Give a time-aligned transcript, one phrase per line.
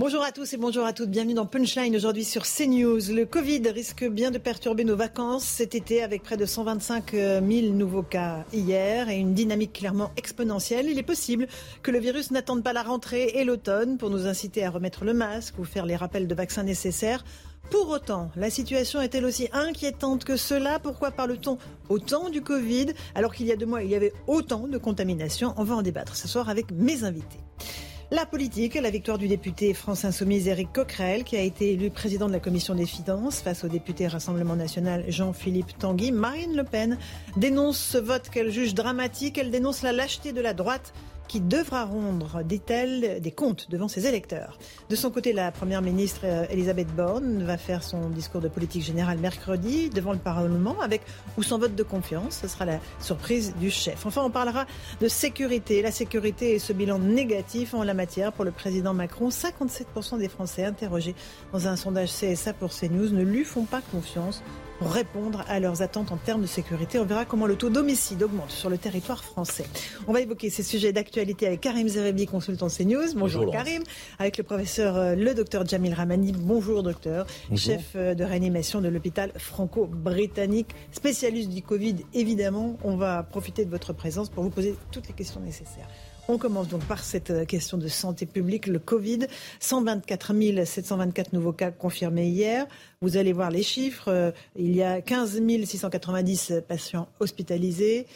[0.00, 1.10] Bonjour à tous et bonjour à toutes.
[1.10, 3.12] Bienvenue dans Punchline aujourd'hui sur CNews.
[3.12, 7.42] Le Covid risque bien de perturber nos vacances cet été avec près de 125 000
[7.74, 10.88] nouveaux cas hier et une dynamique clairement exponentielle.
[10.88, 11.48] Il est possible
[11.82, 15.12] que le virus n'attende pas la rentrée et l'automne pour nous inciter à remettre le
[15.12, 17.22] masque ou faire les rappels de vaccins nécessaires.
[17.70, 21.58] Pour autant, la situation est-elle aussi inquiétante que cela Pourquoi parle-t-on
[21.90, 25.52] autant du Covid alors qu'il y a deux mois il y avait autant de contaminations?
[25.58, 27.40] On va en débattre ce soir avec mes invités.
[28.12, 32.26] La politique, la victoire du député France Insoumise Éric Coquerel, qui a été élu président
[32.26, 36.10] de la commission des finances face au député Rassemblement national Jean-Philippe Tanguy.
[36.10, 36.98] Marine Le Pen
[37.36, 39.38] dénonce ce vote qu'elle juge dramatique.
[39.38, 40.92] Elle dénonce la lâcheté de la droite
[41.30, 44.58] qui devra rendre, des comptes devant ses électeurs.
[44.88, 48.82] De son côté, la Première ministre euh, Elisabeth Borne va faire son discours de politique
[48.82, 51.02] générale mercredi devant le Parlement avec
[51.38, 52.40] ou sans vote de confiance.
[52.42, 54.06] Ce sera la surprise du chef.
[54.06, 54.66] Enfin, on parlera
[55.00, 55.82] de sécurité.
[55.82, 59.28] La sécurité et ce bilan négatif en la matière pour le président Macron.
[59.28, 61.14] 57% des Français interrogés
[61.52, 64.42] dans un sondage CSA pour CNews ne lui font pas confiance
[64.80, 66.98] pour répondre à leurs attentes en termes de sécurité.
[66.98, 69.66] On verra comment le taux d'homicide augmente sur le territoire français.
[70.08, 73.12] On va évoquer ces sujets d'actualité avec Karim Zerebi, consultant CNews.
[73.14, 73.82] Bonjour, Bonjour Karim.
[74.18, 76.32] Avec le professeur, euh, le docteur Jamil Ramani.
[76.32, 77.26] Bonjour docteur.
[77.54, 82.78] Chef euh, de réanimation de l'hôpital franco-britannique, spécialiste du Covid évidemment.
[82.82, 85.88] On va profiter de votre présence pour vous poser toutes les questions nécessaires.
[86.28, 89.26] On commence donc par cette euh, question de santé publique, le Covid.
[89.58, 90.32] 124
[90.64, 92.66] 724 nouveaux cas confirmés hier.
[93.00, 94.08] Vous allez voir les chiffres.
[94.08, 98.06] Euh, il y a 15 690 patients hospitalisés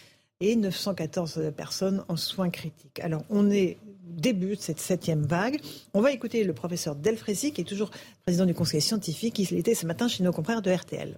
[0.40, 3.00] et 914 personnes en soins critiques.
[3.00, 5.60] Alors, on est début de cette septième vague.
[5.92, 7.90] On va écouter le professeur Delfrécy, qui est toujours
[8.22, 9.38] président du conseil scientifique.
[9.38, 11.16] Il était ce matin chez nos confrères de RTL.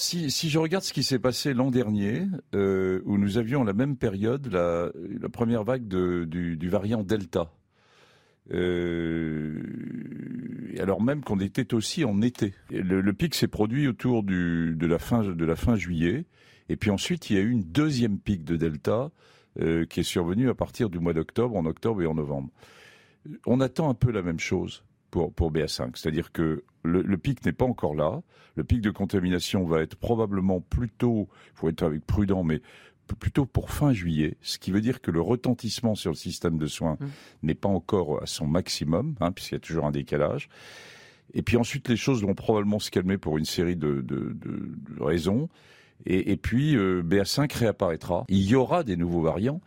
[0.00, 2.22] Si, je regarde ce qui s'est passé l'an dernier,
[2.54, 4.90] euh, où nous avions la même période la,
[5.28, 7.52] première vague du, variant Delta,
[8.50, 9.60] euh,
[10.78, 12.54] alors même qu'on était aussi en été.
[12.70, 16.24] Le, pic s'est produit autour de, la fin, de juillet,
[16.70, 19.10] et puis ensuite il y a eu une deuxième pic de Delta
[19.60, 22.48] euh, qui est survenue à partir du mois d'octobre, en octobre et en novembre.
[23.44, 25.90] On attend un peu la même chose pour, pour BA5.
[25.94, 28.22] C'est-à-dire que le, pic n'est pas encore là.
[28.56, 32.62] Le pic de contamination va être probablement plutôt, il faut être avec prudent, mais
[33.18, 36.66] plutôt pour fin juillet, ce qui veut dire que le retentissement sur le système de
[36.66, 37.06] soins mmh.
[37.42, 40.48] n'est pas encore à son maximum, hein, puisqu'il y a toujours un décalage.
[41.34, 45.02] Et puis ensuite, les choses vont probablement se calmer pour une série de, de, de,
[45.02, 45.48] raisons.
[46.06, 48.24] Et, et puis, euh, BA5 réapparaîtra.
[48.28, 49.60] Il y aura des nouveaux variants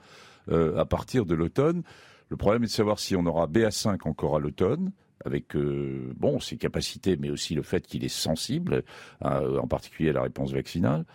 [0.50, 1.84] euh, à partir de l'automne.
[2.30, 4.92] Le problème est de savoir si on aura BA5 encore à l'automne,
[5.26, 8.84] avec euh, bon ses capacités, mais aussi le fait qu'il est sensible,
[9.22, 11.06] en particulier à la réponse vaccinale,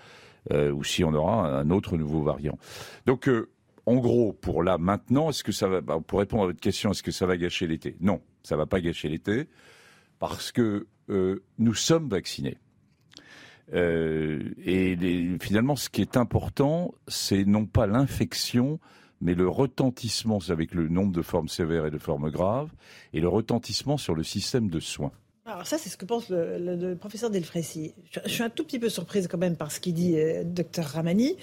[0.53, 2.59] euh, ou si on aura un autre nouveau variant.
[3.07, 3.49] Donc euh,
[3.87, 6.91] en gros, pour là maintenant, est-ce que ça va bah, Pour répondre à votre question,
[6.91, 7.97] est-ce que ça va gâcher l'été?
[8.01, 9.49] Non, ça va pas gâcher l'été
[10.19, 10.87] parce que
[11.59, 12.59] nous sommes vaccinés.
[13.73, 18.79] et finalement, ce qui est important, c'est non pas l'infection,
[19.21, 22.71] mais le retentissement avec le nombre de formes sévères et de formes graves,
[23.13, 25.13] et le retentissement sur le système de soins.
[25.47, 27.95] Alors ça, c'est ce que pense le, professeur Delfrécy.
[28.11, 30.85] Je, suis un tout petit peu surprise quand même par ce qu'il dit euh, docteur
[30.85, 31.37] Ramani.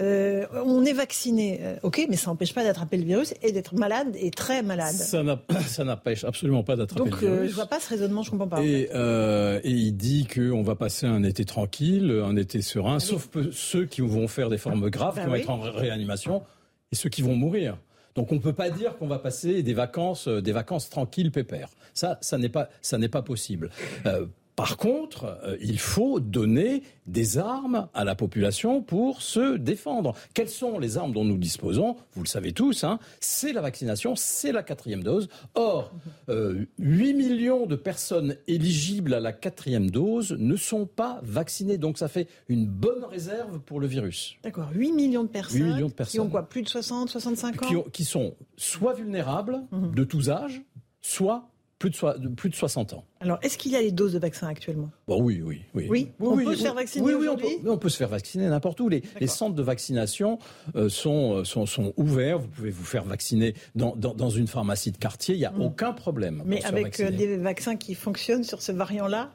[0.00, 3.74] Euh, on est vacciné, euh, ok, mais ça n'empêche pas d'attraper le virus et d'être
[3.74, 4.94] malade et très malade.
[4.94, 5.24] Ça
[5.84, 7.36] n'empêche absolument pas d'attraper le virus.
[7.36, 8.62] Donc je vois pas ce raisonnement, je comprends pas.
[8.62, 13.86] Et, et il dit qu'on va passer un été tranquille, un été serein, sauf ceux
[13.86, 16.44] qui vont faire des formes graves, ben qui vont être en réanimation
[16.92, 17.78] et ceux qui vont mourir.
[18.14, 21.30] Donc on ne peut pas dire qu'on va passer des vacances, euh, des vacances tranquilles,
[21.30, 21.70] pépères.
[21.94, 22.68] Ça, ça n'est pas,
[23.12, 23.70] pas possible.
[24.06, 24.26] Euh,
[24.58, 30.16] par contre, euh, il faut donner des armes à la population pour se défendre.
[30.34, 31.94] Quelles sont les armes dont nous disposons?
[32.14, 35.28] Vous le savez tous, hein, c'est la vaccination, c'est la quatrième dose.
[35.54, 35.92] Or,
[36.26, 41.78] 8 euh, millions de personnes éligibles à la quatrième dose ne sont pas vaccinées.
[41.78, 44.34] Donc ça fait une bonne réserve pour le virus.
[44.42, 47.10] D'accord, 8 millions de personnes, 8 millions de personnes qui ont quoi Plus de 60,
[47.10, 49.94] 65 ans qui, sont soit vulnérables, mhm.
[49.94, 50.62] de tous âges,
[51.00, 51.48] soit
[51.78, 53.04] plus de, plus de 60 ans.
[53.20, 54.90] Alors, est-ce qu'il y a les doses de vaccins actuellement?
[55.06, 55.86] Bon, Oui, oui, oui.
[55.88, 58.48] Oui, on peut se faire vacciner Oui, oui on, peut, on peut, se faire vacciner
[58.48, 58.88] n'importe où.
[58.88, 60.38] Les, centres de vaccination
[60.74, 62.38] euh, sont, sont, sont, ouverts.
[62.38, 65.34] Vous pouvez vous faire vacciner dans, dans, une pharmacie de quartier.
[65.34, 65.62] Il n'y a hmm.
[65.62, 66.42] aucun problème.
[66.44, 69.30] Mais avec euh, des vaccins qui fonctionnent sur ce variant-là?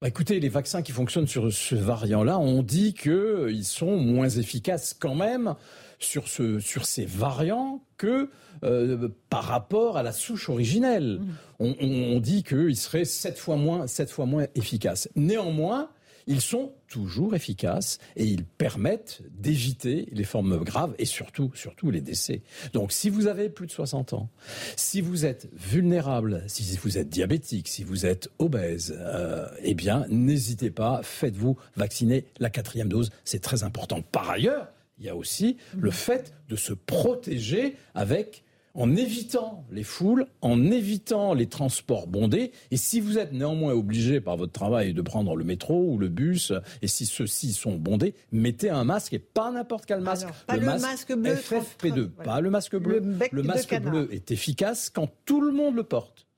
[0.00, 4.94] Bah, écoutez, les vaccins qui fonctionnent sur ce variant-là, on dit qu'ils sont moins efficaces
[4.94, 5.56] quand même
[5.98, 8.30] sur, ce, sur ces variants que
[8.64, 11.20] euh, par rapport à la souche originelle.
[11.20, 11.72] Mmh.
[11.80, 15.08] On, dit qu'ils seraient sept fois moins, sept fois moins efficaces.
[15.16, 15.90] Néanmoins,
[16.28, 22.00] ils sont toujours efficaces et ils permettent d'éviter les formes graves et surtout, surtout les
[22.00, 22.42] décès.
[22.74, 24.28] Donc, si vous avez plus de 60 ans,
[24.76, 30.04] si vous êtes vulnérable, si vous êtes diabétique, si vous êtes obèse, euh, eh bien,
[30.10, 33.10] n'hésitez pas, faites-vous vacciner la quatrième dose.
[33.24, 34.02] C'est très important.
[34.02, 34.68] Par ailleurs,
[34.98, 40.70] il y a aussi le fait de se protéger avec en évitant les foules, en
[40.70, 42.52] évitant les transports bondés.
[42.70, 46.08] Et si vous êtes néanmoins obligé par votre travail de prendre le métro ou le
[46.08, 50.28] bus, et si ceux-ci sont bondés, mettez un masque et pas n'importe quel masque.
[50.46, 53.02] pas le, masque, bleu FFP2, pas le masque bleu.
[53.32, 56.28] Le, masque bleu est efficace quand tout le monde le porte.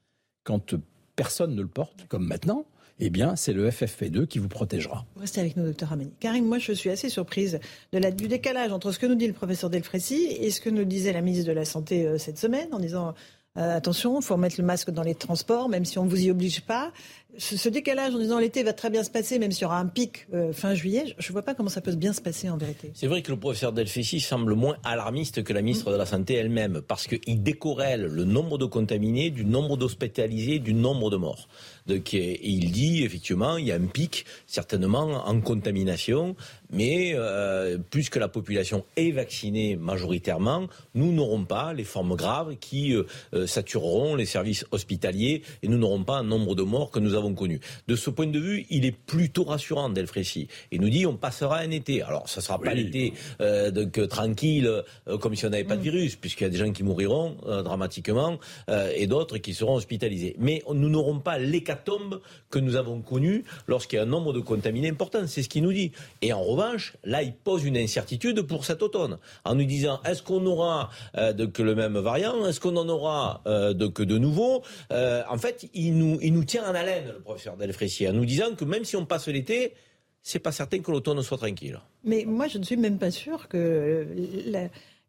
[0.42, 0.74] Quand
[1.16, 2.64] personne ne le porte, comme maintenant,
[3.00, 5.06] eh bien, c'est le FFP2 qui vous protégera.
[5.16, 6.12] Restez avec nous, docteur Amani.
[6.20, 7.58] Karim, moi, je suis assez surprise
[7.92, 10.70] de la, du décalage entre ce que nous dit le professeur Delfrécy et ce que
[10.70, 13.14] nous disait la ministre de la Santé euh, cette semaine en disant
[13.56, 16.24] euh, attention, il faut remettre le masque dans les transports, même si on ne vous
[16.24, 16.92] y oblige pas.
[17.40, 19.86] Ce, décalage en disant l'été va très bien se passer, même s'il y aura un
[19.86, 22.58] pic euh, fin juillet, je ne vois pas comment ça peut bien se passer en
[22.58, 22.90] vérité.
[22.94, 26.34] C'est vrai que le professeur Delfessi semble moins alarmiste que la ministre de la Santé
[26.34, 31.48] elle-même, parce qu'il décorrèle le nombre de contaminés du nombre d'hospitalisés, du nombre de morts.
[31.86, 36.36] Donc, il dit effectivement, il y a un pic certainement en contamination,
[36.70, 42.56] mais euh, plus que la population est vaccinée majoritairement, nous n'aurons pas les formes graves
[42.60, 47.00] qui euh, satureront les services hospitaliers et nous n'aurons pas un nombre de morts que
[47.00, 47.60] nous avons connu.
[47.88, 50.48] De ce point de vue, il est plutôt rassurant, Delfrécy.
[50.70, 52.02] Il nous dit on passera un été.
[52.02, 54.82] Alors, ça sera pas l'été donc tranquille
[55.20, 55.90] comme si on n'avait pas de mm.
[55.90, 58.38] virus, puisqu'il y a des gens qui mouriront dramatiquement
[58.68, 60.36] et d'autres qui seront hospitalisés.
[60.38, 64.40] Mais nous n'aurons pas l'hécatombe que nous avons connu lorsqu'il y a un nombre de
[64.40, 65.26] contaminés important.
[65.26, 65.92] C'est ce qu'il nous dit.
[66.22, 70.22] Et en revanche, là, il pose une incertitude pour cet automne, en nous disant est-ce
[70.22, 72.46] qu'on aura euh, que le même variant?
[72.46, 74.62] Est-ce qu'on en aura euh, de, que de nouveau?
[74.92, 78.24] Euh, En fait, il nous, il nous tient en haleine, le professeur Delfrécy, en nous
[78.24, 79.74] disant que même si on passe l'été,
[80.22, 81.80] c'est pas certain que l'automne soit tranquille.
[82.04, 84.06] Mais moi, je ne suis même pas sûr que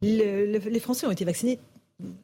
[0.02, 1.60] les Français ont été vaccinés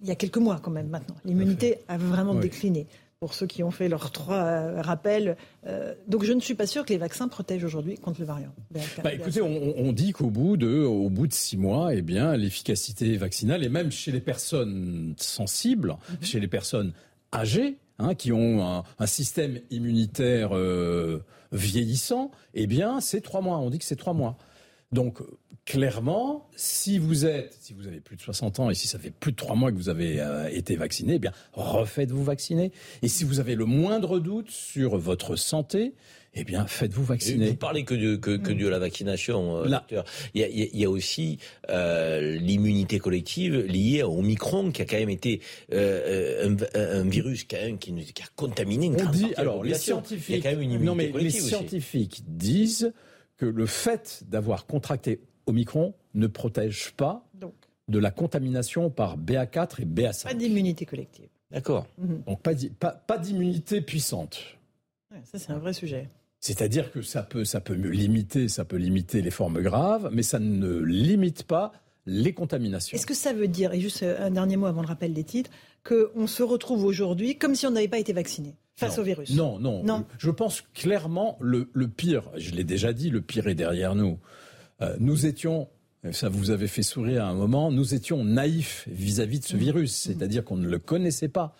[0.02, 1.16] il y a quelques mois quand même maintenant.
[1.26, 2.88] L'immunité a vraiment décliné
[3.20, 5.38] pour ceux qui ont fait leurs trois euh, rappels.
[5.66, 8.54] Euh, donc je ne suis pas sûr que les vaccins protègent aujourd'hui contre le variant.
[9.04, 13.18] Bah, écoutez, on, dit qu'au bout de, au bout de six mois, eh bien, l'efficacité
[13.18, 16.18] vaccinale, et même chez les personnes sensibles, mhm.
[16.22, 16.94] chez les personnes
[17.34, 23.58] âgées, hein, qui ont un, système immunitaire euh, vieillissant, eh bien, c'est trois mois.
[23.58, 24.38] On dit que c'est trois mois.
[24.92, 25.22] Donc,
[25.66, 29.12] clairement, si vous êtes, si vous avez plus de 60 ans et si ça fait
[29.12, 32.72] plus de 3 mois que vous avez euh, été vacciné, eh bien, refaites-vous vacciner.
[33.02, 35.94] Et si vous avez le moindre doute sur votre santé,
[36.38, 37.50] eh bien, faites-vous vacciner.
[37.50, 40.06] Vous parlez que de, que, que de la vaccination, euh, docteur.
[40.34, 41.40] Il y a, il y a aussi
[41.70, 45.42] euh, l'immunité collective liée au Omicron, qui a quand même été
[45.74, 49.74] euh, un, un, virus qui a, qui, qui a contaminé une grande dit, alors, Les
[49.74, 52.94] scientifiques, il y a quand même une immunité non, mais Les scientifiques disent
[53.38, 57.26] que le fait d'avoir contracté Omicron ne protège pas
[57.88, 60.24] de la contamination par BA4 et BA5.
[60.24, 61.30] Pas d'immunité collective.
[61.52, 61.88] D'accord.
[61.98, 64.58] Donc pas, pas, d'immunité puissante.
[65.24, 66.10] ça c'est un vrai sujet.
[66.40, 70.40] C'est-à-dire que ça peut, ça peut limiter, ça peut limiter les formes graves, mais ça
[70.40, 71.72] ne limite pas
[72.06, 72.96] les contaminations.
[72.96, 75.52] Est-ce que ça veut dire, et juste un dernier mot avant le rappel des titres,
[75.84, 79.36] qu'on se retrouve aujourd'hui comme si on n'avait pas été vacciné face au virus?
[79.36, 80.06] Non, non, non.
[80.18, 84.20] Je pense clairement le, le pire, je l'ai déjà dit, le pire est derrière nous.
[84.82, 85.68] Euh, nous étions
[86.12, 89.94] ça vous avait fait sourire à un moment, nous étions naïfs vis-à-vis de ce virus,
[89.94, 91.56] c'est-à-dire qu'on ne le connaissait pas.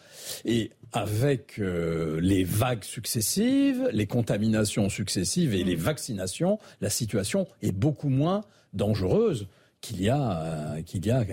[0.46, 7.72] Et avec euh, les vagues successives, les contaminations successives et les vaccinations, la situation est
[7.72, 9.48] beaucoup moins dangereuse
[9.82, 11.26] qu'il y a euh, qu'il y a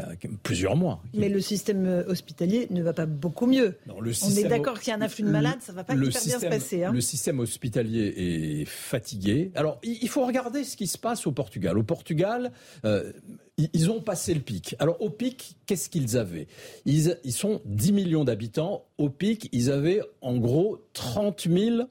[0.42, 1.02] plusieurs mois.
[1.14, 3.78] Mais le système euh, hospitalier ne va pas beaucoup mieux.
[3.88, 6.38] On est d'accord qu'il y a un afflux de malades, ça va pas hyper bien
[6.38, 6.84] se passer.
[6.84, 6.92] Hein.
[6.92, 9.50] Le système hospitalier est fatigué.
[9.54, 11.78] Alors il faut regarder ce qui se passe au Portugal.
[11.78, 12.52] Au Portugal,
[12.84, 13.12] euh,
[13.56, 14.76] ils ont passé le pic.
[14.78, 16.46] Alors au pic, qu'est-ce qu'ils avaient?
[16.84, 18.84] Ils, ils sont 10 millions d'habitants.
[18.98, 21.88] Au pic, ils avaient en gros 30 000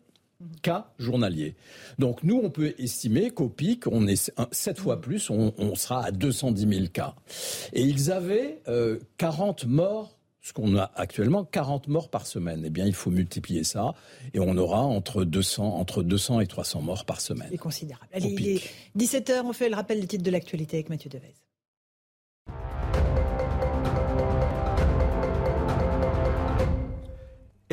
[0.61, 1.55] cas journaliers.
[1.99, 6.11] Donc nous, on peut estimer qu'au pic, on est sept fois plus, on, sera à
[6.11, 7.15] 210 000 cas.
[7.73, 8.61] Et ils avaient
[9.17, 12.63] 40 euh, morts ce qu'on a actuellement, 40 morts par semaine.
[12.65, 13.95] Eh bien, il faut multiplier ça
[14.33, 17.47] et on aura entre 200, entre 200 et 300 morts par semaine.
[17.49, 18.07] C'est considérable.
[18.11, 18.61] Allez, il est
[18.97, 21.33] 17h, on fait le rappel des titres de l'actualité avec Mathieu Devez.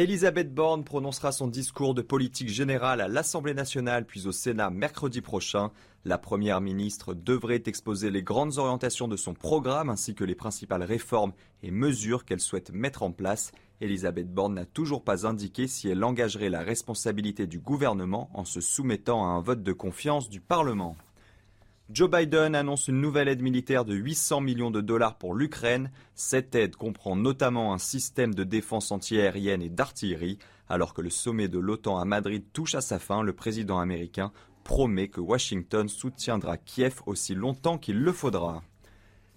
[0.00, 5.20] Elisabeth Borne prononcera son discours de politique générale à l'Assemblée nationale puis au Sénat mercredi
[5.20, 5.72] prochain.
[6.06, 10.84] La Première ministre devrait exposer les grandes orientations de son programme ainsi que les principales
[10.84, 13.52] réformes et mesures qu'elle souhaite mettre en place.
[13.82, 18.62] Elisabeth Borne n'a toujours pas indiqué si elle engagerait la responsabilité du gouvernement en se
[18.62, 20.96] soumettant à un vote de confiance du Parlement.
[21.92, 25.90] Joe Biden annonce une nouvelle aide militaire de 800 millions de dollars pour l'Ukraine.
[26.14, 30.38] Cette aide comprend notamment un système de défense antiaérienne et d'artillerie.
[30.68, 34.30] Alors que le sommet de l'OTAN à Madrid touche à sa fin, le président américain
[34.62, 38.62] promet que Washington soutiendra Kiev aussi longtemps qu'il le faudra.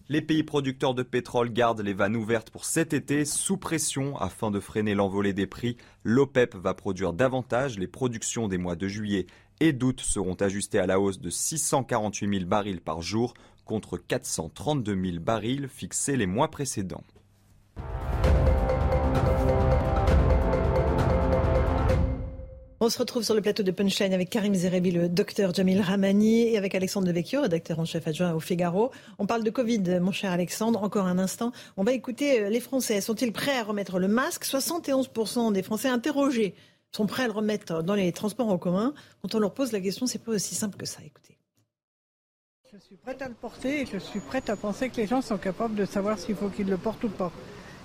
[0.09, 4.51] Les pays producteurs de pétrole gardent les vannes ouvertes pour cet été sous pression afin
[4.51, 5.77] de freiner l'envolée des prix.
[6.03, 7.79] L'OPEP va produire davantage.
[7.79, 9.27] Les productions des mois de juillet
[9.59, 13.33] et d'août seront ajustés à la hausse de 648 000 barils par jour
[13.65, 17.03] contre 432 000 barils fixés les mois précédents.
[22.85, 26.49] On se retrouve sur le plateau de Punchline avec Karim Zerebi, le docteur Jamil Ramani
[26.49, 28.91] et avec Alexandre Devecchio, rédacteur en chef adjoint au Figaro.
[29.19, 30.83] On parle de Covid, mon cher Alexandre.
[30.83, 31.53] Encore un instant.
[31.77, 32.99] On va écouter euh, les Français.
[32.99, 34.43] Sont-ils prêts à remettre le masque?
[34.43, 36.55] 71% des Français interrogés
[36.95, 38.93] sont prêts à le remettre dans les transports en commun.
[39.21, 40.99] Quand on leur pose la question, c'est pas aussi simple que ça.
[41.03, 41.37] Écoutez.
[42.71, 45.21] Je suis prête à le porter et je suis prête à penser que les gens
[45.21, 47.31] sont capables de savoir s'il faut qu'ils le portent ou pas.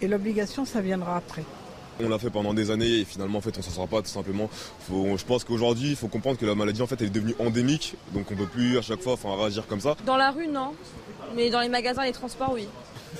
[0.00, 1.44] Et l'obligation, ça viendra après.
[2.00, 4.08] On l'a fait pendant des années et finalement en fait on s'en sort pas tout
[4.08, 4.48] simplement.
[4.88, 7.96] je pense qu'aujourd'hui il faut comprendre que la maladie en fait elle est devenue endémique
[8.14, 9.96] donc on peut plus à chaque fois enfin, réagir comme ça.
[10.06, 10.74] Dans la rue non,
[11.34, 12.68] mais dans les magasins, les transports oui.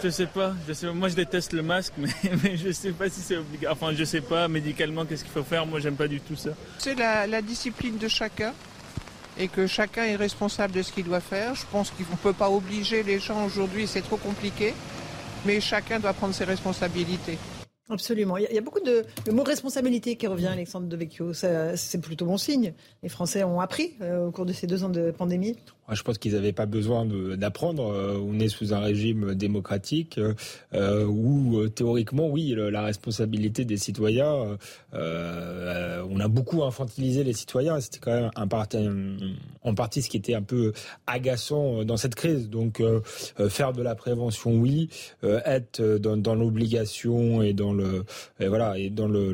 [0.03, 2.09] Je sais pas, je sais Moi, je déteste le masque, mais,
[2.43, 3.73] mais je sais pas si c'est obligatoire.
[3.73, 5.67] Enfin, je sais pas médicalement qu'est-ce qu'il faut faire?
[5.67, 6.51] Moi, j'aime pas du tout ça.
[6.79, 8.53] C'est la, discipline de chacun
[9.39, 11.55] et que chacun est responsable de ce qu'il doit faire.
[11.55, 14.75] Je pense qu'on ne peut pas obliger les gens aujourd'hui, c'est trop compliqué,
[15.47, 17.39] mais chacun doit prendre ses responsabilités.
[17.91, 18.37] Absolument.
[18.37, 21.33] Il y a beaucoup de le mot responsabilité qui revient, Alexandre Devecchio.
[21.33, 22.75] C'est plutôt bon signe.
[23.03, 25.57] Les Français ont appris euh, au cours de ces deux ans de pandémie.
[25.91, 27.93] Je pense qu'ils n'avaient pas besoin d'apprendre.
[27.93, 30.21] Euh, on est sous un régime démocratique
[30.75, 34.59] euh, où théoriquement, oui, la responsabilité des citoyens.
[34.93, 37.81] on a beaucoup infantilisé les citoyens.
[37.81, 38.31] C'était quand même
[39.63, 40.73] en partie ce qui était un peu
[41.07, 42.49] agaçant dans cette crise.
[42.49, 42.83] Donc,
[43.49, 44.89] faire de la prévention, oui.
[45.23, 47.75] être dans, l'obligation et dans
[48.41, 49.33] et voilà et dans le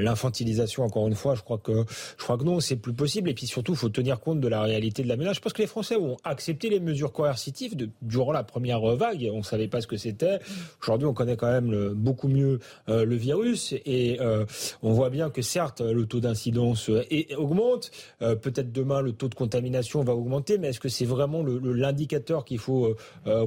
[0.00, 1.84] l'infantilisation encore une fois, je crois que
[2.18, 3.30] je crois que non, c'est plus possible.
[3.30, 5.96] Et puis surtout, il faut tenir compte de la réalité de la pense les Français
[5.96, 9.30] ont accepté les mesures coercitives durant la première vague.
[9.32, 10.38] On savait pas ce que c'était.
[10.82, 14.44] Aujourd'hui, on connaît quand même beaucoup mieux euh, le virus et euh,
[14.82, 17.02] on voit bien que certes le taux d'incidence euh,
[17.36, 17.90] augmente.
[18.20, 22.58] Peut-être demain le taux de contamination va augmenter, mais est-ce que c'est vraiment l'indicateur qu'il
[22.58, 22.94] faut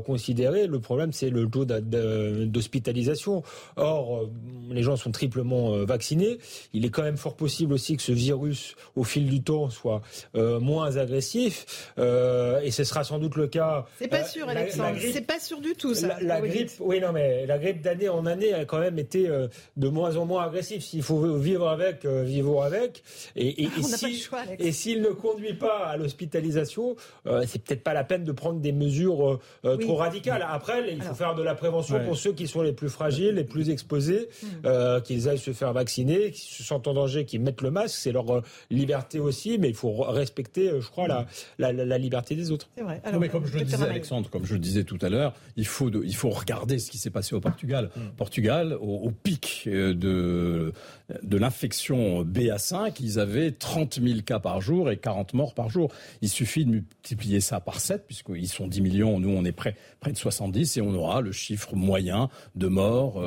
[0.05, 0.67] considérer?
[0.67, 3.43] Le problème, c'est le taux d'hospitalisation.
[3.75, 4.29] Or
[4.69, 6.39] les gens sont triplement vaccinés.
[6.73, 10.01] Il est quand même fort possible aussi que ce virus, au fil du temps, soit
[10.35, 11.93] moins agressif.
[11.99, 13.85] Et ce sera sans doute le cas.
[13.99, 14.97] C'est pas sûr, Alexandre.
[14.99, 16.17] C'est pas sûr du tout, ça.
[16.21, 19.27] La, grippe, oui, non, mais la grippe d'année en année a quand même été
[19.77, 20.81] de moins en moins agressive.
[20.81, 23.03] S'il faut vivre avec, vivons avec.
[23.35, 23.63] Et,
[24.59, 26.95] et, s'il ne conduit pas à l'hospitalisation,
[27.45, 30.45] c'est peut-être pas la peine de prendre des mesures trop radicales.
[30.47, 33.43] Après, il faut faire de la prévention pour ceux qui sont les plus fragiles, les
[33.43, 34.47] plus exposés hmm.
[34.65, 37.97] euh, qu'ils aillent se faire vacciner, qu'ils se sentent en danger, qu'ils mettent le masque,
[37.97, 41.25] c'est leur euh, liberté aussi, mais il faut respecter, euh, je crois, la,
[41.57, 42.69] la, liberté des autres.
[42.75, 43.01] C'est vrai.
[43.19, 45.89] mais comme je le disais, Alexandre, comme je le disais tout à l'heure, il faut,
[46.03, 47.89] il faut regarder ce qui s'est passé au Portugal.
[47.95, 48.09] Hmm.
[48.17, 50.73] Portugal, au, pic de,
[51.23, 55.91] de l'infection BA5, ils avaient 30 000 cas par jour et 40 morts par jour.
[56.21, 59.75] Il suffit de multiplier ça par 7, puisqu'ils sont 10 millions, nous on est près,
[59.99, 63.17] près de 70, et on aura le chiffre moyen de morts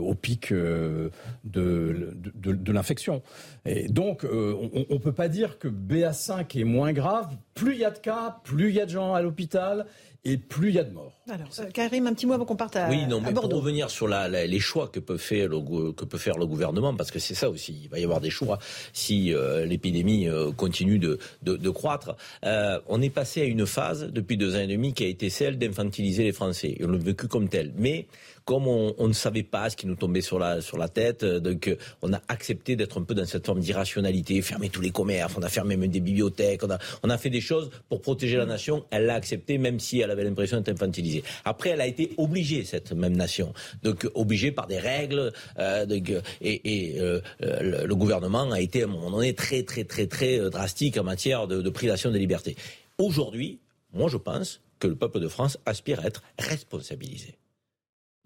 [0.00, 1.10] au pic euh,
[1.44, 3.22] de, de, l'infection.
[3.64, 4.54] Et donc, euh,
[4.88, 7.36] on ne peut pas dire que BA5 est moins grave.
[7.54, 9.86] Plus il y a de cas, plus il y a de gens à l'hôpital
[10.24, 11.19] et plus il y a de morts.
[11.30, 13.90] Alors, euh, Karim, un petit mot avant qu'on parte à, oui, non, mais Pour revenir
[13.90, 17.18] sur la, les choix que peut, faire le, que peut faire le gouvernement, parce que
[17.18, 18.58] c'est ça aussi, il va y avoir des choix
[18.92, 19.32] si
[19.64, 22.16] l'épidémie continue de, de, de croître.
[22.42, 25.58] on est passé à une phase depuis deux ans et demi qui a été celle
[25.58, 26.76] d'infantiliser les Français.
[26.78, 27.72] Et on l'a vécu comme tel.
[27.76, 28.06] Mais
[28.44, 31.38] comme on, ne savait pas ce qui nous tombait sur la, sur la tête, euh,
[31.38, 34.90] donc euh, on a accepté d'être un peu dans cette forme d'irrationalité, fermer tous les
[34.90, 38.00] commerces, on a fermé même des bibliothèques, on a, on a fait des choses pour
[38.00, 38.84] protéger la nation.
[38.90, 41.19] Elle l'a accepté, même si elle avait l'impression d'être infantilisée.
[41.44, 45.86] Après, elle a été obligée, cette même nation, donc obligée par des règles, euh,
[46.40, 50.96] et, euh, le, gouvernement a été à un moment donné très, très, très, très drastique
[50.96, 52.56] en matière de, de privation des libertés.
[52.98, 53.58] Aujourd'hui,
[53.92, 57.34] moi je pense que le peuple de France aspire à être responsabilisé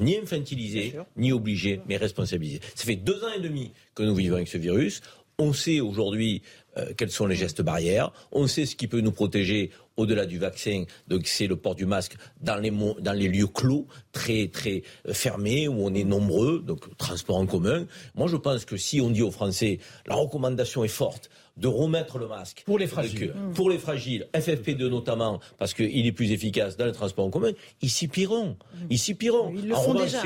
[0.01, 2.61] ni infantilisé, ni obligé, mais responsabilisé.
[2.75, 5.03] Ça fait deux ans et demi que nous vivons avec ce virus.
[5.39, 6.43] On sait aujourd'hui
[6.77, 8.13] euh, quels sont les gestes barrières.
[8.33, 10.85] On sait ce qui peut nous protéger au-delà du vaccin.
[11.09, 15.13] Donc c'est le port du masque dans les, dans les lieux clos, très très euh,
[15.13, 17.87] fermés, où on est nombreux, donc transport en commun.
[18.15, 22.19] Moi je pense que si on dit aux Français, la recommandation est forte, de remettre
[22.19, 22.65] le masque.
[22.67, 23.33] Pour les fragiles.
[23.55, 27.53] pour les fragiles, FFP2 notamment, parce qu'il est plus efficace dans le transport en commun,
[27.81, 28.57] ils s'y piront.
[28.91, 29.53] Ils s'y piront.
[29.55, 30.23] Ils le font déjà.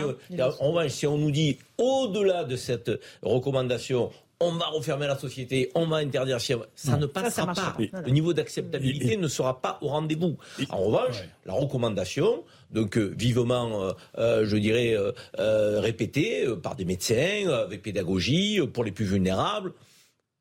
[0.60, 0.88] on, hein.
[0.88, 2.90] si on nous dit, au-delà de cette
[3.22, 4.10] recommandation,
[4.40, 7.76] on va refermer la société, on va interdire, ça ne passera pas.
[7.78, 10.36] Le niveau d'acceptabilité ne sera pas au rendez-vous.
[10.70, 14.96] En revanche, la recommandation, donc euh, vivement, euh, euh, je dirais,
[15.36, 19.72] répétée par des médecins, avec pédagogie, pour les plus vulnérables,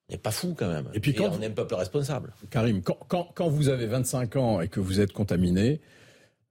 [0.10, 0.90] n'est pas fou quand même.
[0.94, 2.34] Et puis quand on est un peuple responsable.
[2.50, 5.82] Karim, quand, quand, vous avez 25 ans et que vous êtes contaminé,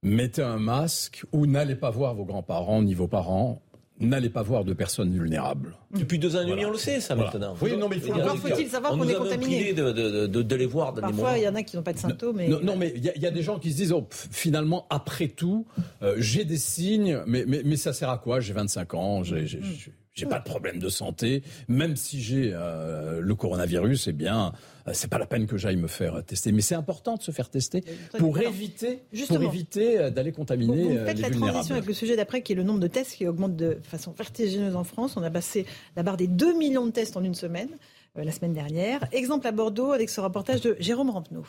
[0.03, 3.61] mettez un masque ou n'allez pas voir vos grands-parents ni vos parents.
[3.99, 5.75] N'allez pas voir de personnes vulnérables.
[5.91, 7.55] Depuis deux ans et demi, on le sait, ça, maintenant.
[7.61, 9.73] Oui, non, mais il faut Encore faut-il savoir qu'on est contaminé.
[9.73, 11.93] De, de, de, de, les voir dans Parfois, il y en a qui n'ont pas
[11.93, 12.41] de symptômes.
[12.47, 15.65] Non, non, mais il y, a des gens qui se disent, oh, finalement, après tout,
[16.03, 18.39] euh, j'ai des signes, mais, mais, mais, ça sert à quoi?
[18.39, 23.21] J'ai 25 ans, j'ai, mm j'ai pas de problème de santé, même si j'ai euh,
[23.21, 24.51] le coronavirus, eh bien,
[24.87, 26.51] euh, c'est pas la peine que j'aille me faire tester.
[26.51, 27.83] Mais c'est important de se faire tester
[28.17, 32.15] pour éviter, pour éviter euh, d'aller contaminer vous, vous faites la transition avec le sujet
[32.15, 35.17] d'après, qui est le nombre de tests qui augmente de façon vertigineuse en France.
[35.17, 37.69] On a passé la barre des 2 millions de tests en une semaine,
[38.15, 39.07] la semaine dernière.
[39.11, 41.45] Exemple à Bordeaux avec ce reportage de Jérôme Rampenot.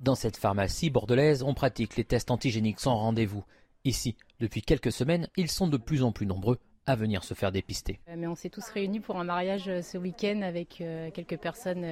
[0.00, 3.44] Dans cette pharmacie bordelaise, on pratique les tests antigéniques sans rendez-vous.
[3.84, 7.52] Ici, depuis quelques semaines, ils sont de plus en plus nombreux à venir se faire
[7.52, 8.00] dépister.
[8.08, 11.36] Euh, mais on s'est tous réunis pour un mariage euh, ce week-end avec euh, quelques
[11.36, 11.86] personnes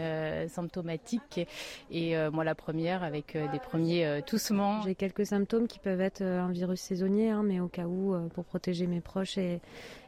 [0.49, 1.41] symptomatiques
[1.91, 4.83] et moi la première avec des premiers toussements.
[4.83, 8.45] J'ai quelques symptômes qui peuvent être un virus saisonnier, hein, mais au cas où, pour
[8.45, 9.61] protéger mes proches et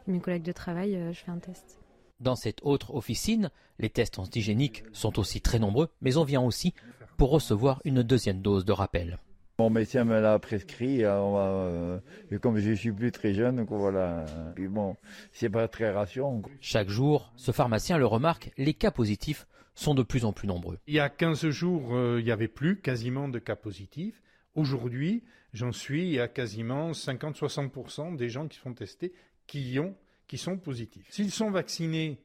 [0.07, 1.79] mes collègues de travail, je fais un test.
[2.19, 6.73] Dans cette autre officine, les tests antigéniques sont aussi très nombreux, mais on vient aussi
[7.17, 9.19] pour recevoir une deuxième dose de rappel.
[9.59, 11.99] Mon médecin me l'a prescrit, euh, euh,
[12.31, 14.25] et comme je suis plus très jeune, voilà.
[14.55, 14.95] Puis bon,
[15.33, 16.41] c'est pas très ration.
[16.61, 20.79] Chaque jour, ce pharmacien le remarque, les cas positifs sont de plus en plus nombreux.
[20.87, 24.21] Il y a 15 jours, euh, il n'y avait plus quasiment de cas positifs.
[24.55, 29.11] Aujourd'hui, j'en suis à quasiment 50-60% des gens qui sont testés
[29.45, 29.93] qui, ont,
[30.29, 31.07] qui sont positifs.
[31.09, 32.21] S'ils sont vaccinés,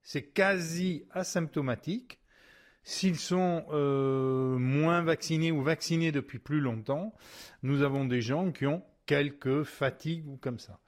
[0.00, 2.18] c'est quasi asymptomatique.
[2.82, 7.14] S'ils sont euh, moins vaccinés ou vaccinés depuis plus longtemps,
[7.62, 10.78] nous avons des gens qui ont quelques fatigues ou comme ça.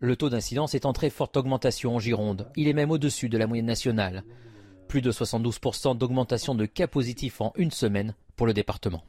[0.00, 2.50] Le taux d'incidence est en très forte augmentation en Gironde.
[2.56, 4.24] Il est même au-dessus de la moyenne nationale.
[4.88, 9.04] Plus de 72% d'augmentation de cas positifs en une semaine pour le département.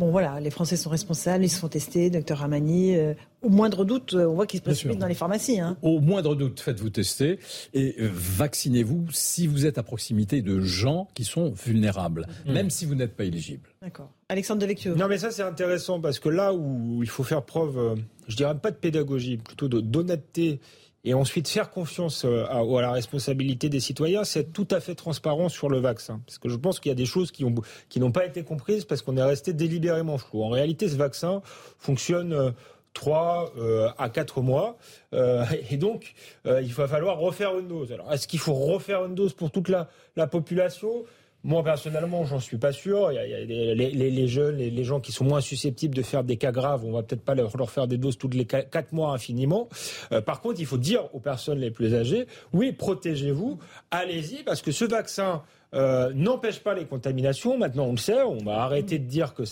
[0.00, 2.96] Bon voilà, les Français sont responsables, ils se font tester, docteur Ramani.
[2.96, 5.60] Euh, au moindre doute, euh, on voit qu'ils se précipitent dans les pharmacies.
[5.60, 5.76] Hein.
[5.82, 7.38] Au moindre doute, faites-vous tester
[7.74, 12.52] et euh, vaccinez-vous si vous êtes à proximité de gens qui sont vulnérables, mmh.
[12.54, 13.68] même si vous n'êtes pas éligible.
[13.82, 14.10] D'accord.
[14.30, 14.96] Alexandre Devecchio.
[14.96, 18.56] Non mais ça c'est intéressant parce que là où il faut faire preuve, je dirais
[18.56, 20.60] pas de pédagogie, plutôt d'honnêteté
[21.04, 24.94] et ensuite faire confiance euh, à, à, la responsabilité des citoyens, c'est tout à fait
[24.94, 26.20] transparent sur le vaccin.
[26.26, 27.54] Parce que je pense qu'il y a des choses qui, ont,
[27.88, 30.42] qui n'ont pas été comprises parce qu'on est resté délibérément flou.
[30.42, 31.42] En réalité, ce vaccin
[31.78, 32.32] fonctionne...
[32.32, 32.50] Euh,
[32.92, 34.76] 3 euh, à 4 mois.
[35.14, 36.14] Euh, et donc,
[36.46, 37.92] euh, il va falloir refaire une dose.
[37.92, 41.04] Alors, est-ce qu'il faut refaire une dose pour toute la population?
[41.42, 43.12] Moi, personnellement, j'en suis pas sûr.
[43.12, 46.52] Il y a, les, jeunes, les, gens qui sont moins susceptibles de faire des cas
[46.52, 49.68] graves, on va peut-être pas leur, faire des doses tous les quatre mois infiniment.
[50.12, 53.58] Euh, par contre, il faut dire aux personnes les plus âgées, oui, protégez-vous,
[53.90, 55.42] allez-y, parce que ce vaccin,
[55.74, 57.58] euh, n'empêche pas les contaminations.
[57.58, 59.42] Maintenant, on le sait, on va arrêter de dire que,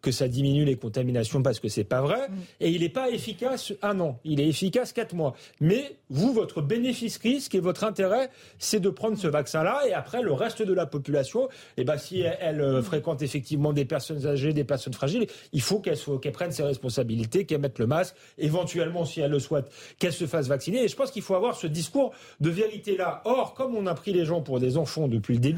[0.00, 2.28] que ça diminue les contaminations parce que c'est pas vrai.
[2.28, 2.34] Mm.
[2.60, 5.34] Et il n'est pas efficace un an, il est efficace quatre mois.
[5.60, 9.82] Mais vous, votre bénéfice-risque et votre intérêt, c'est de prendre ce vaccin-là.
[9.88, 13.84] Et après, le reste de la population, eh ben, si elle, euh, fréquente effectivement des
[13.84, 17.86] personnes âgées, des personnes fragiles, il faut qu'elle, qu'elle prenne ses responsabilités, qu'elle mette le
[17.86, 20.84] masque, éventuellement, si elle le souhaite, qu'elle se fasse vacciner.
[20.84, 23.22] Et je pense qu'il faut avoir ce discours de vérité-là.
[23.24, 25.49] Or, comme on a pris les gens pour des enfants depuis le début,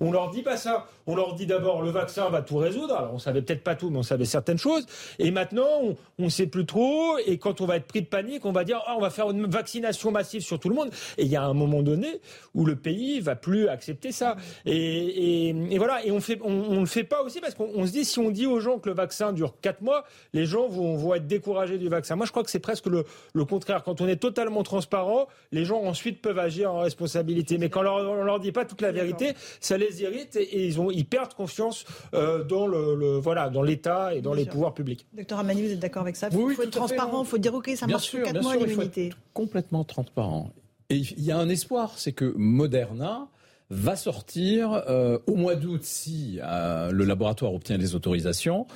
[0.00, 0.86] on leur dit pas ça.
[1.08, 2.96] On leur dit d'abord le vaccin va tout résoudre.
[2.96, 4.86] Alors on savait peut-être pas tout, mais on savait certaines choses.
[5.18, 7.16] Et maintenant, on ne sait plus trop.
[7.26, 9.30] Et quand on va être pris de panique, on va dire ah, on va faire
[9.30, 10.90] une vaccination massive sur tout le monde.
[11.16, 12.20] Et il y a un moment donné
[12.54, 14.36] où le pays va plus accepter ça.
[14.64, 16.04] Et, voilà.
[16.04, 18.46] Et on fait, on, le fait pas aussi parce qu'on se dit si on dit
[18.46, 22.16] aux gens que le vaccin dure 4 mois, les gens vont, être découragés du vaccin.
[22.16, 23.04] Moi, je crois que c'est presque le,
[23.44, 23.84] contraire.
[23.84, 27.58] Quand on est totalement transparent, les gens ensuite peuvent agir en responsabilité.
[27.58, 30.80] Mais quand on leur, leur dit pas toute la vérité, ça les irrite et, ils,
[30.80, 35.06] ont, ils perdent confiance euh, dans le, voilà dans l'État et dans les pouvoirs publics.
[35.12, 36.28] Docteur Amani, vous êtes d'accord avec ça?
[36.32, 39.12] Il faut être transparent, il faut dire ok, ça marche sur 4 mois l'immunité.
[39.32, 40.50] Complètement transparent.
[40.88, 43.28] Et il y a un espoir, c'est que Moderna
[43.70, 48.66] va sortir euh, au mois d'août si euh, le laboratoire obtient les autorisations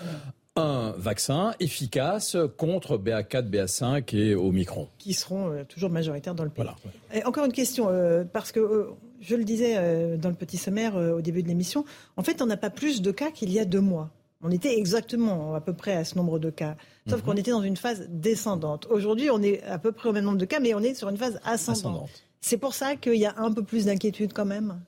[0.57, 4.89] un vaccin efficace contre BA4, BA5 et Omicron.
[4.99, 6.67] Qui seront euh, toujours majoritaires dans le pays.
[7.25, 7.89] encore une question,
[8.33, 8.89] parce que
[9.21, 9.77] je le disais
[10.17, 11.85] dans le petit sommaire au début de l'émission,
[12.17, 14.11] en fait, on n'a pas plus de cas qu'il y a deux mois.
[14.43, 16.77] On était exactement à peu près à ce nombre de cas.
[17.09, 17.27] Sauf mhm.
[17.27, 18.87] qu'on était dans une phase descendante.
[18.91, 21.09] Aujourd'hui, on est à peu près au même nombre de cas, mais on est sur
[21.09, 22.09] une phase ascendante.
[22.41, 24.81] C'est pour ça qu'il y a un peu plus d'inquiétude quand même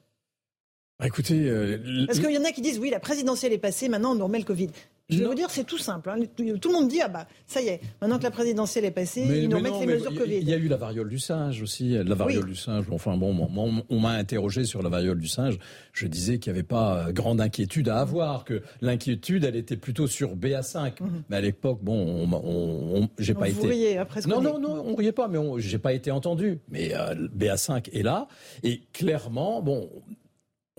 [0.99, 3.89] bah, écoutez, euh, parce qu'il y en a qui disent oui, la présidentielle est passée,
[3.89, 4.69] maintenant on remet le Covid.
[5.13, 6.11] Je vais vous dire, c'est tout simple.
[6.11, 6.17] Hein.
[6.37, 9.23] Tout le monde dit ah bah ça y est, maintenant que la présidentielle est passée,
[9.23, 10.37] ils nous remettent les mesures Covid.
[10.37, 12.87] Il y a eu la variole du singe aussi, la variole du singe.
[12.91, 13.49] Enfin bon,
[13.89, 15.59] on, m'a interrogé sur la variole du singe.
[15.93, 19.77] Je disais qu'il n'y avait pas euh, grande inquiétude à avoir, que l'inquiétude elle était
[19.77, 21.03] plutôt sur BA5.
[21.03, 21.23] Mhm.
[21.29, 23.69] Mais à l'époque, bon, on, j'ai pas vous été.
[23.69, 26.61] Riez, après non, non, non, on riait pas, mais j'ai pas été entendu.
[26.71, 28.29] Mais euh, BA5 est là
[28.63, 29.89] et clairement, bon,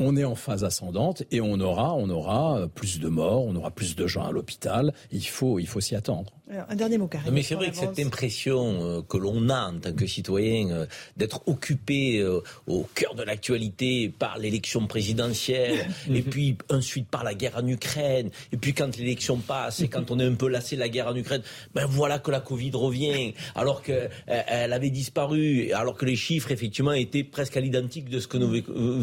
[0.04, 3.56] on est en phase ascendante et on aura, on aura euh, plus de morts, on
[3.56, 4.94] aura plus de gens à l'hôpital.
[5.12, 6.32] Il faut, il faut s'y attendre.
[6.70, 7.34] un dernier mot, Karim.
[7.34, 10.86] Mais c'est vrai que cette impression euh, que l'on a en tant que citoyen euh,
[11.18, 12.24] d'être occupé
[12.68, 18.30] au cœur de l'actualité par l'élection présidentielle et puis ensuite par la guerre en Ukraine
[18.52, 21.08] et puis quand l'élection passe et quand on est un peu lassé de la guerre
[21.08, 21.42] en Ukraine,
[21.74, 26.94] ben voilà que la Covid revient alors qu'elle avait disparu, alors que les chiffres effectivement
[26.94, 28.52] étaient presque à l'identique de ce que nous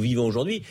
[0.00, 0.62] vivons aujourd'hui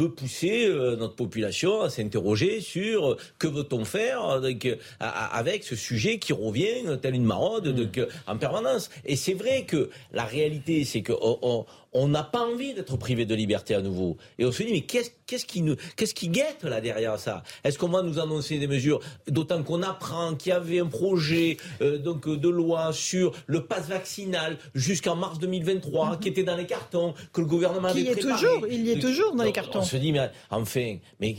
[0.00, 4.66] peut pousser euh, notre population à s'interroger sur que veut-on faire avec,
[4.98, 8.06] avec, ce sujet qui revient tel une maraude de, mm.
[8.26, 8.88] en permanence.
[9.04, 11.66] Et c'est vrai que la réalité, c'est que on
[12.08, 14.16] n'a pas envie d'être privé de liberté à nouveau.
[14.38, 17.42] Et on se dit, mais qu'est-ce, qu'est-ce qui nous, qu'est-ce qui guette là derrière ça?
[17.64, 19.00] Est-ce qu'on va nous annoncer des mesures?
[19.28, 23.88] D'autant qu'on apprend qu'il y avait un projet euh, donc de loi sur le pass
[23.88, 28.32] vaccinal jusqu'en mars 2023 qui était dans les cartons que le gouvernement avait préparé.
[28.34, 29.80] Toujours, il y est toujours dans les cartons.
[29.80, 31.34] On se dit, mais enfin, mais,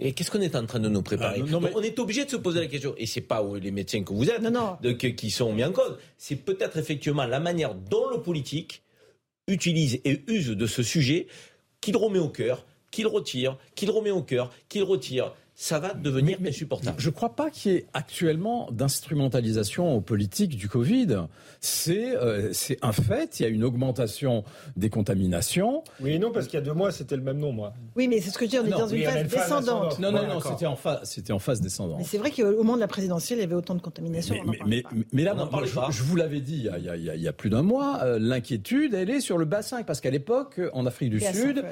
[0.00, 1.42] euh, qu'est-ce qu'on est en train de nous préparer?
[1.52, 2.94] Ah, On est obligé de se poser la question.
[2.96, 4.40] Et c'est pas les médecins que vous êtes
[5.16, 5.96] qui sont mis en cause.
[6.16, 8.82] C'est peut-être effectivement la manière dont le politique
[9.50, 11.26] utilise et use de ce sujet
[11.80, 16.38] qu'il remet au cœur, qu'il retire, qu'il remet au cœur, qu'il retire ça va devenir
[16.42, 16.96] insupportable.
[16.98, 21.26] Je ne crois pas qu'il y ait actuellement d'instrumentalisation politique du Covid.
[21.60, 23.38] C'est euh, un fait.
[23.38, 24.42] Il y a une augmentation
[24.76, 25.84] des contaminations.
[26.00, 27.74] Oui et non, parce qu'il y a deux mois, c'était le même nombre.
[27.94, 29.98] Oui, mais c'est ce que je dis, on est dans une phase descendante.
[29.98, 31.98] Non, non, non, c'était en, en, phase descendante.
[31.98, 34.36] Mais c'est vrai qu'au moment de la présidentielle, il y avait autant de contaminations.
[34.66, 35.36] Mais, mais, là,
[35.90, 39.36] je, vous l'avais dit il y, a, plus d'un mois, euh, l'inquiétude, elle est sur
[39.36, 39.82] le bassin.
[39.82, 41.62] Parce qu'à l'époque, en Afrique du Sud,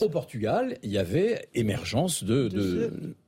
[0.00, 2.90] au Portugal, il y avait émergence de, de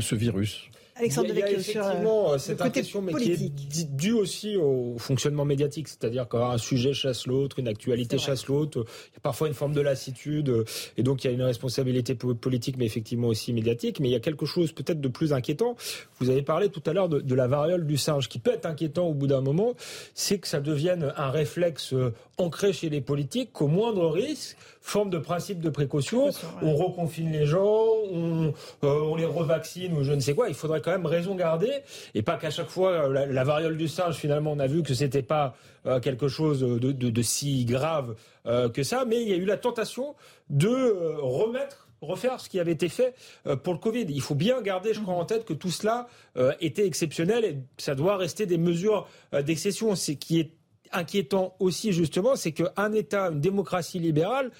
[0.00, 0.70] ce virus.
[0.96, 5.44] Alexandre il y a, effectivement euh, cette impression, mais qui est due aussi au fonctionnement
[5.44, 9.54] médiatique, c'est-à-dire qu'un sujet chasse l'autre, une actualité chasse l'autre, il y a parfois une
[9.54, 10.64] forme de lassitude, euh,
[10.96, 13.98] et donc il y a une responsabilité politique, mais effectivement aussi médiatique.
[13.98, 15.74] Mais il y a quelque chose peut-être de plus inquiétant.
[16.20, 18.66] Vous avez parlé tout à l'heure de, de, la variole du singe, qui peut être
[18.66, 19.74] inquiétant au bout d'un moment,
[20.14, 25.10] c'est que ça devienne un réflexe euh, ancré chez les politiques qu'au moindre risque, forme
[25.10, 26.30] de principe de précaution,
[26.62, 30.48] on reconfine les gens, on, on les revaccine ou je ne sais quoi.
[30.48, 31.70] Il faudrait quand même raison garder
[32.14, 34.94] et pas qu'à chaque fois euh, la, variole du singe finalement on a vu que
[34.94, 35.54] c'était pas
[35.86, 38.14] euh, quelque chose de, si grave
[38.46, 40.14] euh, que ça, mais il y a eu la tentation
[40.50, 43.14] de remettre refaire ce qui avait été fait
[43.62, 44.04] pour le Covid.
[44.10, 46.06] Il faut bien garder, je crois, en tête que tout cela
[46.60, 49.96] était exceptionnel et ça doit rester des mesures d'exception.
[49.96, 50.50] Ce qui est
[50.92, 54.50] inquiétant aussi, justement, c'est qu'un État, une démocratie libérale,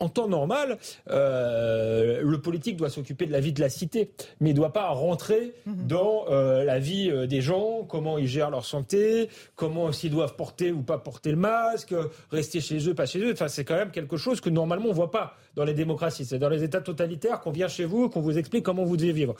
[0.00, 0.78] en temps normal,
[1.10, 4.10] euh, le politique doit s'occuper de la vie de la cité,
[4.40, 5.86] mais il ne doit pas rentrer mhm.
[5.86, 10.36] dans euh, la vie euh, des gens, comment ils gèrent leur santé, comment s'ils doivent
[10.36, 11.94] porter ou pas porter le masque,
[12.30, 13.32] rester chez eux, pas chez eux.
[13.32, 16.24] Enfin, c'est quand même quelque chose que normalement on voit pas dans les démocraties.
[16.24, 19.12] C'est dans les États totalitaires qu'on vient chez vous, qu'on vous explique comment vous devez
[19.12, 19.34] vivre.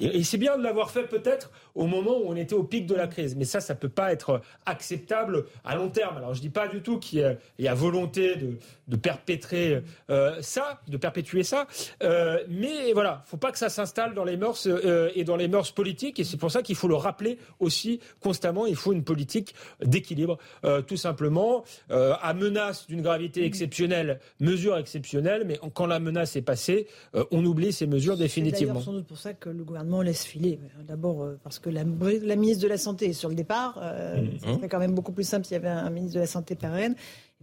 [0.00, 2.94] Et, c'est bien de l'avoir fait peut-être au moment où on était au pic de
[2.94, 3.36] la crise.
[3.36, 6.16] Mais ça, ça peut pas être acceptable à long terme.
[6.16, 10.80] Alors je dis pas du tout qu'il y, a volonté de, de perpétrer euh, ça,
[10.88, 11.66] de perpétuer ça.
[12.02, 15.48] Euh, mais voilà, faut pas que ça s'installe dans les mœurs euh, et dans les
[15.48, 16.18] mœurs politiques.
[16.20, 18.66] Et c'est pour ça qu'il faut le rappeler aussi constamment.
[18.66, 19.54] Il faut une politique
[19.84, 21.64] d'équilibre, euh, tout simplement.
[21.90, 25.44] Euh, à menace d'une gravité exceptionnelle, mesure exceptionnelle.
[25.46, 26.86] Mais quand la menace est passée,
[27.30, 28.80] on oublie ces mesures définitivement.
[28.80, 30.58] C'est sans doute pour ça que le gouvernement laisse filer.
[30.86, 33.78] D'abord parce que la, la, ministre de la santé est sur le départ.
[33.78, 34.38] Mmh.
[34.38, 36.54] Ça serait quand même beaucoup plus simple s'il y avait un ministre de la santé
[36.54, 36.94] pérenne.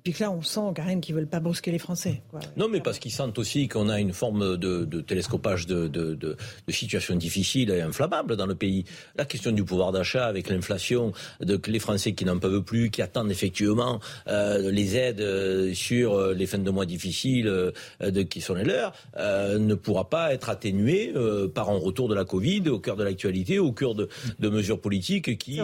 [0.03, 2.21] Puis que là, on sent quand même qu'ils veulent pas brusquer les Français.
[2.57, 6.13] Non, mais parce qu'ils sentent aussi qu'on a une forme de, de télescopage de, de,
[6.13, 6.35] de,
[6.69, 8.83] situations difficiles et inflammables dans le pays.
[9.15, 13.01] La question du pouvoir d'achat avec l'inflation, de les Français qui n'en peuvent plus, qui
[13.01, 18.23] attendent effectivement euh, les aides euh, sur euh, les fins de mois difficiles euh, de,
[18.23, 21.13] qui sont les leurs, euh, ne pourra pas être atténuée
[21.53, 24.81] par un retour de la Covid au cœur de l'actualité, au cœur de, de mesures
[24.81, 25.59] politiques qui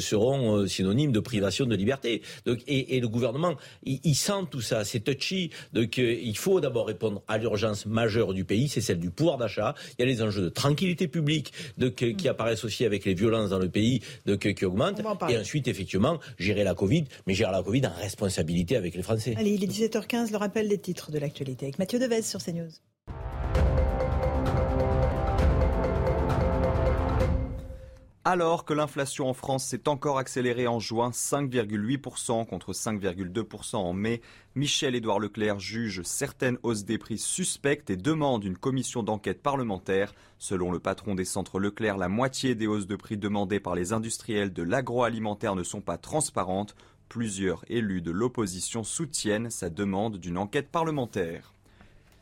[0.00, 2.22] seront synonymes de privation de liberté.
[2.46, 3.54] Donc, et, et le gouvernement
[3.86, 5.50] il, sent tout ça, c'est touchy.
[5.72, 9.38] Donc euh, il faut d'abord répondre à l'urgence majeure du pays, c'est celle du pouvoir
[9.38, 9.74] d'achat.
[9.98, 11.52] Il y a les enjeux de tranquillité publique
[11.96, 14.00] qui apparaissent aussi avec les violences dans le pays
[14.38, 15.00] qui augmentent.
[15.28, 19.34] Et ensuite, effectivement, gérer la Covid, mais gérer la Covid en responsabilité avec les Français.
[19.36, 22.70] Allez, il est 17h15, le rappel des titres de l'actualité avec Mathieu Devez sur CNews.
[28.26, 34.22] Alors que l'inflation en France s'est encore accélérée en juin, 5,8% contre 5,2% en mai,
[34.54, 40.14] Michel-Édouard Leclerc juge certaines hausses des prix suspectes et demande une commission d'enquête parlementaire.
[40.38, 43.92] Selon le patron des centres Leclerc, la moitié des hausses de prix demandées par les
[43.92, 46.74] industriels de l'agroalimentaire ne sont pas transparentes.
[47.10, 51.53] Plusieurs élus de l'opposition soutiennent sa demande d'une enquête parlementaire.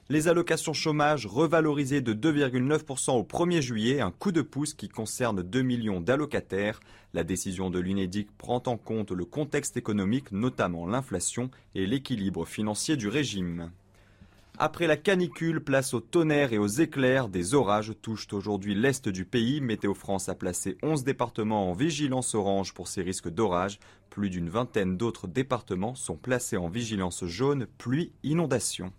[0.08, 5.42] Les allocations chômage revalorisées de 2,9% au 1er juillet, un coup de pouce qui concerne
[5.42, 6.80] 2 millions d'allocataires.
[7.14, 12.96] La décision de l'UNEDIC prend en compte le contexte économique, notamment l'inflation et l'équilibre financier
[12.96, 13.70] du régime.
[14.58, 19.24] Après la canicule, place au tonnerre et aux éclairs, des orages touchent aujourd'hui l'est du
[19.24, 19.60] pays.
[19.60, 23.78] Météo France a placé 11 départements en vigilance orange pour ces risques d'orage.
[24.10, 28.92] Plus d'une vingtaine d'autres départements sont placés en vigilance jaune, pluie, inondation.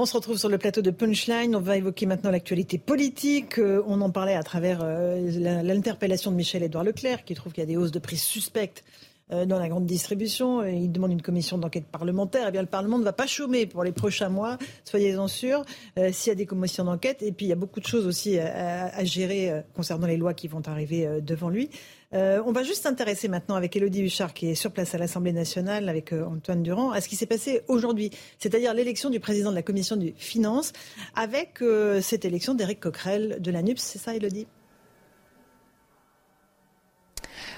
[0.00, 1.56] On se retrouve sur le plateau de Punchline.
[1.56, 3.58] On va évoquer maintenant l'actualité politique.
[3.58, 5.18] Euh, on en parlait à travers euh,
[5.64, 8.84] l'interpellation de Michel-Édouard Leclerc, qui trouve qu'il y a des hausses de prix suspectes
[9.30, 10.64] dans la grande distribution.
[10.64, 12.46] Il demande une commission d'enquête parlementaire.
[12.48, 15.64] Eh bien, le Parlement ne va pas chômer pour les prochains mois, soyez-en sûrs,
[16.12, 17.22] s'il y a des commissions d'enquête.
[17.22, 20.48] Et puis, il y a beaucoup de choses aussi à gérer concernant les lois qui
[20.48, 21.70] vont arriver devant lui.
[22.14, 25.32] Euh, on va juste s'intéresser maintenant avec Elodie Huchard qui est sur place à l'Assemblée
[25.32, 29.50] nationale avec euh, Antoine Durand à ce qui s'est passé aujourd'hui, c'est-à-dire l'élection du président
[29.50, 30.72] de la commission des finances
[31.14, 33.80] avec euh, cette élection d'Éric Coquerel de la NUPS.
[33.80, 34.46] C'est ça Elodie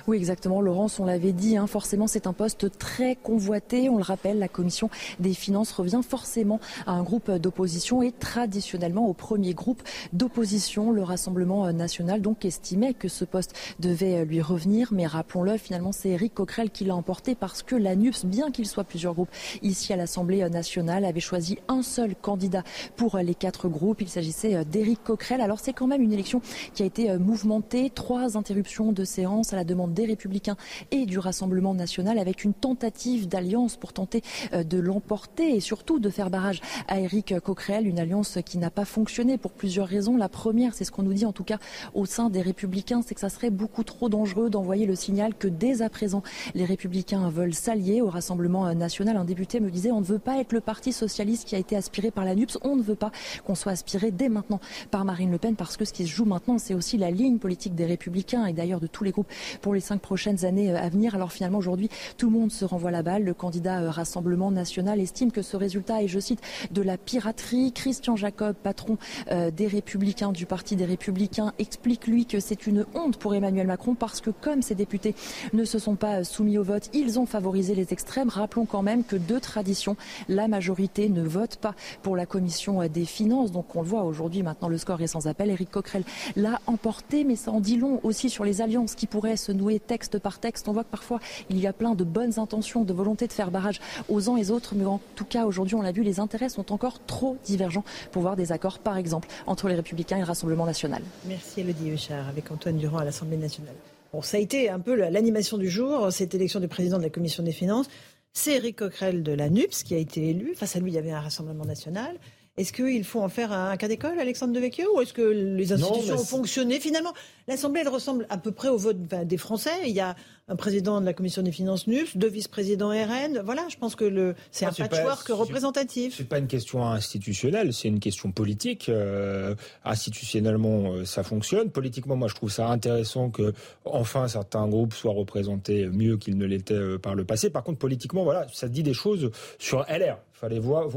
[0.06, 0.60] Oui, exactement.
[0.60, 3.88] Laurence, on l'avait dit, hein, forcément, c'est un poste très convoité.
[3.88, 9.06] On le rappelle, la commission des finances revient forcément à un groupe d'opposition et traditionnellement
[9.06, 9.82] au premier groupe
[10.12, 10.90] d'opposition.
[10.90, 14.88] Le Rassemblement national donc estimait que ce poste devait lui revenir.
[14.92, 18.84] Mais rappelons-le, finalement, c'est Éric Coquerel qui l'a emporté parce que l'ANUPS, bien qu'il soit
[18.84, 19.30] plusieurs groupes
[19.62, 22.62] ici à l'Assemblée nationale, avait choisi un seul candidat
[22.96, 24.00] pour les quatre groupes.
[24.00, 25.40] Il s'agissait d'Éric Coquerel.
[25.40, 26.40] Alors c'est quand même une élection
[26.74, 27.90] qui a été mouvementée.
[27.94, 30.57] Trois interruptions de séance à la demande des Républicains
[30.90, 34.22] et du Rassemblement national avec une tentative d'alliance pour tenter
[34.53, 38.70] euh, de l'emporter et surtout de faire barrage à Éric Coquerel, une alliance qui n'a
[38.70, 40.16] pas fonctionné pour plusieurs raisons.
[40.16, 41.59] La première, c'est ce qu'on nous dit en tout cas
[41.94, 45.48] au sein des Républicains, c'est que ça serait beaucoup trop dangereux d'envoyer le signal que
[45.48, 46.22] dès à présent
[46.55, 49.16] les Républicains veulent s'allier au Rassemblement national.
[49.16, 51.76] Un député me disait on ne veut pas être le parti socialiste qui a été
[51.76, 53.12] aspiré par la NUPS, on ne veut pas
[53.44, 56.24] qu'on soit aspiré dès maintenant par Marine Le Pen parce que ce qui se joue
[56.24, 59.74] maintenant, c'est aussi la ligne politique des Républicains et d'ailleurs de tous les groupes pour
[59.74, 61.14] les cinq prochaines années euh, à venir.
[61.14, 63.25] Alors finalement, aujourd'hui, tout le monde se renvoie la balle.
[63.25, 66.40] Le candidat euh, Rassemblement national estime que ce résultat est, je cite,
[66.71, 67.73] de la piraterie.
[67.73, 68.99] Christian Jacob, patron
[69.31, 73.66] euh, des Républicains, du Parti des Républicains, explique lui que c'est une honte pour Emmanuel
[73.66, 75.14] Macron parce que comme ces députés
[75.53, 78.29] ne se sont pas soumis au vote, ils ont favorisé les extrêmes.
[78.29, 79.97] Rappelons quand même que de tradition,
[80.29, 83.53] la majorité ne vote pas pour la commission des finances.
[83.53, 85.51] Donc on le voit aujourd'hui, maintenant le score est sans appel.
[85.51, 86.05] Éric Coquerel
[86.37, 89.69] l'a emporté, mais ça en dit long aussi sur les alliances qui pourraient se nouer
[89.78, 90.68] texte par texte.
[90.68, 93.50] On voit que parfois il y a plein de bonnes intentions, de volonté de faire
[93.50, 96.20] barrage aux uns et aux autres, mais en tout cas aujourd'hui on l'a vu, les
[96.20, 100.20] intérêts sont encore trop divergents pour voir des accords, par exemple, entre les Républicains et
[100.20, 101.02] le Rassemblement national.
[101.26, 103.74] Merci Elodie Huchard avec Antoine Durand à l'Assemblée nationale.
[104.12, 107.11] Bon, ça a été un peu l'animation du jour, cette élection du président de la
[107.11, 107.87] Commission des finances.
[108.33, 110.54] c'est Éric Coquerel de la NUPS qui a été élu.
[110.56, 112.16] Face à lui, il y avait un Rassemblement national.
[112.56, 116.16] Est-ce qu'il faut en faire un cas d'école, Alexandre Devecchio, ou est-ce que les institutions
[116.16, 117.14] ont fonctionné Finalement,
[117.48, 119.70] l'Assemblée, elle ressemble à peu près au vote des Français.
[119.86, 120.16] Il y a
[120.50, 123.40] un président de la Commission des finances NUPS, deux vice-présidents RN.
[123.44, 126.16] Voilà, je pense que c'est un patchwork représentatif.
[126.16, 128.88] C'est pas une question institutionnelle, c'est une question politique.
[128.88, 131.70] Euh, institutionnellement, euh, ça fonctionne.
[131.70, 136.46] Politiquement, moi, je trouve ça intéressant que enfin certains groupes soient représentés mieux qu'ils ne
[136.46, 137.50] l'étaient euh, par le passé.
[137.50, 140.18] Par contre, politiquement, voilà, ça dit des choses sur LR.
[140.32, 140.88] Fallait voir.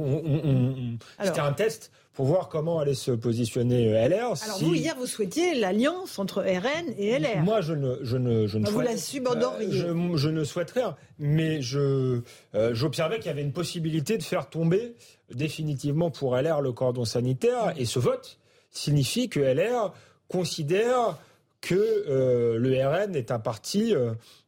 [1.22, 4.44] C'était un test pour voir comment allait se positionner euh, LR.
[4.44, 7.42] Alors vous, hier, vous souhaitiez l'alliance entre RN et LR.
[7.44, 9.72] Moi, je ne, je ne, je ne Vous la subordonneriez.
[9.72, 12.22] je, je, ne souhaite rien, mais je,
[12.54, 14.94] euh, j'observais qu'il y avait une possibilité de faire tomber
[15.34, 18.38] définitivement pour LR le cordon sanitaire, et ce vote
[18.70, 19.94] signifie que LR
[20.28, 21.18] considère
[21.62, 23.94] que euh, le RN est un parti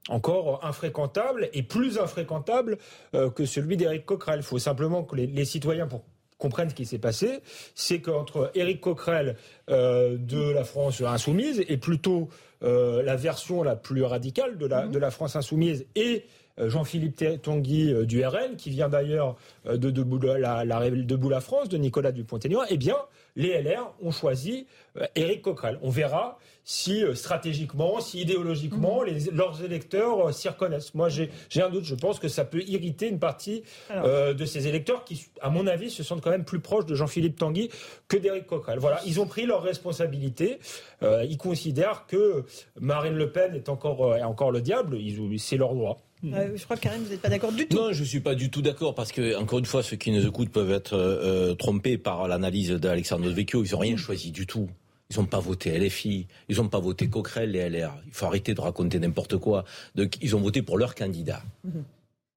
[0.10, 2.78] encore infréquentable et plus infréquentable
[3.14, 4.42] que celui d'Éric Coquerel.
[4.42, 6.04] Il faut simplement que les, les citoyens, pour
[6.38, 7.40] comprennent ce qui s'est passé,
[7.76, 9.36] c'est qu'entre Éric Coquerel
[9.70, 12.30] euh, de la France insoumise et plutôt
[12.64, 14.92] euh, la version la plus radicale de la, mhm.
[14.92, 16.26] de la France insoumise et
[16.60, 21.70] euh, Jean-Philippe Tanguy du RN, qui vient d'ailleurs de Debout la, la, de la France,
[21.70, 22.98] de Nicolas Dupont-Aignan, eh bien,
[23.36, 24.68] les LR ont choisi
[25.16, 25.80] Éric Coquerel.
[25.82, 29.08] On verra si euh, stratégiquement, si idéologiquement, mhm.
[29.08, 30.96] les, leurs électeurs euh, s'y reconnaissent.
[30.96, 31.30] Moi, j'ai
[31.62, 31.86] un doute.
[31.86, 35.68] Je pense que ça peut irriter une partie euh, de ces électeurs qui, à mon
[35.68, 37.70] avis, se sentent quand même plus proches de Jean-Philippe Tanguy
[38.08, 38.80] que d'Éric Coquerel.
[38.80, 40.60] Voilà, ils ont pris leurs responsabilités.
[41.02, 42.44] ils considèrent que
[42.80, 44.98] Marine Le Pen est encore, est encore le diable.
[45.38, 46.00] C'est leur droit.
[46.24, 47.78] Je crois que Karim, vous n'êtes pas d'accord du tout.
[47.78, 50.12] Non, je ne suis pas du tout d'accord parce que, encore une fois, ceux qui
[50.12, 53.64] nous écoutent peuvent être trompés par l'analyse d'Alexandre Vecchio.
[53.64, 54.70] Ils n'ont rien choisi du tout.
[55.12, 57.94] Ils n'ont pas voté LFI, ils n'ont pas voté Coquerel, les LR.
[58.08, 59.64] Il faut arrêter de raconter n'importe quoi.
[59.94, 61.44] Donc, ils ont voté pour leur candidat.
[61.64, 61.84] Mhm.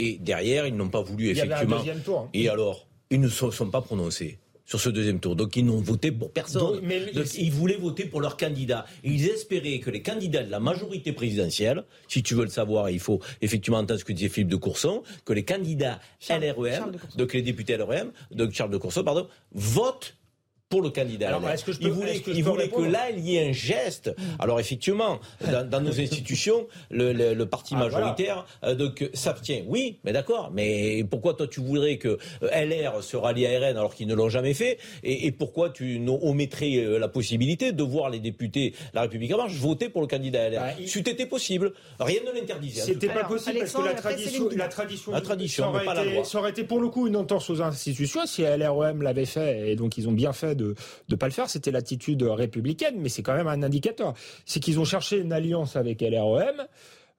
[0.01, 1.83] Et derrière, ils n'ont pas voulu effectivement.
[2.05, 2.21] tour.
[2.21, 2.31] Hein.
[2.35, 5.35] Et alors, ils ne se sont pas prononcés sur ce deuxième tour.
[5.35, 6.81] Donc ils n'ont voté pour personne.
[7.39, 8.85] ils voulaient voter pour leur candidat.
[9.03, 13.01] ils espéraient que les candidats de la majorité présidentielle, si tu veux le savoir, il
[13.01, 17.41] faut effectivement entendre ce que disait Philippe de Courson, que les candidats LREM, donc les
[17.41, 20.18] députés LREM, donc Charles de Courson, pardon, votent
[20.69, 21.29] pour le candidat.
[21.29, 23.49] Alors, est-ce que je peux, il voulait, que, il voulait que, là, il y ait
[23.49, 24.09] un geste.
[24.09, 24.23] Mm.
[24.39, 25.19] Alors, effectivement,
[25.71, 29.65] dans, nos institutions, le, le, parti ah, majoritaire euh, donc s'abstient.
[29.67, 30.51] Oui, mais d'accord.
[30.53, 34.15] Mais pourquoi toi, tu voudrais que euh, LR se rallie à RN alors qu'ils ne
[34.15, 34.79] l'ont jamais fait?
[35.03, 39.39] Et, et, pourquoi tu omettrais euh, la possibilité de voir les députés La République en
[39.39, 41.73] marche voter pour le candidat LR bah, C'eût été possible.
[41.99, 42.83] Rien ne l'interdisait.
[42.83, 46.05] C'était pas possible parce que la tradition, la tradition, la tradition, ça aurait, pas été,
[46.05, 46.25] la loi.
[46.25, 49.77] ça aurait été pour le coup une entorse aux institutions si LREM l'avait fait et
[49.77, 50.75] donc ils ont bien fait de
[51.09, 51.49] ne pas le faire.
[51.49, 54.13] C'était l'attitude républicaine, mais c'est quand même un indicateur.
[54.45, 56.67] C'est qu'ils ont cherché une alliance avec LREM.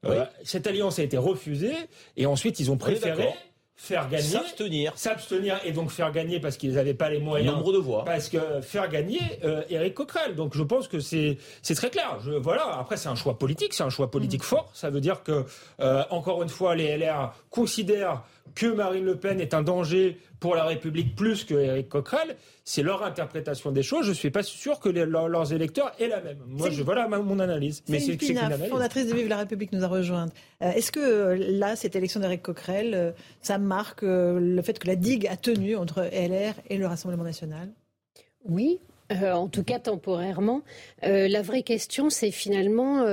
[0.05, 1.73] Euh, cette alliance a été refusée
[2.15, 3.33] et ensuite ils ont préféré
[3.75, 7.55] faire gagner, s'abstenir, s'abstenir et donc faire gagner parce qu'ils n'avaient pas les moyens.
[7.55, 8.03] Nombre de voix.
[8.03, 10.35] Parce que faire gagner euh, Éric Coquerel.
[10.35, 12.19] Donc je pense que c'est c'est très clair.
[12.25, 12.77] Je, voilà.
[12.77, 14.45] Après c'est un choix politique, c'est un choix politique mmh.
[14.45, 14.69] fort.
[14.73, 15.45] Ça veut dire que
[15.79, 18.23] euh, encore une fois les LR considèrent
[18.59, 22.83] que Marine Le Pen est un danger pour la République plus que Éric Coquerel, c'est
[22.83, 24.03] leur interprétation des choses.
[24.03, 26.39] Je ne suis pas sûr que leurs électeurs aient la même.
[26.45, 27.83] Moi, je, voilà mon analyse.
[27.87, 28.67] Mais c'est une analyse.
[28.67, 30.27] fondatrice de Vive la République, nous a rejoint.
[30.61, 34.87] Euh, est-ce que euh, là, cette élection d'Éric Coquerel, euh, ça marque le fait que
[34.87, 37.69] la digue a tenu entre LR et le Rassemblement national?
[38.43, 40.63] Oui, en tout cas temporairement.
[41.01, 43.03] la vraie question, c'est finalement,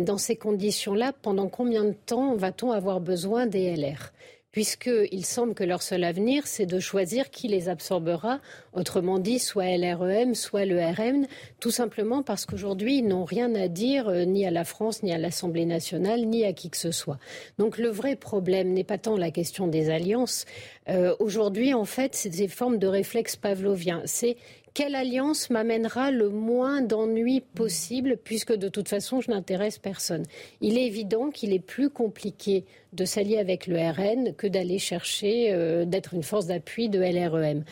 [0.00, 4.12] dans ces conditions-là, pendant combien de temps va-t-on avoir besoin des LR
[4.54, 8.38] puisqu'il semble que leur seul avenir, c'est de choisir qui les absorbera,
[8.72, 11.26] autrement dit, soit LREM, soit le RN,
[11.58, 15.12] tout simplement parce qu'aujourd'hui, ils n'ont rien à dire euh, ni à la France, ni
[15.12, 17.18] à l'Assemblée nationale, ni à qui que ce soit.
[17.58, 20.44] Donc le vrai problème n'est pas tant la question des alliances.
[20.88, 24.02] Euh, aujourd'hui, en fait, c'est des formes de réflexes pavloviens.
[24.04, 24.36] C'est
[24.74, 30.24] quelle alliance m'amènera le moins d'ennuis possible, puisque de toute façon, je n'intéresse personne.
[30.60, 35.52] Il est évident qu'il est plus compliqué de s'allier avec le RN que d'aller chercher
[35.52, 37.64] euh, d'être une force d'appui de LREM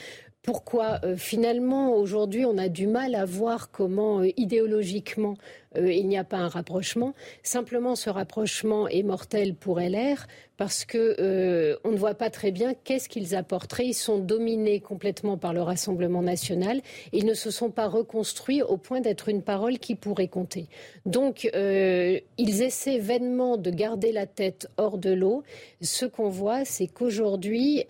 [0.43, 5.37] pourquoi euh, finalement aujourd'hui on a du mal à voir comment euh, idéologiquement
[5.77, 7.15] euh, il n'y a pas un rapprochement.
[7.45, 10.27] Simplement ce rapprochement est mortel pour LR
[10.57, 13.87] parce que on ne voit pas très bien qu'est-ce qu'ils apporteraient.
[13.87, 16.83] Ils sont dominés complètement par le Rassemblement national.
[17.13, 20.67] Ils ne se sont pas reconstruits au point d'être une parole qui pourrait compter.
[21.07, 25.43] Donc ils essaient vainement de garder la tête hors de l'eau.
[25.81, 27.85] Ce qu'on voit, c'est qu'aujourd'hui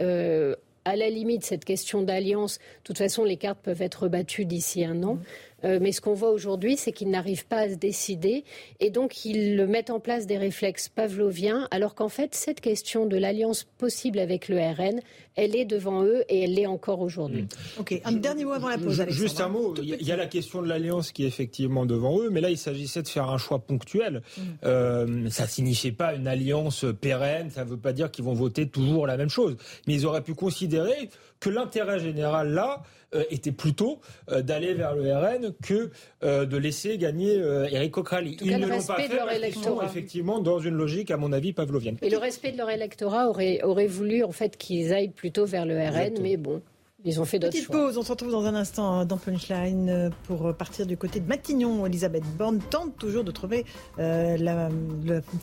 [0.85, 4.85] à la limite, cette question d'alliance, de toute façon, les cartes peuvent être battues d'ici
[4.85, 5.19] un an.
[5.65, 8.45] Euh, mais ce qu'on voit aujourd'hui, c'est qu'ils n'arrivent pas à se décider
[8.81, 13.17] et donc ils mettent en place des réflexes pavloviens, alors qu'en fait, cette question de
[13.17, 15.01] l'alliance possible avec le RN,
[15.35, 17.43] elle est devant eux et elle l'est encore aujourd'hui.
[17.43, 17.81] Mmh.
[17.81, 19.05] Ok, un dernier mot avant la pause.
[19.09, 22.31] Juste un mot, il y a la question de l'alliance qui est effectivement devant eux,
[22.31, 24.23] mais là il s'agissait de faire un choix ponctuel.
[24.37, 24.41] Mmh.
[24.65, 28.69] Euh, ça signifiait pas une alliance pérenne, ça ne veut pas dire qu'ils vont voter
[28.69, 29.57] toujours la même chose,
[29.87, 31.09] mais ils auraient pu considérer
[31.43, 32.83] que l'intérêt général là
[33.15, 35.91] euh, était plutôt euh, d'aller vers le RN que
[36.23, 37.35] euh, de laisser gagner
[37.71, 38.39] Eric O'Crally.
[38.41, 41.99] Ils ne l'ont pas fait parce sont effectivement dans une logique, à mon avis, pavlovienne.
[42.01, 45.67] Et le respect de leur électorat aurait, aurait voulu en fait qu'ils aillent plutôt vers
[45.67, 46.63] le RN, mais bon.
[47.05, 50.55] Ils ont fait d'autres Petite pause, on se retrouve dans un instant dans Punchline pour
[50.55, 51.85] partir du côté de Matignon.
[51.85, 53.65] Elisabeth Borne tente toujours de trouver
[53.99, 54.71] la, la,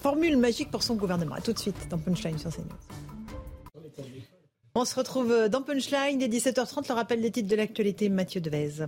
[0.01, 1.35] formule magique pour son gouvernement.
[1.35, 2.63] A tout de suite dans Punchline sur CNews.
[4.75, 6.87] On se retrouve dans Punchline dès 17h30.
[6.89, 8.85] Le rappel des titres de l'actualité, Mathieu Devez.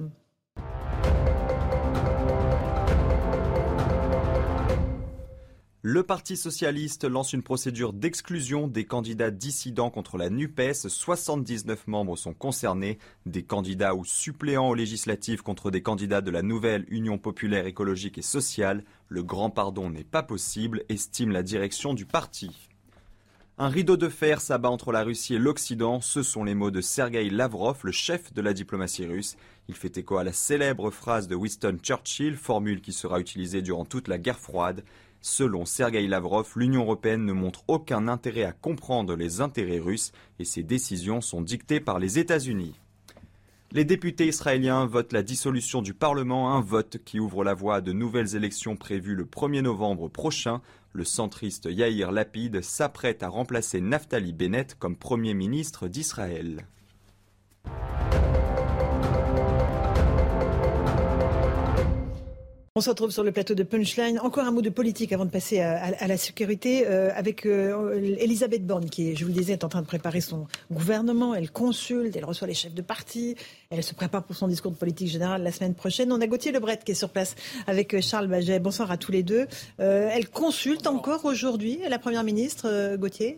[5.84, 10.88] Le Parti socialiste lance une procédure d'exclusion des candidats dissidents contre la NUPES.
[10.88, 16.44] 79 membres sont concernés, des candidats ou suppléants aux législatives contre des candidats de la
[16.44, 18.84] nouvelle Union populaire écologique et sociale.
[19.08, 22.70] Le grand pardon n'est pas possible, estime la direction du parti.
[23.58, 26.82] Un rideau de fer s'abat entre la Russie et l'Occident, ce sont les mots de
[26.82, 29.36] Sergei Lavrov, le chef de la diplomatie russe.
[29.68, 33.86] Il fait écho à la célèbre phrase de Winston Churchill, formule qui sera utilisée durant
[33.86, 34.84] toute la guerre froide.
[35.20, 40.46] Selon Sergei Lavrov, l'Union européenne ne montre aucun intérêt à comprendre les intérêts russes et
[40.46, 42.74] ses décisions sont dictées par les États-Unis.
[43.74, 47.82] Les députés israéliens votent la dissolution du Parlement, un vote qui ouvre la voie à
[47.82, 50.62] de nouvelles élections prévues le 1er novembre prochain.
[50.94, 56.68] Le centriste Yair Lapid s'apprête à remplacer Naftali Bennett comme Premier ministre d'Israël.
[62.74, 64.18] On se retrouve sur le plateau de Punchline.
[64.20, 68.66] Encore un mot de politique avant de passer à, la sécurité euh, avec euh, Elisabeth
[68.66, 71.36] Borne qui, je vous le disais, est en train de préparer son gouvernement.
[71.36, 73.36] Elle consulte, elle reçoit les chefs de parti,
[73.72, 76.14] elle se prépare pour son discours de politique générale la semaine prochaine.
[76.14, 77.36] On a Gauthier Lebret qui est sur place
[77.68, 78.60] avec euh, Charles Baget.
[78.60, 79.48] Bonsoir à tous les deux.
[79.78, 83.38] elle consulte encore aujourd'hui la Première ministre, Gauthier?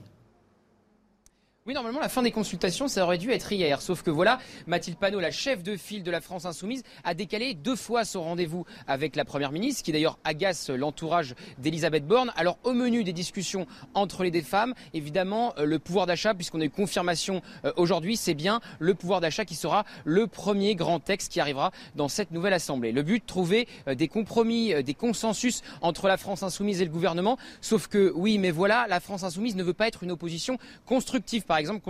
[1.65, 3.81] Oui, normalement, la fin des consultations, ça aurait dû être hier.
[3.81, 4.37] Sauf que voilà,
[4.67, 8.21] Mathilde Panot, la chef de file de la France Insoumise, a décalé deux fois son
[8.21, 12.33] rendez-vous avec la Première ministre, qui d'ailleurs agace l'entourage d'Elisabeth Borne.
[12.35, 16.59] Alors, au menu des discussions entre les deux femmes, évidemment, euh, le pouvoir d'achat, puisqu'on
[16.59, 20.99] a eu confirmation euh, aujourd'hui, c'est bien le pouvoir d'achat qui sera le premier grand
[20.99, 22.91] texte qui arrivera dans cette nouvelle Assemblée.
[22.91, 27.37] Le but, trouver euh, des compromis, des consensus entre la France Insoumise et le gouvernement.
[27.61, 31.45] Sauf que, oui, mais voilà, la France Insoumise ne veut pas être une opposition constructive
[31.53, 31.83] par exemple,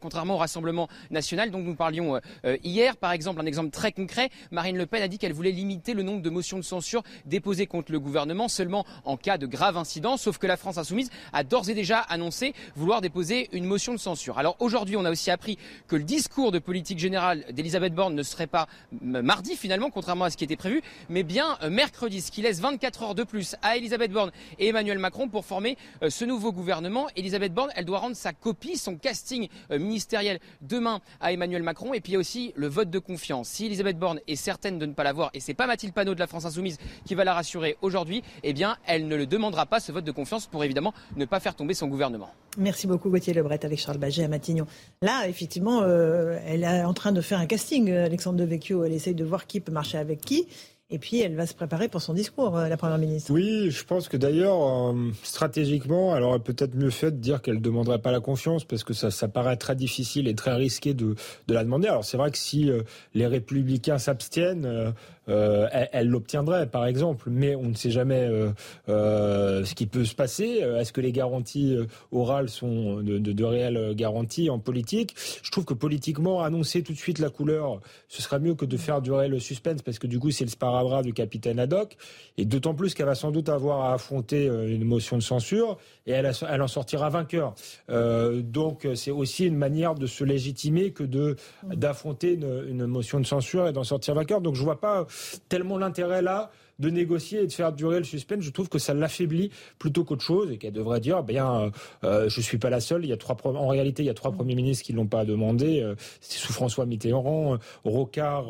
[0.00, 2.96] contrairement au Rassemblement national dont nous parlions euh, euh, hier.
[2.96, 6.02] Par exemple, un exemple très concret, Marine Le Pen a dit qu'elle voulait limiter le
[6.02, 10.16] nombre de motions de censure déposées contre le gouvernement seulement en cas de grave incident,
[10.16, 13.98] sauf que la France insoumise a d'ores et déjà annoncé vouloir déposer une motion de
[13.98, 14.38] censure.
[14.38, 18.22] Alors aujourd'hui, on a aussi appris que le discours de politique générale d'Elisabeth Borne ne
[18.22, 18.66] serait pas
[19.02, 22.60] mardi finalement, contrairement à ce qui était prévu, mais bien euh, mercredi, ce qui laisse
[22.60, 25.76] 24 heures de plus à Elisabeth Borne et Emmanuel Macron pour former
[26.08, 27.08] ce nouveau gouvernement.
[27.14, 31.94] Elisabeth Borne, elle doit rendre sa copie son casting euh, ministériel demain à Emmanuel Macron.
[31.94, 33.48] Et puis il y a aussi le vote de confiance.
[33.48, 36.20] Si Elisabeth Borne est certaine de ne pas l'avoir, et c'est pas Mathilde Panot de
[36.20, 39.80] la France Insoumise qui va la rassurer aujourd'hui, eh bien elle ne le demandera pas
[39.80, 42.30] ce vote de confiance pour évidemment ne pas faire tomber son gouvernement.
[42.58, 44.66] Merci beaucoup Gauthier Lebret avec Charles Baget à Matignon.
[45.02, 48.84] Là, effectivement, euh, elle est en train de faire un casting, Alexandre Devecchio.
[48.84, 50.46] Elle essaye de voir qui peut marcher avec qui.
[50.92, 53.32] Et puis, elle va se préparer pour son discours, euh, la Première ministre.
[53.32, 57.56] Oui, je pense que d'ailleurs, euh, stratégiquement, elle aurait peut-être mieux fait de dire qu'elle
[57.56, 60.92] ne demanderait pas la confiance, parce que ça, ça paraît très difficile et très risqué
[60.92, 61.14] de,
[61.46, 61.86] de la demander.
[61.86, 62.82] Alors, c'est vrai que si euh,
[63.14, 64.92] les républicains s'abstiennent,
[65.30, 67.28] euh, elle l'obtiendrait, par exemple.
[67.30, 68.50] Mais on ne sait jamais euh,
[68.88, 70.62] euh, ce qui peut se passer.
[70.78, 71.76] Est-ce que les garanties
[72.12, 75.14] orales sont de, de, de, réelles garanties en politique?
[75.42, 78.76] Je trouve que politiquement, annoncer tout de suite la couleur, ce serait mieux que de
[78.76, 81.96] faire durer le suspense, parce que du coup, c'est le sparadrap du capitaine Haddock.
[82.36, 86.12] Et d'autant plus qu'elle va sans doute avoir à affronter une motion de censure, et
[86.12, 87.54] elle, elle en sortira vainqueur.
[87.90, 91.36] Euh, donc, c'est aussi une manière de se légitimer que de
[91.72, 94.40] d'affronter une, une motion de censure et d'en sortir vainqueur.
[94.40, 95.06] Donc, je vois pas
[95.48, 96.50] tellement l'intérêt là
[96.80, 98.42] de négocier et de faire durer le suspense.
[98.42, 101.70] Je trouve que ça l'affaiblit plutôt qu'autre chose et qu'elle devrait dire, bien,
[102.04, 103.04] euh, je suis pas la seule.
[103.04, 105.24] Il y a trois, en réalité, il y a trois premiers ministres qui l'ont pas
[105.24, 105.86] demandé.
[106.20, 108.48] C'est sous François Mitterrand, Rocard,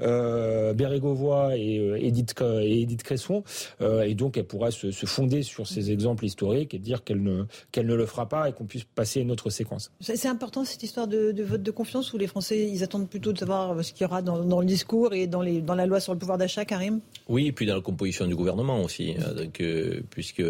[0.00, 3.42] euh, Bérégovoy et Edith, et Edith Cresson.
[3.80, 7.44] et donc, elle pourrait se, se, fonder sur ces exemples historiques et dire qu'elle ne,
[7.72, 9.90] qu'elle ne le fera pas et qu'on puisse passer à une autre séquence.
[10.00, 13.32] C'est important cette histoire de, de, vote de confiance où les Français ils attendent plutôt
[13.32, 15.86] de savoir ce qu'il y aura dans, dans, le discours et dans, les, dans la
[15.86, 17.00] loi sur le pouvoir d'achat, Karim?
[17.28, 20.42] Oui, et puis dans la composition du gouvernement aussi, euh, donc, euh, puisque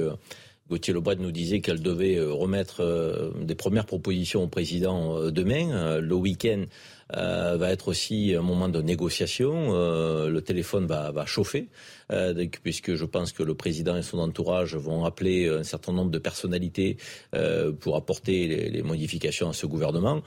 [0.68, 6.00] Gauthier Lebret nous disait qu'elle devait euh, remettre des premières propositions au président demain.
[6.00, 6.64] Le week-end
[7.12, 9.72] va être aussi un moment de négociation.
[9.72, 11.66] le téléphone va, va chauffer,
[12.62, 16.20] puisque je pense que le président et son entourage vont appeler un certain nombre de
[16.20, 16.98] personnalités
[17.80, 20.22] pour apporter les modifications à ce gouvernement.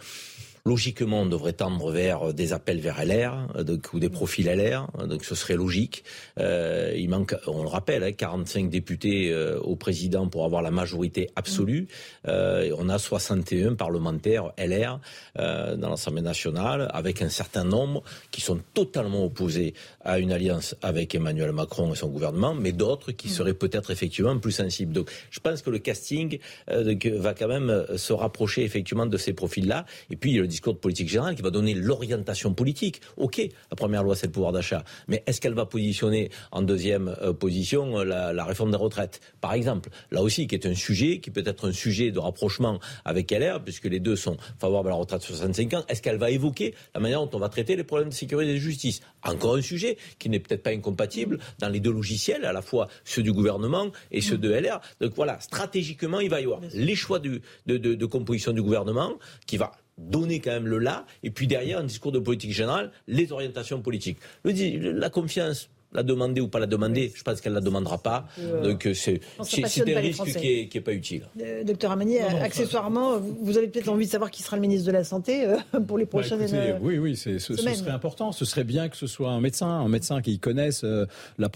[0.65, 5.25] Logiquement, on devrait tendre vers des appels vers LR, donc, ou des profils LR, donc
[5.25, 6.05] ce serait logique.
[6.39, 10.71] Euh, il manque, on le rappelle, hein, 45 députés euh, au président pour avoir la
[10.71, 11.89] majorité absolue.
[12.29, 15.01] Euh, on a 61 parlementaires LR
[15.37, 18.01] euh, dans l'Assemblée nationale, avec un certain nombre
[18.31, 19.73] qui sont totalement opposés
[20.03, 24.37] à une alliance avec Emmanuel Macron et son gouvernement, mais d'autres qui seraient peut-être effectivement
[24.37, 24.93] plus sensibles.
[24.93, 26.39] Donc, je pense que le casting
[26.69, 29.85] euh, va quand même se rapprocher effectivement de ces profils-là.
[30.09, 33.01] Et puis, le discours de politique générale qui va donner l'orientation politique.
[33.17, 37.15] Ok, la première loi c'est le pouvoir d'achat, mais est-ce qu'elle va positionner en deuxième
[37.21, 41.19] euh, position euh, la, réforme des retraites, par exemple Là aussi, qui est un sujet,
[41.19, 44.91] qui peut être un sujet de rapprochement avec LR, puisque les deux sont favorables à
[44.91, 45.83] la retraite de 65 ans.
[45.87, 48.55] Est-ce qu'elle va évoquer la manière dont on va traiter les problèmes de sécurité et
[48.55, 49.01] de justice?
[49.23, 52.87] Encore un sujet qui n'est peut-être pas incompatible dans les deux logiciels, à la fois
[53.03, 54.79] ceux du gouvernement et ceux de LR.
[55.01, 59.13] Donc voilà, stratégiquement, il va y avoir les choix de, de composition du gouvernement
[59.45, 62.91] qui va donner quand même le là, et puis derrière un discours de politique générale,
[63.07, 64.17] les orientations politiques.
[64.43, 67.97] Le, la confiance, la demander ou pas la demander, je pense qu'elle ne la demandera
[67.97, 68.25] pas.
[68.39, 71.23] Euh, Donc euh, c'est un risque qui n'est pas utile.
[71.41, 74.91] Euh, docteur Amani, accessoirement, vous avez peut-être envie de savoir qui sera le ministre de
[74.91, 75.45] la Santé
[75.87, 78.31] pour les bah, prochaines Oui, oui, ce, ce, serait important.
[78.31, 80.83] Ce serait bien que ce soit un médecin, un médecin qui connaisse
[81.37, 81.49] la,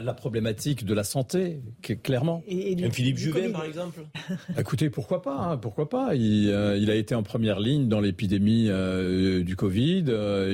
[0.00, 1.60] la, problématique de la santé,
[2.02, 2.42] clairement.
[2.48, 4.00] Et, un Philippe Juvin, par exemple
[4.58, 6.46] Écoutez, pourquoi pas hein, Pourquoi pas il,
[6.78, 8.70] il, a été en première ligne dans l'épidémie
[9.44, 10.04] du Covid.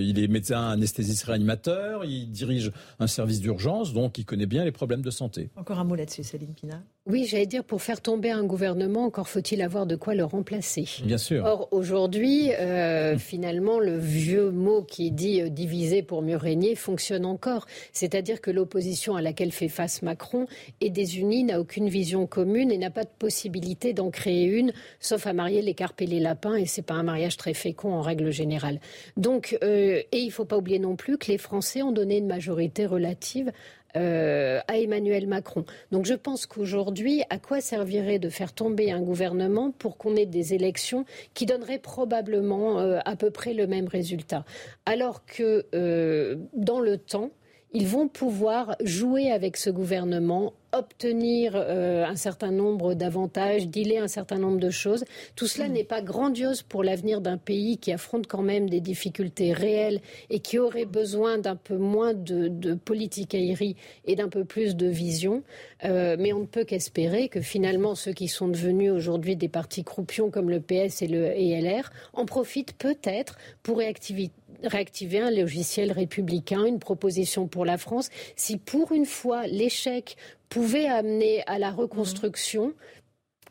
[0.01, 2.05] il est médecin anesthésiste réanimateur.
[2.05, 2.73] Il dirige
[3.03, 5.51] un service d'urgence, donc il connaît bien les problèmes de santé.
[5.57, 6.83] Encore un mot là-dessus, Céline Pina.
[7.05, 10.87] Oui, j'allais dire, pour faire tomber un gouvernement, encore faut-il avoir de quoi le remplacer.
[11.05, 11.45] Bien sûr.
[11.45, 17.27] Or, aujourd'hui, euh, finalement, le vieux mot qui dit euh, diviser pour mieux régner fonctionne
[17.27, 17.67] encore.
[17.93, 20.47] C'est-à-dire que l'opposition à laquelle fait face Macron
[20.81, 25.27] est désunie, n'a aucune vision commune et n'a pas de possibilité d'en créer une, sauf
[25.27, 28.01] à marier les carpes et les lapins, et c'est pas un mariage très fécond en
[28.01, 28.79] règle générale.
[29.17, 32.29] Donc, euh, et il faut pas oublier non plus que les Français ont donné une
[32.29, 33.53] majorité relative
[33.95, 35.67] euh, à Emmanuel Macron.
[35.91, 40.25] Donc je pense qu'aujourd'hui, à quoi servirait de faire tomber un gouvernement pour qu'on ait
[40.25, 44.47] des élections qui donneraient probablement euh, à peu près le même résultat?
[44.87, 47.33] Alors que euh, dans le temps,
[47.75, 54.09] ils vont pouvoir jouer avec ce gouvernement obtenir euh, un certain nombre d'avantages, dealer un
[54.09, 55.05] certain nombre de choses.
[55.37, 55.73] Tout cela mm.
[55.73, 60.01] n'est pas grandiose pour l'avenir d'un pays qui affronte quand même des difficultés réelles
[60.31, 64.77] et qui aurait besoin d'un peu moins de, de politique aérie et d'un peu plus
[64.77, 65.43] de vision.
[65.85, 69.85] Euh, mais on ne peut qu'espérer que finalement ceux qui sont devenus aujourd'hui des partis
[69.85, 74.31] croupions comme le PS et le LR en profitent peut-être pour réactiver
[74.65, 78.09] réactiver un logiciel républicain, une proposition pour la France.
[78.37, 80.17] Si pour une fois l'échec
[80.49, 82.75] pouvait amener à la reconstruction,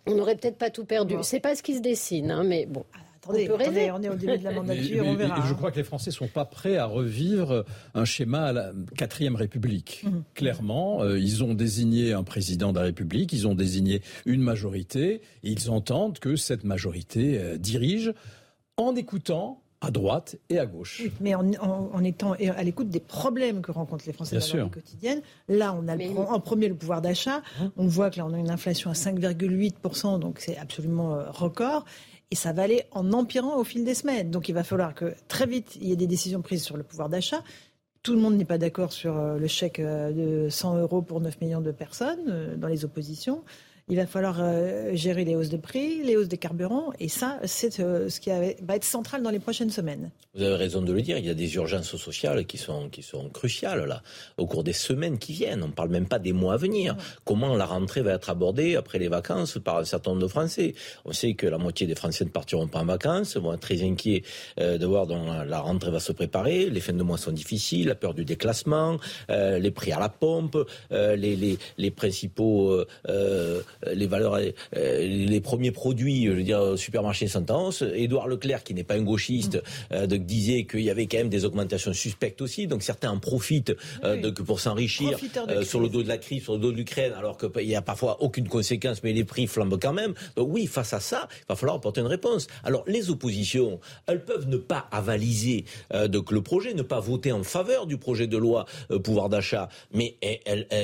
[0.08, 1.16] on n'aurait peut-être pas tout perdu.
[1.24, 2.86] C'est pas ce qui se dessine, hein, mais bon.
[2.94, 5.46] Ah, attendez, on, attendez, on est au début de la mandature, on verra.
[5.48, 8.72] je crois que les Français ne sont pas prêts à revivre un schéma à la
[8.98, 10.04] quatrième République.
[10.04, 10.24] Mhm.
[10.34, 15.22] Clairement, euh, ils ont désigné un président de la République, ils ont désigné une majorité,
[15.44, 18.14] et ils entendent que cette majorité euh, dirige
[18.78, 21.02] en écoutant à droite et à gauche.
[21.04, 24.70] Oui, mais en, étant à l'écoute des problèmes que rencontrent les Français dans la vie
[24.70, 25.22] quotidienne.
[25.50, 25.98] Là, on a
[26.32, 27.42] en premier le pouvoir d'achat.
[27.60, 31.32] Hein on voit que là, on a une inflation à 5,8%, donc c'est absolument euh,
[31.32, 31.86] record.
[32.30, 34.30] Et ça va aller en empirant au fil des semaines.
[34.30, 36.84] Donc il va falloir que très vite, il y ait des décisions prises sur le
[36.84, 37.44] pouvoir d'achat.
[38.04, 41.22] Tout le monde n'est pas d'accord sur euh, le chèque euh, de 100 euros pour
[41.22, 43.44] 9 millions de personnes dans les oppositions.
[43.88, 47.40] Il va falloir euh, gérer les hausses de prix, les hausses des carburants, et ça,
[47.46, 50.12] c'est euh, ce qui va être central dans les prochaines semaines.
[50.34, 53.04] Vous avez raison de le dire, il y a des urgences sociales qui sont, qui
[53.04, 54.02] sont cruciales là,
[54.38, 55.62] au cours des semaines qui viennent.
[55.64, 56.96] On ne parle même pas des mois à venir.
[57.26, 60.74] Comment la rentrée va être abordée après les vacances par un certain nombre de Français?
[61.04, 63.84] On sait que la moitié des Français ne partiront pas en vacances, vont être très
[63.84, 64.24] inquiets
[64.60, 66.70] euh, de voir dont la rentrée va se préparer.
[66.70, 70.58] Les fins de mois sont difficiles, la peur du déclassement, les prix à la pompe,
[70.92, 72.86] les, les, les, principaux
[73.94, 77.84] les valeurs, euh, les premiers produits, je veux dire, supermarché Sentence.
[77.94, 79.62] Édouard Leclerc, qui n'est pas un gauchiste,
[79.92, 82.68] euh, disait qu'il y avait quand même des augmentations suspectes aussi.
[82.68, 83.76] Donc certains en profitent
[84.46, 85.18] pour s'enrichir
[85.64, 87.82] sur le dos de la crise, sur le dos de l'Ukraine, alors qu'il n'y a
[87.82, 90.14] parfois aucune conséquence, mais les prix flambent quand même.
[90.36, 92.48] Donc oui, face à ça, il va falloir apporter une réponse.
[92.64, 95.66] Alors les oppositions, elles peuvent ne pas avaliser
[96.10, 98.66] donc le projet, ne pas voter en faveur du projet de loi
[99.04, 100.18] pouvoir d'achat, mais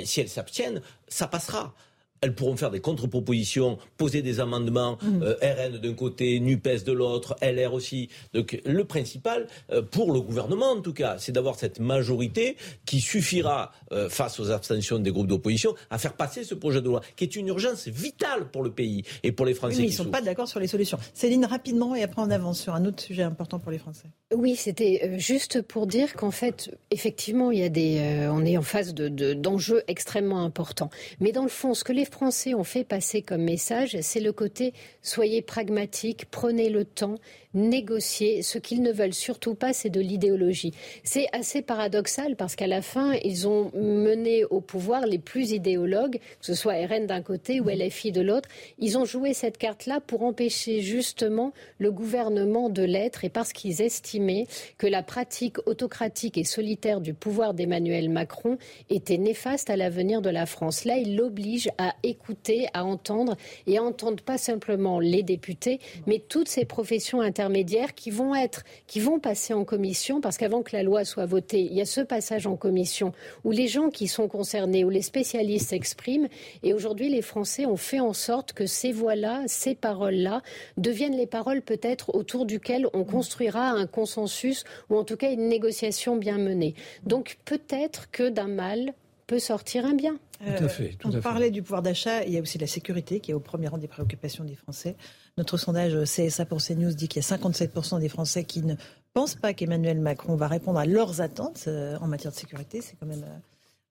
[0.03, 1.73] si elles s'abstiennent, ça passera
[2.21, 5.23] elles pourront faire des contre-propositions, poser des amendements, mmh.
[5.23, 8.09] euh, RN d'un côté, NUPES de l'autre, LR aussi.
[8.33, 12.99] Donc le principal, euh, pour le gouvernement en tout cas, c'est d'avoir cette majorité qui
[12.99, 17.01] suffira, euh, face aux abstentions des groupes d'opposition, à faire passer ce projet de loi,
[17.15, 19.77] qui est une urgence vitale pour le pays et pour les Français.
[19.77, 20.97] mais ils ne sont pas d'accord sur les solutions.
[21.13, 24.07] Céline, rapidement, et après on avance sur un autre sujet important pour les Français.
[24.35, 28.61] Oui, c'était juste pour dire qu'en fait, effectivement, il y a des, on est en
[28.61, 30.89] face d'enjeux de, extrêmement importants.
[31.19, 34.31] Mais dans le fond, ce que les Français ont fait passer comme message, c'est le
[34.31, 37.15] côté soyez pragmatique, prenez le temps,
[37.53, 38.43] négocier.
[38.43, 40.73] Ce qu'ils ne veulent surtout pas, c'est de l'idéologie.
[41.03, 46.19] C'est assez paradoxal parce qu'à la fin, ils ont mené au pouvoir les plus idéologues,
[46.39, 48.49] que ce soit RN d'un côté ou LFI de l'autre.
[48.79, 53.81] Ils ont joué cette carte-là pour empêcher justement le gouvernement de l'être et parce qu'ils
[53.81, 54.45] estimaient
[54.77, 58.57] que la pratique autocratique et solitaire du pouvoir d'Emmanuel Macron
[58.89, 60.85] était néfaste à l'avenir de la France.
[60.85, 63.35] Là, ils l'obligent à écouter, à entendre
[63.65, 68.63] et à entendre pas simplement les députés, mais toutes ces professions intermédiaires qui vont être,
[68.87, 71.85] qui vont passer en commission, parce qu'avant que la loi soit votée, il y a
[71.85, 76.27] ce passage en commission où les gens qui sont concernés, où les spécialistes s'expriment.
[76.63, 80.41] Et aujourd'hui, les Français ont fait en sorte que ces voix-là, ces paroles-là,
[80.77, 85.47] deviennent les paroles peut-être autour duquel on construira un consensus ou en tout cas une
[85.47, 86.75] négociation bien menée.
[87.05, 88.93] Donc peut-être que d'un mal
[89.27, 90.17] peut sortir un bien.
[90.39, 90.97] Tout à fait.
[91.03, 93.67] on parlait du pouvoir d'achat, il y a aussi la sécurité qui est au premier
[93.67, 94.95] rang des préoccupations des Français.
[95.37, 98.75] Notre sondage CSA pour CNews dit qu'il y a 57% des Français qui ne
[99.13, 102.81] pensent pas qu'Emmanuel Macron va répondre à leurs attentes euh, en matière de sécurité.
[102.81, 103.37] C'est quand même euh,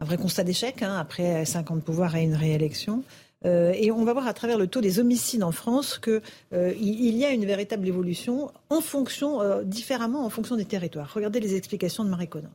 [0.01, 3.03] un vrai constat d'échec hein, après 5 ans de pouvoir et une réélection.
[3.45, 6.23] Euh, et on va voir à travers le taux des homicides en France qu'il
[6.53, 11.13] il y a une véritable évolution en fonction, différemment en fonction des territoires.
[11.13, 12.51] Regardez les explications de Marie Conan.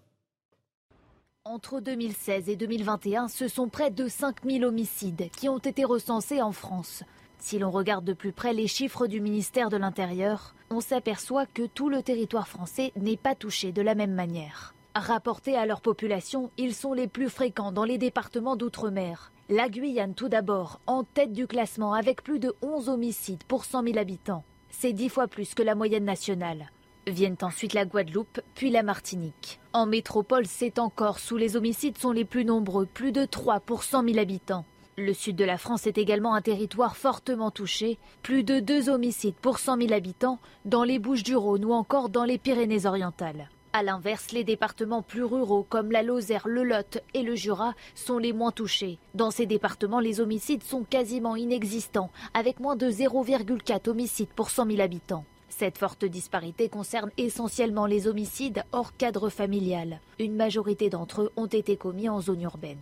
[1.53, 6.53] Entre 2016 et 2021, ce sont près de 5000 homicides qui ont été recensés en
[6.53, 7.03] France.
[7.39, 11.63] Si l'on regarde de plus près les chiffres du ministère de l'Intérieur, on s'aperçoit que
[11.63, 14.73] tout le territoire français n'est pas touché de la même manière.
[14.95, 19.33] Rapportés à leur population, ils sont les plus fréquents dans les départements d'outre-mer.
[19.49, 23.83] La Guyane tout d'abord, en tête du classement avec plus de 11 homicides pour 100
[23.83, 24.45] 000 habitants.
[24.69, 26.71] C'est dix fois plus que la moyenne nationale.
[27.11, 29.59] Viennent ensuite la Guadeloupe, puis la Martinique.
[29.73, 33.83] En métropole, c'est encore sous les homicides sont les plus nombreux, plus de 3 pour
[33.83, 34.65] 100 000 habitants.
[34.97, 37.97] Le sud de la France est également un territoire fortement touché.
[38.21, 42.37] Plus de deux homicides pour 100 000 habitants dans les Bouches-du-Rhône ou encore dans les
[42.37, 43.49] Pyrénées-Orientales.
[43.73, 48.17] A l'inverse, les départements plus ruraux comme la Lozère, le Lot et le Jura sont
[48.17, 48.99] les moins touchés.
[49.15, 54.67] Dans ces départements, les homicides sont quasiment inexistants, avec moins de 0,4 homicides pour 100
[54.67, 55.23] 000 habitants.
[55.61, 59.99] Cette forte disparité concerne essentiellement les homicides hors cadre familial.
[60.17, 62.79] Une majorité d'entre eux ont été commis en zone urbaine.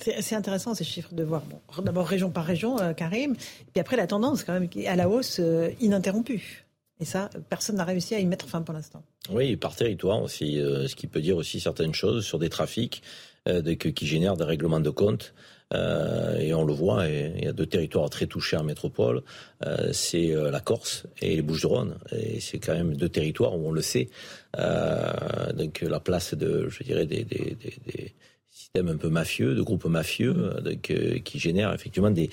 [0.00, 1.44] C'est intéressant ces chiffres de voir.
[1.84, 5.38] D'abord région par région, euh, Karim, puis après la tendance quand même à la hausse
[5.38, 6.66] euh, ininterrompue.
[6.98, 9.04] Et ça, personne n'a réussi à y mettre fin pour l'instant.
[9.30, 13.04] Oui, par territoire aussi, euh, ce qui peut dire aussi certaines choses sur des trafics
[13.94, 15.32] qui génèrent des règlements de compte.
[15.72, 19.22] Et on le voit, il y a deux territoires très touchés en métropole,
[19.92, 21.96] c'est la Corse et les Bouches-du-Rhône.
[22.12, 24.08] Et c'est quand même deux territoires où on le sait.
[24.56, 27.56] donc la place de, je dirais, des, des
[28.76, 30.32] système un peu mafieux, de groupes mafieux,
[30.64, 30.76] euh,
[31.24, 32.30] qui génèrent effectivement des,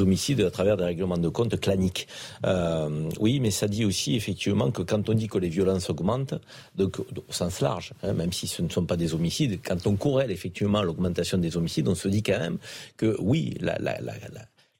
[0.00, 2.06] homicides à travers des règlements de compte claniques.
[2.46, 6.34] Euh, oui, mais ça dit aussi effectivement que quand on dit que les violences augmentent,
[6.76, 9.96] donc au sens large, hein, même si ce ne sont pas des homicides, quand on
[9.96, 12.58] corrèle effectivement l'augmentation des homicides, on se dit quand même
[12.96, 13.76] que oui, la,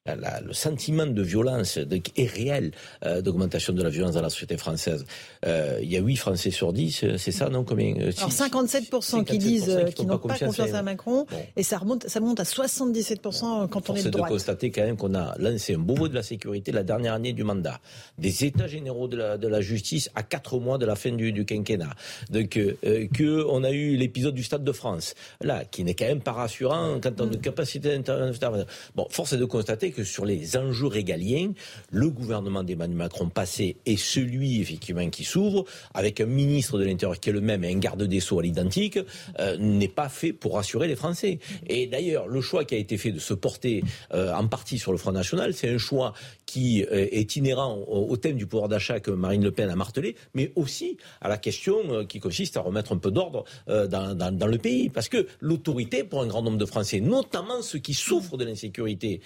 [0.06, 2.72] le sentiment de violence est réel
[3.04, 5.04] euh, d'augmentation de la violence dans la société française.
[5.44, 9.24] Euh, il y a 8 Français sur 10, euh, c'est ça, non Combien Alors 57%,
[9.24, 13.68] qui disent qu'ils n'ont pas confiance à Macron, et ça remonte, ça monte à 77%
[13.68, 14.30] quand on est de droite.
[14.30, 17.34] de constater quand même qu'on a lancé un Beauvau de la sécurité la dernière année
[17.34, 17.80] du mandat,
[18.16, 21.30] des États généraux de la, de la justice à 4 mois de la fin du,
[21.32, 21.94] du quinquennat,
[22.30, 26.22] donc que on a eu l'épisode du Stade de France, là, qui n'est quand même
[26.22, 28.64] pas rassurant quand on a une capacité d'intervention.
[28.94, 31.52] Bon, force est de constater que sur les enjeux régaliens,
[31.90, 37.18] le gouvernement d'Emmanuel Macron passé est celui effectivement qui s'ouvre, avec un ministre de l'Intérieur
[37.18, 38.98] qui est le même et un garde des Sceaux à l'identique,
[39.38, 41.38] euh, n'est pas fait pour rassurer les Français.
[41.68, 43.82] Et d'ailleurs, le choix qui a été fait de se porter
[44.12, 46.12] euh, en partie sur le Front National, c'est un choix
[46.46, 50.16] qui euh, est inhérent au, thème du pouvoir d'achat que Marine Le Pen a martelé,
[50.34, 54.46] mais aussi à la question qui consiste à remettre un peu d'ordre dans, dans, dans,
[54.46, 54.90] le pays.
[54.90, 59.20] Parce que l'autorité, pour un grand nombre de Français, notamment ceux qui souffrent de l'insécurité,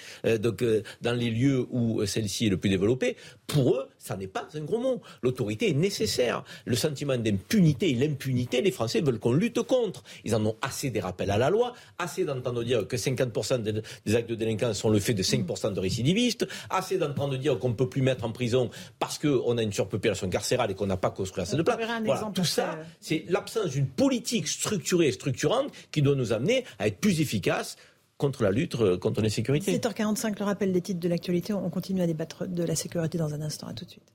[1.00, 4.61] dans les lieux où celle-ci est le plus développée, pour eux, ça n'est pas un
[4.61, 5.00] gros mot.
[5.22, 6.44] L'autorité est nécessaire.
[6.64, 10.02] Le sentiment d'impunité et l'impunité, les Français veulent qu'on lutte contre.
[10.24, 14.14] Ils en ont assez des rappels à la loi, assez d'entendre dire que 50% des
[14.14, 17.74] actes de délinquance sont le fait de 5% de récidivistes, assez d'entendre dire qu'on ne
[17.74, 21.11] peut plus mettre en prison parce qu'on a une surpopulation carcérale et qu'on n'a pas
[21.11, 21.78] construit assez de places.
[22.05, 26.88] Voilà, tout ça, c'est l'absence d'une politique structurée et structurante qui doit nous amener à
[26.88, 27.76] être plus efficaces
[28.16, 29.76] contre la lutte euh, contre l'insécurité.
[29.76, 31.52] 7h45, le rappel des titres de l'actualité.
[31.52, 33.66] On continue à débattre de la sécurité dans un instant.
[33.66, 34.14] À tout de suite.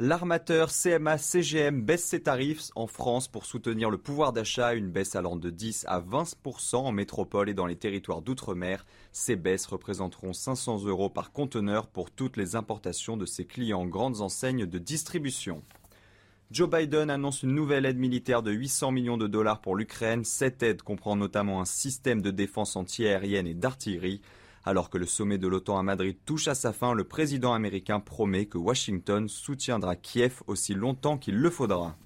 [0.00, 5.16] L'armateur CMA CGM baisse ses tarifs en France pour soutenir le pouvoir d'achat, une baisse
[5.16, 8.86] allant de 10 à 20% en métropole et dans les territoires d'outre-mer.
[9.10, 14.20] Ces baisses représenteront 500 euros par conteneur pour toutes les importations de ses clients grandes
[14.20, 15.64] enseignes de distribution.
[16.50, 20.24] Joe Biden annonce une nouvelle aide militaire de 800 millions de dollars pour l'Ukraine.
[20.24, 24.22] Cette aide comprend notamment un système de défense antiaérienne et d'artillerie.
[24.64, 28.00] Alors que le sommet de l'OTAN à Madrid touche à sa fin, le président américain
[28.00, 31.98] promet que Washington soutiendra Kiev aussi longtemps qu'il le faudra.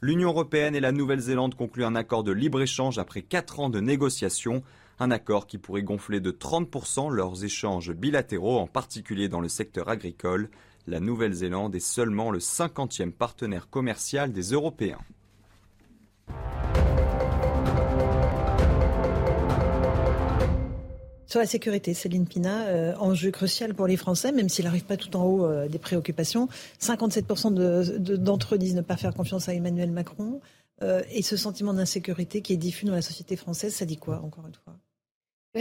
[0.00, 4.62] L'Union européenne et la Nouvelle-Zélande concluent un accord de libre-échange après 4 ans de négociations.
[5.00, 9.88] Un accord qui pourrait gonfler de 30% leurs échanges bilatéraux, en particulier dans le secteur
[9.88, 10.48] agricole.
[10.88, 15.00] La Nouvelle-Zélande est seulement le 50e partenaire commercial des Européens.
[21.26, 24.96] Sur la sécurité, Céline Pina, euh, enjeu crucial pour les Français, même s'il n'arrive pas
[24.96, 26.48] tout en haut euh, des préoccupations.
[26.80, 30.40] 57% d'entre eux disent ne pas faire confiance à Emmanuel Macron.
[30.80, 34.22] Euh, et ce sentiment d'insécurité qui est diffus dans la société française, ça dit quoi,
[34.24, 34.74] encore une fois?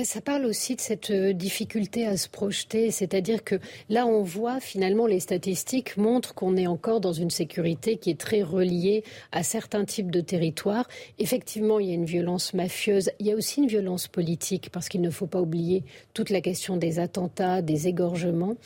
[0.04, 3.56] Ça parle aussi de cette euh, difficulté à se projeter, c'est-à-dire que
[3.90, 8.20] là, on voit finalement les statistiques montrent qu'on est encore dans une sécurité qui est
[8.20, 10.88] très reliée à certains types de territoires.
[11.20, 14.90] Effectivement, il y a une violence mafieuse, il y a aussi une violence politique, parce
[14.90, 15.84] qu'il ne faut pas oublier
[16.14, 18.58] toute la question des attentats, des égorgements.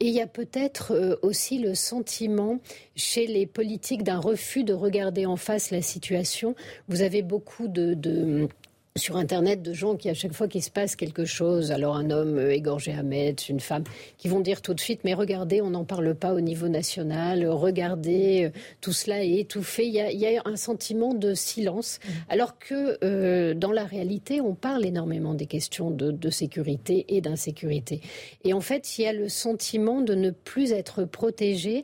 [0.00, 2.58] Et il y a peut-être euh, aussi le sentiment
[2.96, 6.56] chez les politiques d'un refus de regarder en face la situation.
[6.88, 8.48] Vous avez beaucoup de, de
[8.96, 12.10] sur Internet de gens qui, à chaque fois qu'il se passe quelque chose, alors un
[12.10, 13.82] homme euh, égorgé à Metz, une femme,
[14.18, 17.44] qui vont dire tout de suite, mais regardez, on n'en parle pas au niveau national,
[17.44, 19.84] regardez, euh, tout cela est étouffé.
[19.84, 22.10] Il y a, il y a un sentiment de silence, mmh.
[22.28, 27.20] alors que euh, dans la réalité, on parle énormément des questions de, de sécurité et
[27.20, 28.00] d'insécurité.
[28.44, 31.82] Et en fait, il y a le sentiment de ne plus être protégé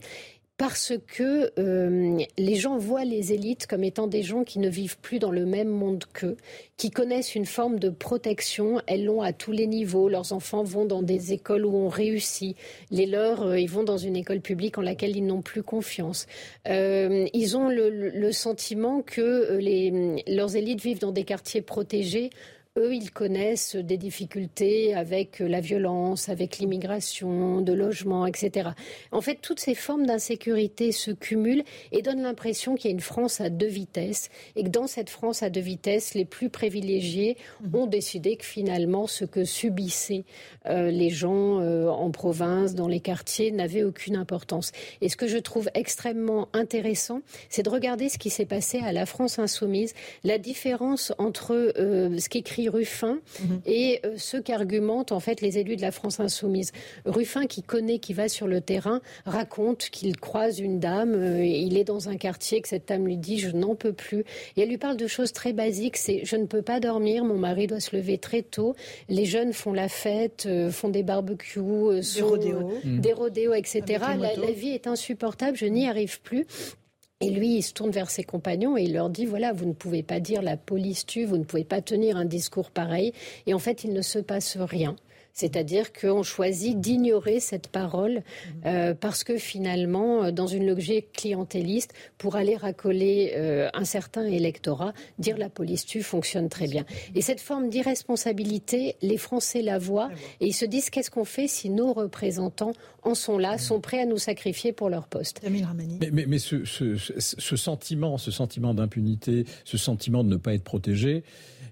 [0.60, 4.98] parce que euh, les gens voient les élites comme étant des gens qui ne vivent
[4.98, 6.36] plus dans le même monde qu'eux,
[6.76, 8.82] qui connaissent une forme de protection.
[8.86, 10.10] Elles l'ont à tous les niveaux.
[10.10, 12.58] Leurs enfants vont dans des écoles où on réussit.
[12.90, 16.26] Les leurs, euh, ils vont dans une école publique en laquelle ils n'ont plus confiance.
[16.68, 22.28] Euh, ils ont le, le, sentiment que les, leurs élites vivent dans des quartiers protégés
[22.80, 28.70] eux, ils connaissent des difficultés avec la violence, avec l'immigration, de logement, etc.
[29.12, 33.00] En fait, toutes ces formes d'insécurité se cumulent et donnent l'impression qu'il y a une
[33.00, 37.36] France à deux vitesses et que dans cette France à deux vitesses, les plus privilégiés
[37.60, 37.74] mhm.
[37.74, 40.24] ont décidé que finalement, ce que subissaient
[40.66, 44.72] euh, les gens euh, en province, dans les quartiers, n'avait aucune importance.
[45.00, 48.92] Et ce que je trouve extrêmement intéressant, c'est de regarder ce qui s'est passé à
[48.92, 49.94] la France insoumise,
[50.24, 53.60] la différence entre euh, ce qu'écrit Ruffin mhm.
[53.66, 56.72] et euh, ceux qu'argumentent en fait les élus de la France insoumise.
[57.04, 61.76] Ruffin, qui connaît, qui va sur le terrain, raconte qu'il croise une dame, euh, il
[61.76, 64.24] est dans un quartier, que cette dame lui dit je n'en peux plus.
[64.56, 67.38] Et elle lui parle de choses très basiques, c'est je ne peux pas dormir, mon
[67.38, 68.74] mari doit se lever très tôt,
[69.08, 73.82] les jeunes font la fête, euh, font des barbecues, des rodéos, des rodéos, etc.
[74.18, 76.46] La, la vie est insupportable, je n'y arrive plus.
[77.22, 79.74] Et lui, il se tourne vers ses compagnons et il leur dit, voilà, vous ne
[79.74, 83.12] pouvez pas dire la police tue, vous ne pouvez pas tenir un discours pareil.
[83.46, 84.96] Et en fait, il ne se passe rien.
[85.32, 88.22] C'est-à-dire qu'on choisit d'ignorer cette parole mhm.
[88.66, 94.24] euh, parce que finalement, euh, dans une logique clientéliste, pour aller racoler euh, un certain
[94.24, 96.84] électorat, dire la police tue fonctionne très bien.
[97.14, 100.10] Et cette forme d'irresponsabilité, les Français la voient
[100.40, 102.72] et ils se disent qu'est-ce qu'on fait si nos représentants
[103.02, 105.40] en sont là, sont prêts à nous sacrifier pour leur poste?
[106.12, 111.22] Mais, mais, ce, ce, sentiment, ce sentiment d'impunité, ce sentiment de ne pas être protégé,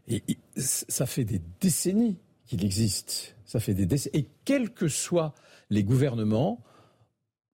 [0.08, 0.22] et,
[0.56, 2.16] ça fait des décennies
[2.48, 3.36] qu'il existe.
[3.44, 4.18] Ça fait des décennies.
[4.18, 5.34] Et quels que soient
[5.70, 6.60] les gouvernements,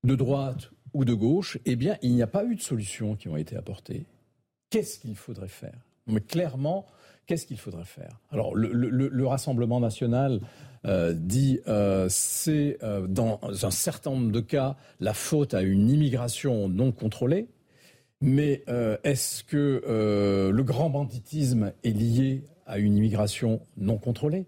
[0.04, 3.28] de droite ou de gauche, eh bien, il n'y a pas eu de solutions qui
[3.28, 4.06] ont été apportées.
[4.70, 5.78] Qu'est-ce qu'il faudrait faire?
[6.06, 6.86] Mais clairement,
[7.26, 8.20] qu'est-ce qu'il faudrait faire?
[8.30, 10.40] Alors, le, Rassemblement national
[10.84, 15.88] euh, dit euh, c'est euh, dans un certain nombre de cas la faute à une
[15.88, 17.48] immigration non contrôlée.
[18.20, 18.62] Mais
[19.02, 24.46] est-ce que le grand banditisme est lié à une immigration non contrôlée?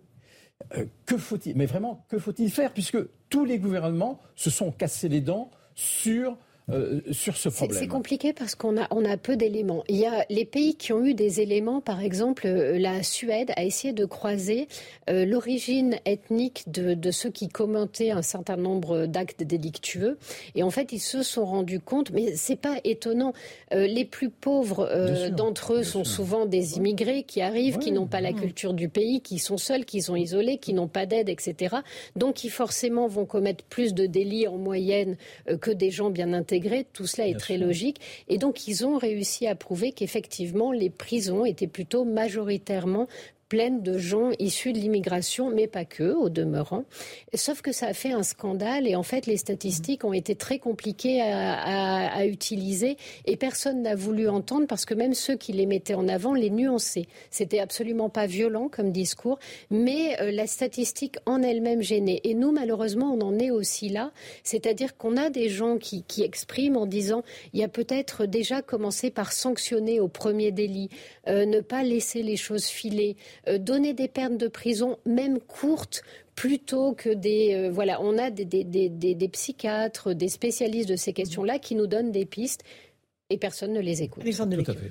[0.77, 2.99] Euh, que faut-il, mais vraiment, que faut-il faire Puisque
[3.29, 6.37] tous les gouvernements se sont cassés les dents sur
[6.73, 9.85] euh, sur ce problème C'est compliqué parce qu'on a, on a peu d'éléments.
[9.89, 13.53] Il y a les pays qui ont eu des éléments, par exemple, euh, la Suède
[13.55, 14.67] a essayé de croiser
[15.09, 20.19] euh, l'origine ethnique de, de, ceux qui commentaient un certain nombre d'actes délictueux.
[20.57, 23.33] Et en fait, ils se sont rendus compte, mais c'est pas étonnant.
[23.71, 24.91] les plus pauvres
[25.31, 29.21] d'entre eux sont souvent des immigrés qui arrivent, qui n'ont pas la culture du pays,
[29.21, 31.77] qui sont seuls, qui sont isolés, qui n'ont pas d'aide, etc.
[32.17, 35.17] Donc, qui forcément vont commettre plus de délits en moyenne
[35.61, 36.56] que des gens bien intégrés
[36.93, 38.01] tout cela est très logique.
[38.29, 43.09] Et donc, ils ont réussi à prouver qu'effectivement, les prisons étaient plutôt majoritairement
[43.49, 46.84] pleine de gens issus de l'immigration, mais pas que, au demeurant.
[47.34, 50.59] Sauf que ça a fait un scandale et en fait, les statistiques ont été très
[50.59, 55.94] compliquées à, utiliser et personne n'a voulu entendre parce que même ceux qui les mettaient
[55.94, 57.07] en avant les nuançaient.
[57.30, 59.38] C'était absolument pas violent comme discours,
[59.70, 62.20] mais euh, la statistique en elle-même gênait.
[62.24, 64.12] Et nous, malheureusement, on en est aussi là.
[64.42, 67.22] C'est-à-dire qu'on a des gens qui, qui expriment en disant
[67.53, 70.88] il y a peut-être déjà commencé par sanctionner au premier délit,
[71.28, 73.16] euh, ne pas laisser les choses filer,
[73.59, 76.03] donner des peines de prison, même courtes,
[76.36, 81.42] plutôt que des euh, voilà on a des, des, psychiatres des spécialistes de ces questions
[81.42, 82.62] là qui nous donnent des pistes
[83.29, 84.22] et personne ne les écoute.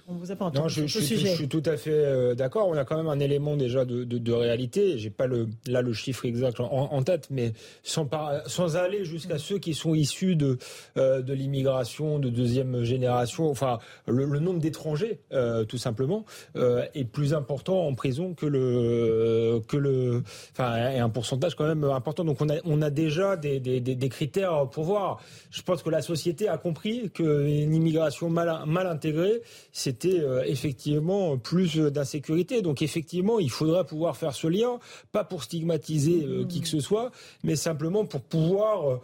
[0.07, 2.67] on vous a pas entendu je, suis tout à fait euh, d'accord.
[2.67, 4.97] On a quand même un élément déjà de, de, de réalité.
[4.97, 8.09] J'ai pas le, là le chiffre exact en, tête, mais sans,
[8.47, 10.57] sans aller jusqu'à ceux qui sont issus de,
[10.97, 16.25] euh, de l'immigration de deuxième génération, enfin le, nombre d'étrangers, euh, tout simplement,
[16.55, 21.85] est plus important en prison que le que le, enfin et un pourcentage quand même
[21.85, 22.25] important.
[22.25, 25.21] Donc on a on a déjà des, des, des critères pour voir.
[25.51, 31.37] Je pense que la société a compris qu'une immigration mal, mal intégrée, c'était euh, effectivement
[31.37, 32.61] plus d'insécurité.
[32.61, 34.79] Donc effectivement, il faudrait pouvoir faire ce lien,
[35.11, 37.11] pas pour stigmatiser euh, qui que ce soit,
[37.43, 38.99] mais simplement pour pouvoir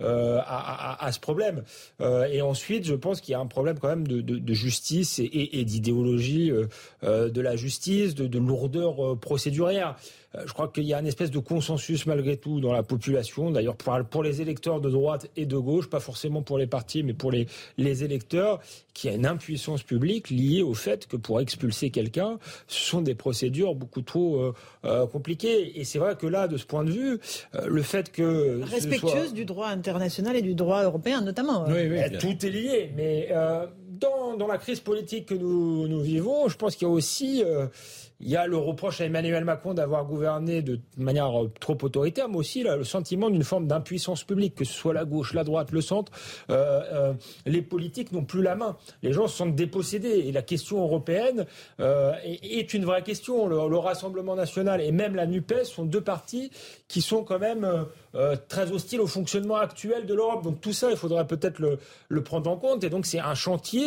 [0.00, 1.62] euh, à, ce problème.
[2.00, 6.52] et ensuite, je pense qu'il y a un problème quand même de, justice et, d'idéologie
[7.02, 9.96] de la justice, de, de lourdeur procédurière.
[10.34, 13.50] Euh, je crois qu'il y a une espèce de consensus malgré tout dans la population,
[13.50, 17.14] d'ailleurs pour, les électeurs de droite et de gauche, pas forcément pour les partis, mais
[17.14, 17.46] pour les,
[17.78, 18.60] les électeurs,
[18.92, 23.14] qui a une impuissance publique liée au fait que pour expulser quelqu'un, ce sont des
[23.14, 25.78] procédures beaucoup trop euh, euh, compliquées.
[25.80, 27.20] Et c'est vrai que là, de ce point de vue,
[27.66, 28.60] le fait que...
[28.64, 29.87] Respectueuse du droit international
[30.36, 31.64] et du droit européen notamment.
[31.68, 33.28] Oui, oui, tout est lié, mais
[33.88, 37.42] dans, la crise politique que nous, vivons, je pense qu'il y a aussi
[38.20, 42.28] il y a le reproche à Emmanuel Macron d'avoir gouverné de manière euh, trop autoritaire,
[42.28, 45.44] mais aussi là, le sentiment d'une forme d'impuissance publique, que ce soit la gauche, la
[45.44, 46.10] droite, le centre.
[46.50, 47.12] Euh, euh,
[47.46, 48.76] les politiques n'ont plus la main.
[49.02, 50.24] Les gens se sentent dépossédés.
[50.26, 51.46] Et la question européenne
[51.80, 53.46] euh, est, une vraie question.
[53.46, 56.50] Le, le, Rassemblement national et même la NUPES sont deux partis
[56.88, 57.84] qui sont quand même euh,
[58.14, 60.42] euh, très hostiles au fonctionnement actuel de l'Europe.
[60.42, 62.82] Donc tout ça, il faudrait peut-être le, prendre en compte.
[62.82, 63.77] Et donc c'est un chantier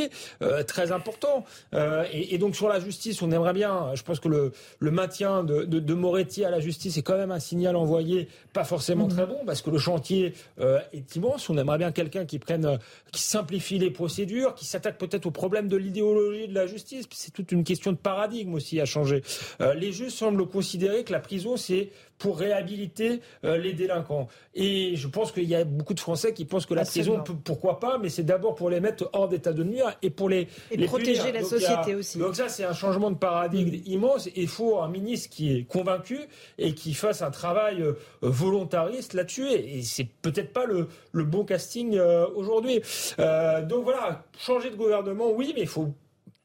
[0.67, 1.45] très important.
[1.73, 5.43] Et, et, donc sur la justice, on aimerait bien, je pense que le, le maintien
[5.43, 9.07] de, de, de, Moretti à la justice est quand même un signal envoyé, pas forcément
[9.07, 11.49] très bon, parce que le chantier euh, est immense.
[11.49, 12.77] On aimerait bien quelqu'un qui prenne, euh,
[13.11, 17.05] qui simplifie les procédures, qui s'attaque peut-être au problème de l'idéologie de la justice.
[17.11, 19.23] C'est toute une question de paradigme aussi à changer.
[19.61, 21.89] Euh, les juges semblent considérer que la prison c'est
[22.21, 24.27] pour réhabiliter les délinquants.
[24.53, 27.79] Et je pense qu'il y a beaucoup de Français qui pensent que la prison, pourquoi
[27.79, 30.85] pas, mais c'est d'abord pour les mettre hors d'état de nuire et pour les, et
[30.85, 32.19] protéger la société aussi.
[32.19, 34.29] Donc ça, c'est un changement de paradigme immense.
[34.35, 36.19] Il faut un ministre qui est convaincu
[36.59, 37.83] et qui fasse un travail
[38.21, 39.49] volontariste là-dessus.
[39.51, 41.99] Et c'est peut-être pas le, le bon casting
[42.35, 42.81] aujourd'hui.
[43.17, 45.89] donc voilà, changer de gouvernement, oui, mais il faut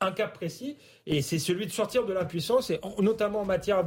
[0.01, 0.77] un cap précis,
[1.07, 3.85] et c'est celui de sortir de l'impuissance, et notamment en matière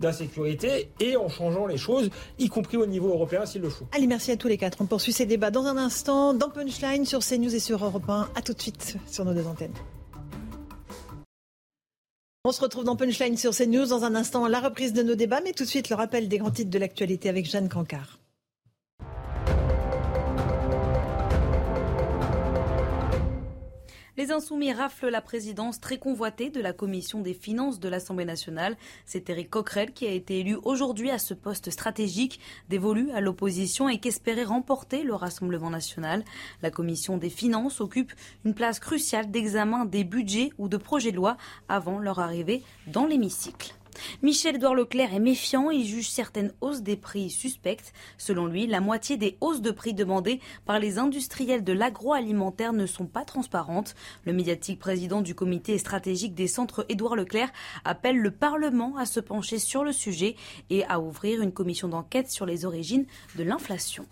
[0.00, 3.86] d'insécurité, et en changeant les choses, y compris au niveau européen s'il le faut.
[3.92, 4.78] Allez, merci à tous les quatre.
[4.80, 8.28] On poursuit ces débats dans un instant, dans Punchline, sur CNews et sur Europe 1.
[8.34, 9.74] A tout de suite sur nos deux antennes.
[12.44, 15.40] On se retrouve dans Punchline sur CNews dans un instant, la reprise de nos débats,
[15.42, 18.17] mais tout de suite le rappel des grands titres de l'actualité avec Jeanne Cancard.
[24.18, 28.76] Les Insoumis raflent la présidence très convoitée de la Commission des finances de l'Assemblée nationale.
[29.06, 33.88] C'est Éric Coquerel qui a été élu aujourd'hui à ce poste stratégique dévolu à l'opposition
[33.88, 36.24] et qu'espérait remporter le Rassemblement national.
[36.62, 38.12] La Commission des finances occupe
[38.44, 41.36] une place cruciale d'examen des budgets ou de projets de loi
[41.68, 43.77] avant leur arrivée dans l'hémicycle.
[44.22, 47.92] Michel-Édouard Leclerc est méfiant, il juge certaines hausses des prix suspectes.
[48.16, 52.86] Selon lui, la moitié des hausses de prix demandées par les industriels de l'agroalimentaire ne
[52.86, 53.94] sont pas transparentes.
[54.24, 57.50] Le médiatique président du comité stratégique des centres Édouard Leclerc
[57.84, 60.36] appelle le Parlement à se pencher sur le sujet
[60.70, 64.06] et à ouvrir une commission d'enquête sur les origines de l'inflation.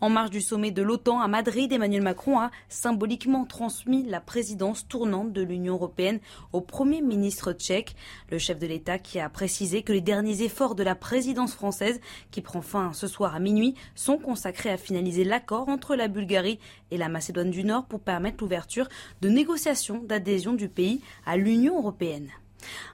[0.00, 4.86] En marge du sommet de l'OTAN à Madrid, Emmanuel Macron a symboliquement transmis la présidence
[4.88, 6.20] tournante de l'Union européenne
[6.52, 7.94] au Premier ministre tchèque,
[8.30, 12.00] le chef de l'État qui a précisé que les derniers efforts de la présidence française,
[12.30, 16.58] qui prend fin ce soir à minuit, sont consacrés à finaliser l'accord entre la Bulgarie
[16.90, 18.88] et la Macédoine du Nord pour permettre l'ouverture
[19.20, 22.30] de négociations d'adhésion du pays à l'Union européenne.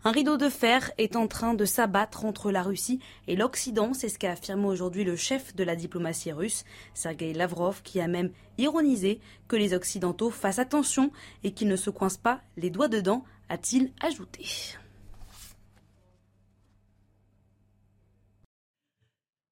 [0.04, 4.08] Un rideau de fer est en train de s'abattre entre la Russie et l'Occident, c'est
[4.08, 6.64] ce qu'a affirmé aujourd'hui le chef de la diplomatie russe,
[6.94, 11.10] Sergei Lavrov, qui a même ironisé que les Occidentaux fassent attention
[11.44, 14.46] et qu'ils ne se coincent pas les doigts dedans, a-t-il ajouté.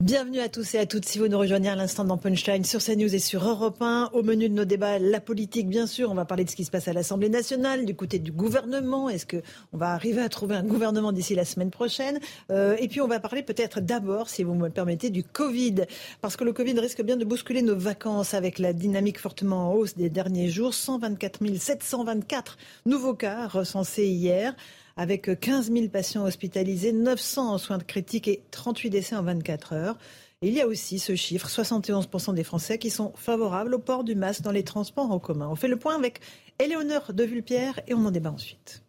[0.05, 1.07] Bienvenue à tous et à toutes.
[1.07, 4.22] Si vous nous rejoignez à l'instant dans Punchline sur CNews et sur Europe 1, au
[4.22, 6.09] menu de nos débats, la politique, bien sûr.
[6.09, 9.09] On va parler de ce qui se passe à l'Assemblée nationale, du côté du gouvernement.
[9.09, 12.20] Est-ce qu'on va arriver à trouver un gouvernement d'ici la semaine prochaine?
[12.53, 15.86] Euh, Et puis, on va parler peut-être d'abord, si vous me le permettez, du Covid.
[16.20, 19.74] Parce que le Covid risque bien de bousculer nos vacances avec la dynamique fortement en
[19.74, 20.74] hausse des derniers jours.
[20.74, 24.55] 124 724 nouveaux cas recensés hier
[24.99, 29.72] avec 15 000 patients hospitalisés, 900 en soins de critique et 38 décès en 24
[29.72, 29.99] heures.
[30.42, 34.16] il y a aussi ce chiffre, 71% des Français qui sont favorables au port du
[34.16, 35.49] masque dans les transports en commun.
[35.49, 36.20] On fait le point avec
[36.59, 38.82] Éléonore de Vulpière et on en débat ensuite.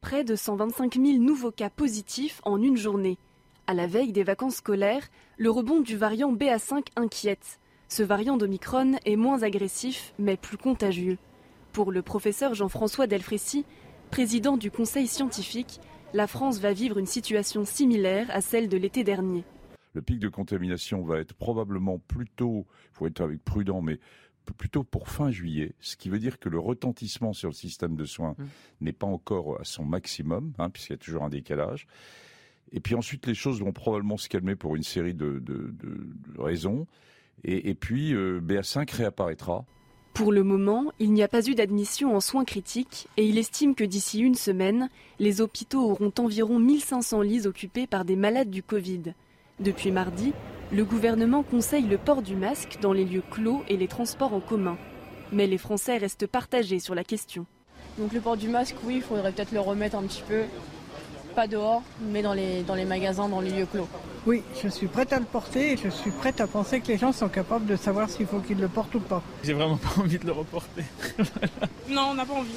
[0.00, 3.16] Près de 125 000 nouveaux cas positifs en une journée.
[3.68, 7.60] À la veille des vacances scolaires, le rebond du variant BA5 inquiète.
[7.88, 11.18] Ce variant d'Omicron est moins agressif mais plus contagieux.
[11.72, 13.64] Pour le professeur Jean-François Delfrécy,
[14.10, 15.80] président du Conseil scientifique,
[16.12, 19.44] la France va vivre une situation similaire à celle de l'été dernier.
[19.94, 23.98] Le pic de contamination va être probablement plutôt, il faut être avec prudent, mais
[24.56, 28.04] plutôt pour fin juillet, ce qui veut dire que le retentissement sur le système de
[28.04, 28.44] soins mmh.
[28.80, 31.86] n'est pas encore à son maximum, hein, puisqu'il y a toujours un décalage.
[32.72, 35.42] Et puis ensuite, les choses vont probablement se calmer pour une série de,
[36.38, 36.86] raisons.
[37.42, 39.64] Et, puis, euh, BA5 réapparaîtra.
[40.14, 43.74] Pour le moment, il n'y a pas eu d'admission en soins critiques et il estime
[43.74, 48.62] que d'ici une semaine, les hôpitaux auront environ 1500 lits occupés par des malades du
[48.62, 49.14] Covid.
[49.60, 50.32] Depuis mardi,
[50.72, 54.40] le gouvernement conseille le port du masque dans les lieux clos et les transports en
[54.40, 54.76] commun.
[55.32, 57.46] Mais les Français restent partagés sur la question.
[57.98, 60.42] Donc le port du masque, oui, il faudrait peut-être le remettre un petit peu
[61.40, 63.88] pas dehors, mais dans les, dans les magasins, dans les lieux clos.
[64.26, 66.98] Oui, je suis prête à le porter et je suis prête à penser que les
[66.98, 69.22] gens sont capables de savoir s'il faut qu'ils le portent ou pas.
[69.42, 70.84] J'ai vraiment pas envie de le reporter.
[71.88, 72.50] non, on n'a pas envie.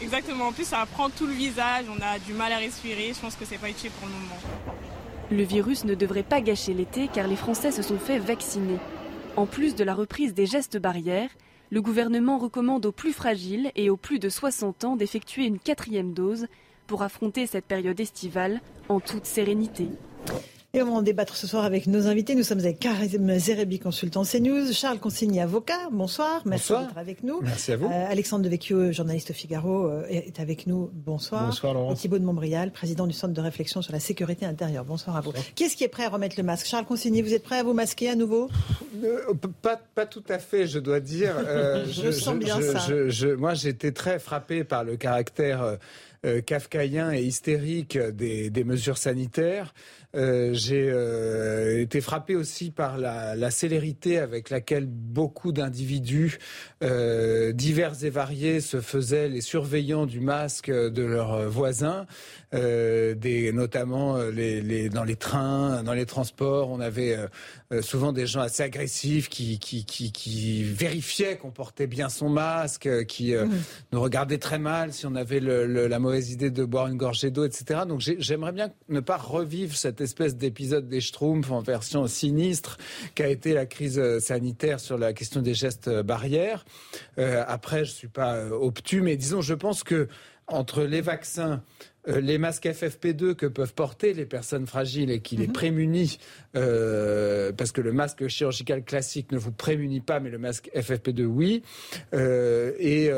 [0.00, 0.44] Exactement.
[0.46, 3.12] En plus, ça prend tout le visage, on a du mal à respirer.
[3.12, 4.76] Je pense que c'est pas utile pour le moment.
[5.32, 8.78] Le virus ne devrait pas gâcher l'été car les Français se sont fait vacciner.
[9.34, 11.30] En plus de la reprise des gestes barrières,
[11.70, 16.12] le gouvernement recommande aux plus fragiles et aux plus de 60 ans d'effectuer une quatrième
[16.12, 16.46] dose
[16.88, 19.88] pour affronter cette période estivale en toute sérénité.
[20.74, 22.34] Et on va en débattre ce soir avec nos invités.
[22.34, 25.88] Nous sommes avec Karim Zerebi, consultant CNews, Charles Consigny, avocat.
[25.90, 27.40] Bonsoir, merci d'être avec nous.
[27.42, 27.86] Merci à vous.
[27.86, 30.90] Euh, Alexandre Devecchio, journaliste au Figaro, euh, est avec nous.
[30.92, 31.46] Bonsoir.
[31.46, 31.94] Bonsoir, Laurent.
[31.94, 34.84] Et Thibault de Montbrial, président du Centre de réflexion sur la sécurité intérieure.
[34.84, 35.32] Bonsoir à vous.
[35.54, 36.66] Qui est-ce qui est prêt à remettre le masque?
[36.66, 38.50] Charles Consigny, vous êtes prêt à vous masquer à nouveau?
[39.02, 39.32] Euh,
[39.62, 41.34] pas, pas tout à fait, je dois dire.
[41.90, 42.86] je, sens bien ça.
[43.38, 45.78] moi, j'étais très frappé par le caractère
[46.46, 49.72] kafkaïen et hystérique des, mesures sanitaires.
[50.16, 56.38] Euh, j'ai euh, été frappé aussi par la, célérité avec laquelle beaucoup d'individus
[56.82, 62.06] euh, divers et variés se faisaient les surveillants du masque de leurs voisins,
[62.52, 66.70] notamment dans les trains, dans les transports.
[66.70, 67.16] On avait
[67.82, 72.88] souvent des gens assez agressifs qui, qui, qui, qui vérifiaient qu'on portait bien son masque,
[73.06, 73.50] qui mmh.
[73.92, 76.96] nous regardaient très mal si on avait le, le, la mauvaise idée de boire une
[76.96, 77.80] gorgée d'eau, etc.
[77.86, 82.78] Donc j'aimerais bien ne pas revivre cette espèce d'épisode des Schtroumpfs en version sinistre
[83.14, 86.64] qu'a été la crise euh, sanitaire sur la question des gestes euh, barrières.
[87.18, 90.08] Euh, après, je suis pas obtus, mais disons, je pense que
[90.46, 91.62] entre les vaccins,
[91.97, 95.52] euh, les masques FFP2 que peuvent porter les personnes fragiles et qui les mhm.
[95.52, 96.18] prémunit,
[96.56, 101.24] euh, parce que le masque chirurgical classique ne vous prémunit pas, mais le masque FFP2
[101.24, 101.62] oui.
[102.14, 103.10] Euh, et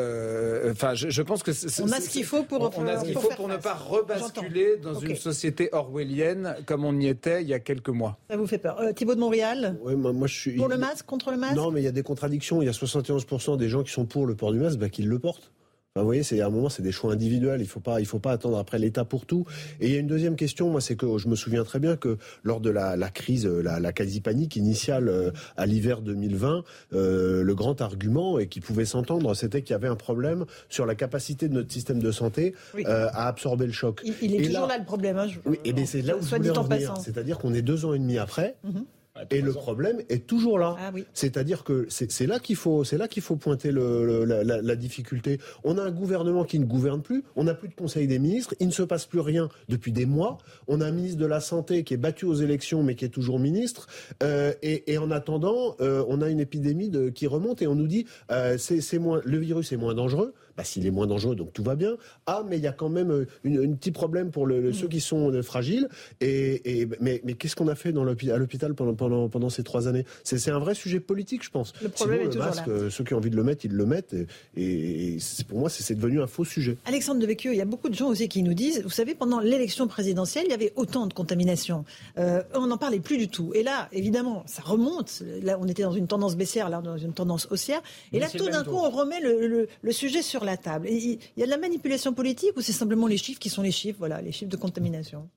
[0.70, 1.50] enfin, je, pense que
[1.82, 4.76] on a ce qu'il faut pour, on, a ce qu'il faut pour ne pas rebasculer
[4.76, 8.18] dans une société orwellienne comme on y était il y a quelques mois.
[8.28, 11.30] Ça vous fait peur, Thibault de Montréal Oui, moi, je suis pour le masque, contre
[11.30, 11.56] le masque.
[11.56, 12.62] Non, mais il y a des contradictions.
[12.62, 15.02] Il y a 71% des gens qui sont pour le port du masque, bah, qui
[15.02, 15.50] le portent
[15.96, 17.60] vous voyez, c'est à un moment, c'est des choix individuels.
[17.60, 19.44] Il faut pas, il faut pas attendre après l'État pour tout.
[19.80, 21.96] Et il y a une deuxième question, moi, c'est que je me souviens très bien
[21.96, 26.62] que lors de la, crise, la, quasi-panique initiale euh, à l'hiver 2020,
[26.92, 30.86] euh, le grand argument et qui pouvait s'entendre, c'était qu'il y avait un problème sur
[30.86, 34.00] la capacité de notre système de santé euh, à absorber le choc.
[34.22, 35.18] Il, est toujours là, le problème.
[35.18, 36.94] Hein, oui, et bien c'est là où je voulais en venir.
[36.98, 38.54] C'est-à-dire qu'on est deux ans et demi après.
[38.62, 38.84] Mhm.
[39.30, 40.76] Et le problème est toujours là.
[40.78, 44.62] Ah C'est-à-dire que c'est là qu'il faut, c'est là qu'il faut pointer le, la, la,
[44.62, 45.38] la, difficulté.
[45.64, 47.24] On a un gouvernement qui ne gouverne plus.
[47.36, 48.54] On n'a plus de Conseil des ministres.
[48.60, 50.38] Il ne se passe plus rien depuis des mois.
[50.68, 53.10] On a un ministre de la santé qui est battu aux élections mais qui est
[53.10, 53.88] toujours ministre.
[54.22, 57.74] Euh, et, et, en attendant, euh, on a une épidémie de, qui remonte et on
[57.74, 60.34] nous dit euh, c'est moins, le virus est moins dangereux.
[60.56, 61.96] Bah, s'il est moins dangereux, donc tout va bien.
[62.26, 65.00] Ah, mais il y a quand même euh, un petit problème pour le, ceux qui
[65.00, 65.88] sont euh, fragiles.
[66.20, 69.62] Et, et mais, mais qu'est-ce qu'on a fait dans à l'hôpital pendant, pendant, pendant ces
[69.62, 70.04] trois années?
[70.24, 71.72] C'est un vrai sujet politique, je pense.
[71.82, 72.72] Le problème est le masque, là.
[72.72, 74.14] Euh, ceux qui ont envie de le mettre, ils le mettent.
[74.56, 76.76] Et, et pour moi, c'est devenu un faux sujet.
[76.84, 79.40] Alexandre Devecchio, il y a beaucoup de gens aussi qui nous disent, vous savez, pendant
[79.40, 81.84] l'élection présidentielle, il y avait autant de contamination.
[82.18, 83.52] Euh, on n'en parlait plus du tout.
[83.54, 85.22] Et là, évidemment, ça remonte.
[85.42, 87.82] Là, on était dans une tendance baissière, là, dans une tendance haussière.
[88.12, 90.88] Et là, tout d'un coup, on remet le, le, le sujet sur la table.
[90.88, 93.72] Il y a de la manipulation politique ou c'est simplement les chiffres qui sont les
[93.72, 95.28] chiffres, voilà, les chiffres de contamination?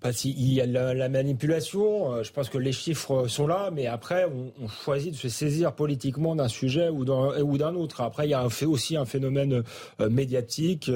[0.00, 3.86] Pas s'il y a la, manipulation, euh, je pense que les chiffres sont là, mais
[3.86, 8.00] après, on, choisit de se saisir politiquement d'un sujet ou d'un autre.
[8.00, 9.62] Après, il y a aussi un phénomène
[10.00, 10.90] euh, médiatique.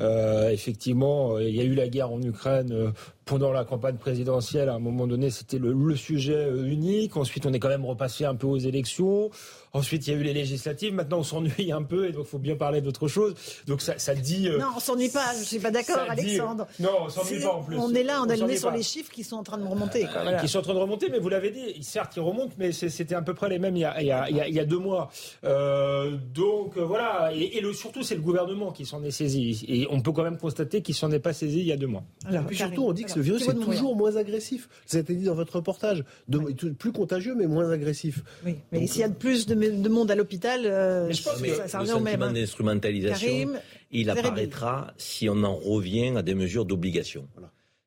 [0.00, 2.92] Euh, effectivement, il y a eu la guerre en Ukraine
[3.28, 7.16] pendant la campagne présidentielle, à un moment donné, c'était le, le, sujet unique.
[7.16, 9.30] Ensuite, on est quand même repassé un peu aux élections.
[9.74, 10.94] Ensuite, il y a eu les législatives.
[10.94, 13.34] Maintenant, on s'ennuie un peu et donc il faut bien parler d'autre chose.
[13.66, 14.48] Donc ça, ça dit.
[14.48, 15.34] Euh, non, on s'ennuie pas.
[15.38, 16.66] Je suis pas d'accord, Alexandre.
[16.80, 17.76] non, on s'ennuie pas en plus.
[17.76, 20.02] On est là, on, on est sur les chiffres qui sont en train de remonter.
[20.04, 20.40] Quoi, voilà.
[20.40, 21.82] Qui sont en train de remonter, mais vous l'avez dit.
[21.82, 24.12] Certes, ils remontent, mais c'était à peu près les mêmes il y a, il y
[24.12, 25.10] a, il y a, deux mois.
[25.44, 27.30] Euh, donc euh, voilà.
[27.34, 29.64] Et, et le, surtout, c'est le gouvernement qui s'en est saisi.
[29.68, 31.86] Et on peut quand même constater qu'il s'en est pas saisi il y a deux
[31.86, 32.04] mois.
[32.26, 34.68] Alors, et puis surtout, on dit que ce virus est toujours moins agressif.
[34.86, 36.04] Ça a été dit dans votre reportage.
[36.28, 36.38] De,
[36.70, 38.22] plus contagieux, mais moins agressif.
[38.44, 41.68] Oui, mais s'il y a plus de, de monde à l'hôpital euh, je pense que
[41.68, 42.22] ça, revient au même.
[42.22, 42.32] Hein.
[42.32, 43.52] d'instrumentalisation,
[43.90, 47.26] il apparaîtra si on en revient à des mesures d'obligation,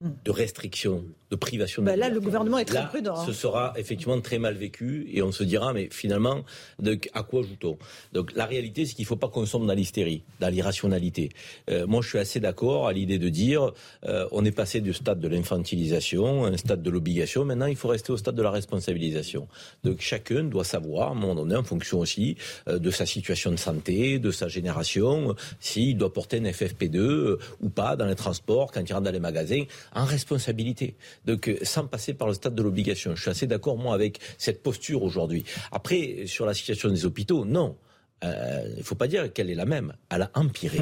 [0.01, 3.15] de restriction de privation bah Là, le gouvernement est très prudent.
[3.17, 3.25] Hein.
[3.25, 6.43] Ce sera effectivement très mal vécu et on se dira, mais finalement,
[6.79, 7.77] de, à quoi joue-t-on?
[8.11, 11.29] Donc la réalité, c'est qu'il ne faut pas qu'on sombre dans l'hystérie, dans l'irrationalité.
[11.69, 13.71] Euh, moi, je suis assez d'accord à l'idée de dire,
[14.05, 17.45] euh, on est passé du stade de l'infantilisation, un stade de l'obligation.
[17.45, 19.47] Maintenant, il faut rester au stade de la responsabilisation.
[19.85, 22.35] Donc chacun doit savoir, à un moment donné, en fonction aussi
[22.67, 27.69] euh, de sa situation de santé, de sa génération, s'il doit porter un FFP2 ou
[27.69, 29.63] pas dans les transports, quand il rentre dans les magasins,
[29.93, 33.15] en responsabilité donc euh, sans passer par le stade de l'obligation.
[33.15, 35.45] Je suis assez d'accord, moi, avec cette posture aujourd'hui.
[35.71, 37.77] Après, sur la situation des hôpitaux, non.
[38.23, 39.93] Euh, il ne faut pas dire qu'elle est la même.
[40.09, 40.77] Elle a empiré.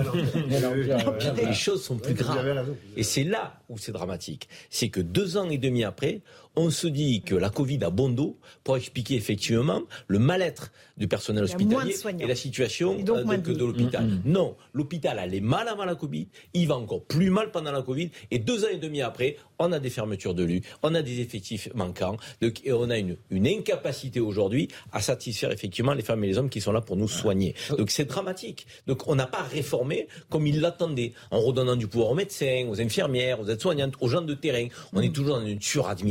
[1.37, 2.75] Les choses sont plus graves.
[2.97, 4.49] Et c'est là où c'est dramatique.
[4.69, 6.21] C'est que deux ans et demi après,
[6.57, 11.07] on se dit que la Covid a bon dos pour expliquer effectivement le mal-être du
[11.07, 14.05] personnel hospitalier et la situation euh, de, l'hôpital.
[14.05, 14.21] Mm, mm.
[14.25, 18.09] Non, l'hôpital allait mal avant la Covid, il va encore plus mal pendant la Covid,
[18.31, 21.22] et deux ans et demi après, on a des fermetures de lits, on a des
[21.22, 26.28] effectifs manquants, et on a une, une incapacité aujourd'hui à satisfaire effectivement les femmes et
[26.28, 27.55] les hommes qui sont là pour nous soigner.
[27.78, 28.68] Donc c'est dramatique.
[28.88, 32.82] Donc on n'a pas réformé comme ils l'attendaient, en redonnant du pouvoir aux médecins, aux
[32.82, 34.68] infirmières, aux aides-soignantes, aux gens de terrain.
[34.93, 36.10] On est toujours dans une suradministration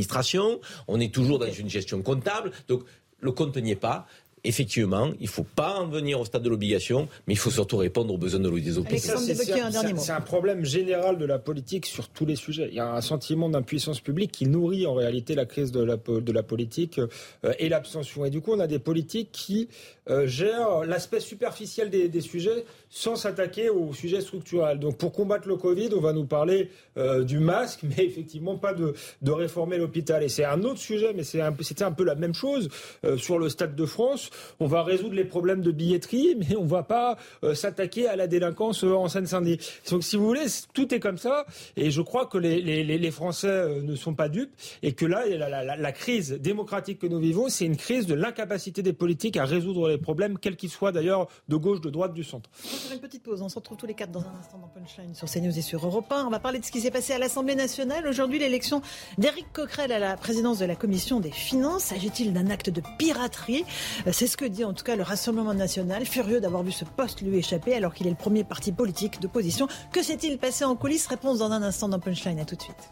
[0.87, 2.51] on est toujours dans une gestion comptable.
[2.67, 2.83] Donc,
[3.19, 4.07] le compte n'y est pas.
[4.43, 7.77] Effectivement, il ne faut pas en venir au stade de l'obligation, mais il faut surtout
[7.77, 12.35] répondre aux besoins de des C'est un problème général de la politique sur tous les
[12.35, 12.67] sujets.
[12.69, 15.97] Il y a un sentiment d'impuissance publique qui nourrit en réalité la crise de la,
[15.97, 18.25] de la politique euh, et l'abstention.
[18.25, 19.69] Et du coup, on a des politiques qui
[20.09, 24.79] euh, gèrent l'aspect superficiel des, des, sujets sans s'attaquer aux sujets structurels.
[24.79, 28.73] Donc pour combattre le Covid, on va nous parler euh, du masque, mais effectivement pas
[28.73, 30.23] de, de réformer l'hôpital.
[30.23, 31.43] Et c'est un autre sujet, mais c'était
[31.83, 32.69] un, un, peu la même chose
[33.17, 34.28] sur le Stade de France.
[34.59, 37.17] On va résoudre les problèmes de billetterie, mais on ne va pas
[37.53, 39.59] s'attaquer à la délinquance en Seine-Saint-Denis.
[39.91, 41.45] Donc si vous voulez, tout est comme ça.
[41.75, 44.53] Et je crois que les, les, les Français ne sont pas dupes
[44.83, 48.13] et que là, la, la, la crise démocratique que nous vivons, c'est une crise de
[48.13, 52.13] l'incapacité des politiques à résoudre les problèmes, quels qu'ils soient d'ailleurs, de gauche, de droite,
[52.13, 52.49] du centre.
[52.65, 53.41] On va faire une petite pause.
[53.41, 55.85] On se retrouve tous les quatre dans un instant dans Punchline sur CNews et sur
[55.85, 56.25] Europe 1.
[56.25, 58.07] On va parler de ce qui s'est passé à l'Assemblée nationale.
[58.07, 58.81] Aujourd'hui, l'élection
[59.17, 61.85] d'Éric Coquerel à la présidence de la Commission des finances.
[61.85, 63.63] S'agit-il d'un acte de piraterie?
[64.07, 66.83] Euh, C'est ce que dit en tout cas le Rassemblement national, furieux d'avoir vu ce
[66.83, 69.69] poste lui échapper alors qu'il est le premier parti politique d'opposition.
[69.93, 71.07] Que s'est-il passé en coulisses?
[71.07, 72.37] Réponse dans un instant dans Punchline.
[72.37, 72.91] À tout de suite.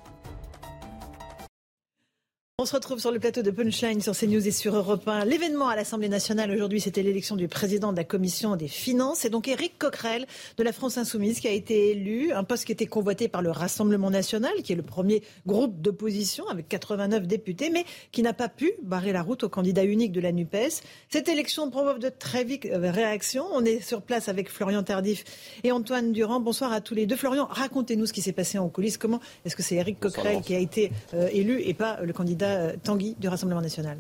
[2.60, 5.26] On se retrouve sur le plateau de Punchline sur CNews et sur Europe 1.
[5.26, 9.20] L'événement à l'Assemblée nationale aujourd'hui, c'était l'élection du président de la commission des finances.
[9.20, 10.26] C'est donc Éric Coquerel
[10.58, 13.52] de la France Insoumise qui a été élu, un poste qui était convoité par le
[13.52, 18.50] Rassemblement national, qui est le premier groupe d'opposition avec 89 députés, mais qui n'a pas
[18.50, 20.82] pu barrer la route au candidat unique de la NUPES.
[21.10, 23.46] Cette élection provoque de très vives euh, réactions.
[23.54, 25.26] On est sur place avec Florian Tardif
[25.64, 26.40] et Antoine Durand.
[26.40, 27.18] Bonsoir à tous les deux.
[27.18, 28.98] Florian, racontez-nous ce qui s'est passé en coulisses.
[28.98, 32.47] Comment est-ce que c'est Éric Coquerel qui a été euh, élu et pas le candidat
[32.84, 34.00] Tanguy du Rassemblement national.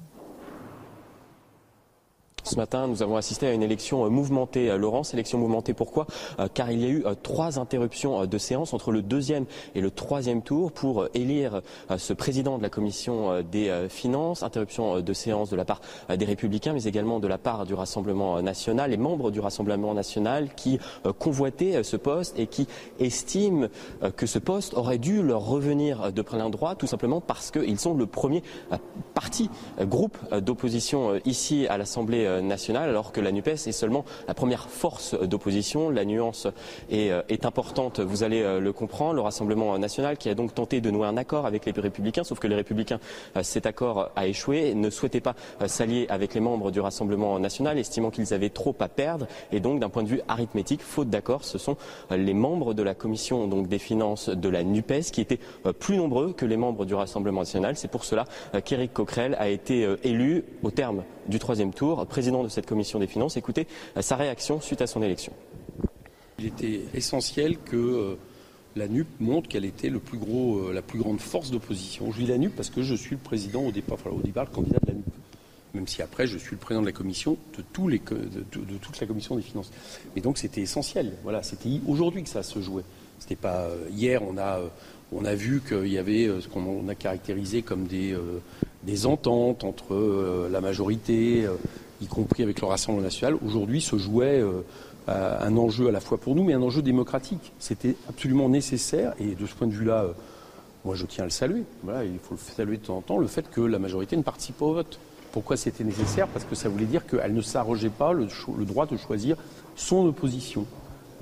[2.47, 4.71] Ce matin, nous avons assisté à une élection euh, mouvementée.
[4.71, 6.07] Euh, Laurence, élection mouvementée, pourquoi?
[6.39, 9.45] Euh, Car il y a eu trois interruptions de séance entre le deuxième
[9.75, 11.61] et le troisième tour pour élire
[11.97, 14.43] ce président de la commission des finances.
[14.43, 15.81] Interruption de séance de la part
[16.15, 20.53] des Républicains, mais également de la part du Rassemblement national, les membres du Rassemblement national
[20.55, 20.79] qui
[21.19, 22.67] convoitaient ce poste et qui
[22.99, 23.67] estiment
[24.15, 27.93] que ce poste aurait dû leur revenir de plein droit, tout simplement parce qu'ils sont
[27.93, 28.43] le premier
[29.13, 29.49] parti,
[29.81, 35.15] groupe d'opposition ici à l'Assemblée nationale, alors que la NUPES est seulement la première force
[35.19, 35.89] d'opposition.
[35.89, 36.47] La nuance
[36.89, 39.13] est, euh, est, importante, vous allez euh, le comprendre.
[39.13, 42.39] Le Rassemblement national qui a donc tenté de nouer un accord avec les Républicains, sauf
[42.39, 42.99] que les Républicains,
[43.35, 45.35] euh, cet accord a échoué, ne souhaitaient pas
[45.65, 49.27] s'allier avec les membres du Rassemblement national, estimant qu'ils avaient trop à perdre.
[49.51, 51.77] Et donc, d'un point de vue arithmétique, faute d'accord, ce sont
[52.11, 55.39] les membres de la commission donc, des finances de la NUPES qui étaient
[55.79, 57.75] plus nombreux que les membres du Rassemblement national.
[57.75, 58.25] C'est pour cela
[58.63, 63.05] qu'Éric Coquerel a été élu au terme du troisième tour, président de cette commission des
[63.05, 63.37] finances.
[63.37, 65.33] Écoutez euh, sa réaction suite à son élection.
[66.39, 68.15] Il était essentiel que euh,
[68.75, 72.11] la NUP montre qu'elle était le plus gros, euh, la plus grande force d'opposition.
[72.11, 74.49] Je dis la NUP parce que je suis le président au départ, au départ le
[74.49, 75.05] candidat de la NUP.
[75.75, 79.43] Même si après je suis le président de la commission de, toute la commission des
[79.43, 79.69] finances.
[80.15, 81.13] Mais donc c'était essentiel.
[81.21, 82.83] Voilà, c'était aujourd'hui que ça se jouait.
[83.19, 84.23] C'était pas hier.
[84.23, 84.59] On a
[85.11, 90.61] on a vu qu'il y avait ce qu'on a caractérisé comme des, ententes entre la
[90.61, 91.45] majorité,
[92.01, 94.61] y compris avec le Rassemblement national, aujourd'hui se jouait euh,
[95.07, 97.53] un enjeu à la fois pour nous, mais un enjeu démocratique.
[97.59, 100.05] C'était absolument nécessaire, et de ce point de vue-là,
[100.85, 101.63] moi je tiens à le saluer.
[101.83, 104.23] Voilà, il faut le saluer de temps en temps, le fait que la majorité ne
[104.23, 104.99] participe pas au vote.
[105.31, 106.27] Pourquoi c'était nécessaire?
[106.27, 108.27] Parce que ça voulait dire qu'elle ne s'arrogeait pas le,
[108.65, 109.37] droit de choisir
[109.75, 110.65] son opposition.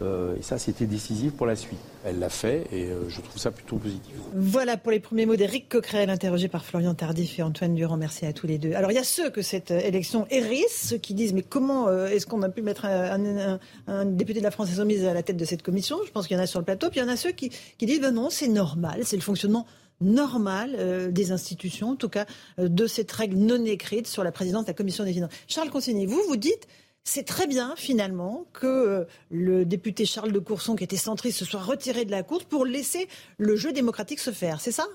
[0.01, 1.79] Euh, et ça, c'était décisif pour la suite.
[2.03, 4.13] Elle l'a fait et euh, je trouve ça plutôt positif.
[4.33, 7.95] Voilà pour les premiers mots d'Éric Coquerel, interrogé par Florian Tardif et Antoine Durand.
[7.95, 8.73] Merci à tous les deux.
[8.73, 11.89] Alors, il y a ceux que cette euh, élection hérisse, ceux qui disent Mais comment
[12.07, 13.59] est-ce qu'on a pu mettre un,
[14.05, 15.97] député de la France Insoumise à la tête de cette commission?
[16.05, 16.89] Je pense qu'il y en a sur le plateau.
[16.89, 19.65] Puis il y en a ceux qui, disent ben Non, c'est normal, c'est le fonctionnement
[20.01, 22.25] normal des institutions, en tout cas
[22.57, 25.31] de cette règle non écrite sur la présidence de la commission des finances.
[25.47, 26.67] Charles Consigny, vous, vous dites
[27.05, 31.45] c'est très bien finalement que euh, le député Charles de Courson, qui était centriste, se
[31.45, 33.07] soit retiré de la course pour laisser
[33.37, 34.59] le jeu démocratique se faire.
[34.59, 34.85] C'est ça?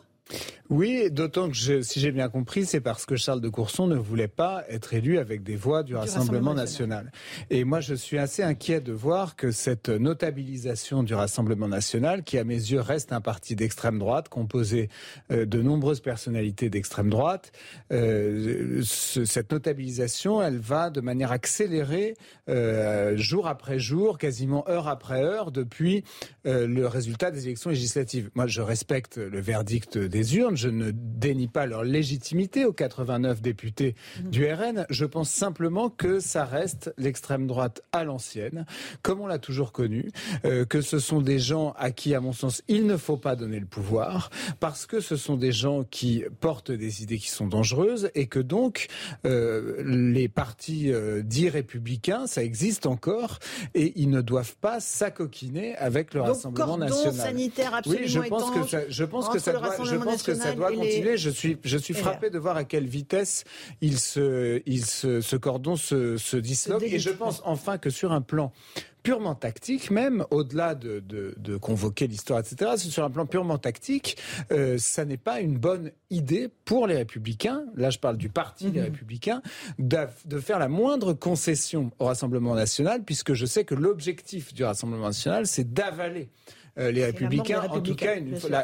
[0.71, 4.29] Oui, d'autant que si j'ai bien compris, c'est parce que Charles de Courson ne voulait
[4.29, 7.11] pas être élu avec des voix du, Rassemblement, national.
[7.51, 12.39] Et moi, je suis assez inquiet de voir que cette notabilisation du Rassemblement national, qui
[12.39, 14.91] à mes yeux reste un parti d'extrême droite, composé
[15.33, 17.51] euh, de nombreuses personnalités d'extrême droite,
[17.91, 22.15] euh, cette notabilisation, elle va de manière accélérée,
[22.49, 26.05] euh, jour après jour, quasiment heure après heure, depuis
[26.45, 28.31] le résultat des élections législatives.
[28.35, 30.57] Moi, je respecte le verdict des des urnes.
[30.57, 34.31] Je ne dénie pas leur légitimité aux 89 députés mhm.
[34.31, 34.87] du RN.
[34.91, 38.67] Je pense simplement que ça reste l'extrême droite à l'ancienne,
[39.03, 40.11] comme on l'a toujours connu,
[40.45, 43.35] euh, que ce sont des gens à qui, à mon sens, il ne faut pas
[43.35, 44.31] donner le pouvoir,
[44.61, 48.41] parce que ce sont des gens qui portent des idées qui sont dangereuses et que
[48.41, 48.89] donc
[49.25, 53.39] euh, les partis euh, dits républicains, ça existe encore
[53.75, 57.15] et ils ne doivent pas s'acoquiner avec le Rassemblement national.
[57.15, 60.35] sanitaire absolument oui, je pense que ça, je pense que ça doit, je pense que
[60.35, 61.17] ça doit continuer.
[61.17, 63.45] Je suis, je suis frappé de voir à quelle vitesse
[63.81, 66.83] il se, il se, ce cordon se, se disloque.
[66.83, 68.53] Et je pense enfin que sur un plan
[69.03, 72.73] purement tactique, même au-delà de, de, convoquer l'histoire, etc.
[72.77, 74.17] Sur un plan purement tactique,
[74.53, 77.65] euh, ça n'est pas une bonne idée pour les Républicains.
[77.77, 78.87] Là, je parle du parti des mhm.
[78.87, 79.43] Républicains
[79.79, 85.07] de faire la moindre concession au Rassemblement national, puisque je sais que l'objectif du Rassemblement
[85.07, 86.29] national, c'est d'avaler
[86.79, 88.15] euh, les républicains, en tout cas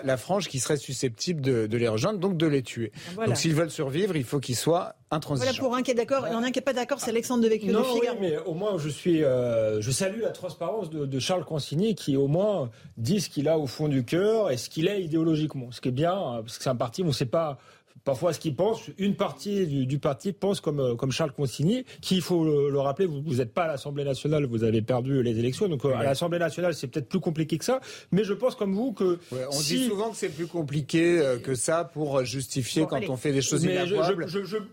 [0.05, 2.93] la, frange qui serait susceptible de, les rejoindre, donc de les tuer.
[3.17, 5.51] Donc s'ils veulent survivre, il faut qu'ils soient intransigeants.
[5.51, 7.43] Voilà pour un qui est d'accord, et en un qui n'est pas d'accord, c'est Alexandre
[7.43, 7.73] de Vecchio.
[7.73, 11.95] Non, oui, mais au moins je suis, euh, je salue la transparence de, Charles Consigny
[11.95, 15.03] qui au moins dit ce qu'il a au fond du cœur et ce qu'il est
[15.03, 15.73] idéologiquement.
[15.73, 17.59] Ce qui est bien, euh, parce que c'est un parti, on ne sait pas
[18.07, 18.85] parfois ce qu'ils pensent.
[18.99, 23.07] Une partie du, parti pense comme, euh, comme Charles Consigny, qui, il faut le, rappeler,
[23.07, 25.69] vous n'êtes pas à l'Assemblée nationale, vous avez perdu les élections.
[25.69, 27.81] Donc euh, à l'Assemblée nationale, c'est peut-être plus compliqué que ça.
[28.13, 29.19] Mais je pense comme vous que...
[29.33, 33.33] on dit souvent que c'est plus compliqué euh, que ça pour justifier quand on fait
[33.33, 34.27] des choses inavouables.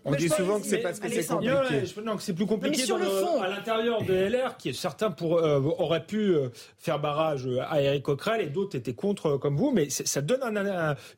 [0.04, 1.52] on dit souvent que c'est parce que c'est compliqué.
[2.04, 3.42] non, que c'est plus compliqué sur le fond.
[3.42, 5.32] à l'intérieur de LR, qui certains pour,
[5.80, 6.36] auraient pu
[6.78, 9.72] faire barrage à Eric Coquerel et d'autres étaient contre comme vous.
[9.72, 10.40] Mais ça donne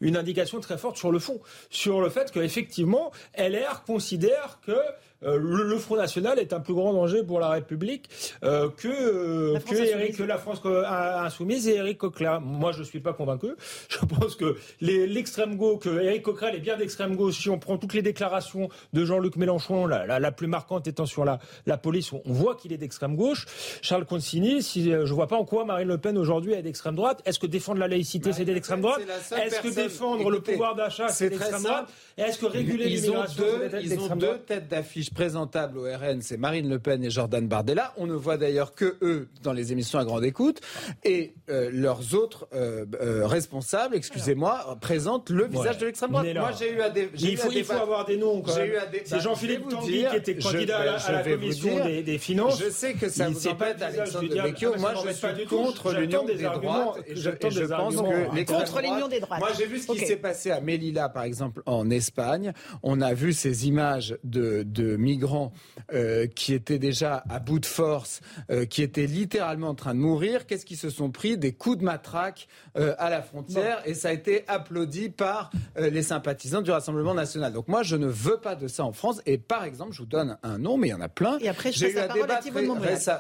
[0.01, 1.41] une indication très forte sur le fond.
[1.69, 4.79] Sur le fait qu'effectivement, LR considère que
[5.23, 8.09] euh, le, Front National est un plus grand danger pour la République
[8.45, 12.41] euh, que, euh, la que, Eric, la France insoumise et Éric Coquerel.
[12.43, 13.49] Moi, je ne suis pas convaincu.
[13.89, 17.39] Je pense que l'extrême gauche, que Éric Coquerel est bien d'extrême gauche.
[17.39, 21.25] Si on prend toutes les déclarations de Jean-Luc Mélenchon, la, la, plus marquante étant sur
[21.25, 23.47] la, la police, on, voit qu'il est d'extrême gauche.
[23.81, 26.95] Charles Consigny, si, je ne vois pas en quoi Marine Le Pen aujourd'hui est d'extrême
[26.95, 27.23] droite.
[27.25, 31.31] Est-ce que défendre la laïcité, c'est d'extrême droite Est-ce que défendre le pouvoir d'achat, c'est
[31.31, 36.21] d'extrême droite Est-ce que réguler l'immigration, c'est Ils ont deux têtes d'affiche présentable au RN,
[36.23, 37.93] c'est Marine Le Pen et Jordan Bardella.
[37.97, 40.61] On ne voit d'ailleurs que eux dans les émissions à grande écoute.
[41.05, 46.27] Et euh, leurs autres euh, euh, responsables, excusez-moi, présentent le visage de l'extrême droite.
[46.35, 47.11] Moi, j'ai eu à des.
[47.19, 48.43] Il faut, il faut avoir des noms.
[48.47, 52.61] C'est bah, Jean-Philippe Tanguy qui était candidat à, la commission des, finances.
[52.63, 54.77] Je sais que ça vous embête, Alexandre de Vecchio.
[54.79, 56.99] Moi, je suis contre l'union des droites.
[57.15, 59.41] Je pense que contre l'union des droites.
[59.41, 62.53] Moi, j'ai vu ce qui s'est passé à Melilla, par exemple, en Espagne.
[62.83, 65.53] On a vu ces images de migrants
[65.93, 68.21] euh, qui étaient déjà à bout de force,
[68.51, 70.47] euh, qui étaient littéralement en train de mourir.
[70.47, 71.39] Qu'est-ce qu'ils se sont pris?
[71.39, 76.03] Des coups de matraque euh, à la frontière et ça a été applaudi par les
[76.03, 77.53] sympathisants du Rassemblement national.
[77.53, 79.21] Donc moi, je ne veux pas de ça en France.
[79.27, 81.39] Et par exemple, je vous donne un nom, mais il y en a plein.
[81.39, 82.41] Et après, J'ai eu un débat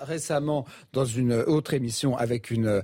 [0.02, 2.82] récemment dans une autre émission avec une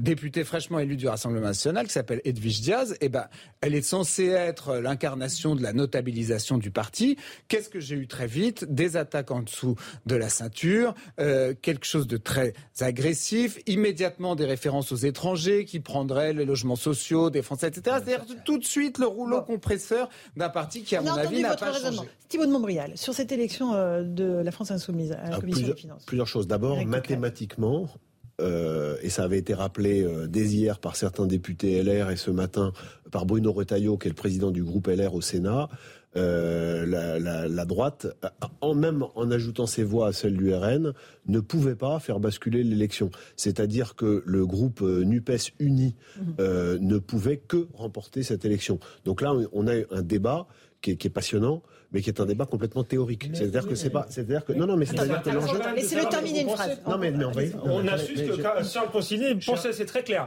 [0.00, 2.92] députée fraîchement élue du Rassemblement national qui s'appelle Edwige Diaz.
[2.94, 3.26] Et eh ben,
[3.60, 7.16] elle est censée être l'incarnation de la notabilisation du parti.
[7.48, 11.86] Qu'est-ce que j'ai eu très vite, des attaques en dessous de la ceinture, euh, quelque
[11.86, 17.42] chose de très agressif, immédiatement des références aux étrangers qui prendraient les logements sociaux des
[17.42, 17.96] Français, etc.
[18.04, 21.72] C'est-à-dire tout de suite le rouleau compresseur d'un parti qui, à mon avis, n'a pas
[21.72, 21.98] changé.
[22.28, 25.66] Thibault de Montbrial, sur cette élection euh, de la France insoumise à la ah, Commission
[25.66, 26.04] des finances.
[26.06, 26.46] Plusieurs choses.
[26.46, 27.88] D'abord, mathématiquement,
[28.40, 32.72] euh, et ça avait été rappelé dès hier par certains députés LR et ce matin
[33.10, 35.68] par Bruno Retailleau, qui est le président du groupe LR au Sénat,
[36.14, 36.84] euh,
[37.48, 38.06] la, droite,
[38.60, 40.92] en même en ajoutant ses voix à celles du RN,
[41.26, 43.10] ne pouvait pas faire basculer l'élection.
[43.36, 46.34] C'est-à-dire que le groupe euh, Nupes uni mhm.
[46.40, 48.78] euh, ne pouvait que remporter cette élection.
[49.04, 50.46] Donc là, on a un débat
[50.82, 53.30] qui est, passionnant, mais qui est un débat complètement théorique.
[53.34, 55.58] C'est-à-dire que c'est pas, c'est-à-dire que non, non, mais c'est-à-dire que l'enjeu.
[55.74, 56.80] Laissez-le terminer une phrase.
[56.86, 60.26] Non, mais, on, va, on, a su que Charles Consigny pensait, c'est très clair.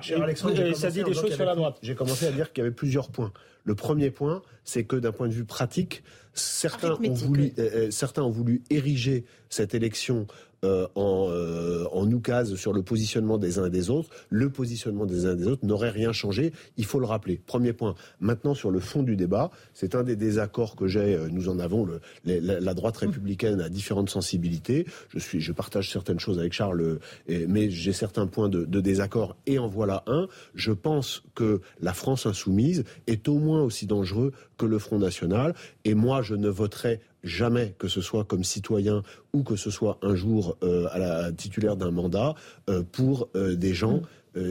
[0.76, 1.78] ça dit des choses sur la droite.
[1.82, 3.32] J'ai commencé à dire qu'il y avait plusieurs points.
[3.64, 7.92] Le premier point, c'est que d'un point de vue pratique, certains ont voulu, euh, euh,
[7.92, 10.28] certains ont voulu ériger cette élection
[10.66, 14.10] euh, en, euh, en oukase sur le positionnement des uns et des autres.
[14.30, 16.52] Le positionnement des uns et des autres n'aurait rien changé.
[16.78, 17.40] Il faut le rappeler.
[17.46, 17.96] Premier point.
[18.20, 21.16] Maintenant, sur le fond du débat, c'est un des désaccords que j'ai.
[21.16, 21.86] Euh, nous en avons.
[21.86, 24.86] Le, la, droite républicaine a différentes sensibilités.
[25.10, 29.38] Je suis, je partage certaines choses avec Charles, mais j'ai certains points de, de désaccord.
[29.46, 30.28] Et en voilà un.
[30.56, 35.54] Je pense que la France insoumise est au moins aussi dangereux que le Front National.
[35.84, 39.04] Et moi, je ne voterai jamais, que ce soit comme citoyen
[39.34, 42.36] ou que ce soit un jour euh, à la titulaire d'un mandat,
[42.70, 44.02] euh, pour euh, des gens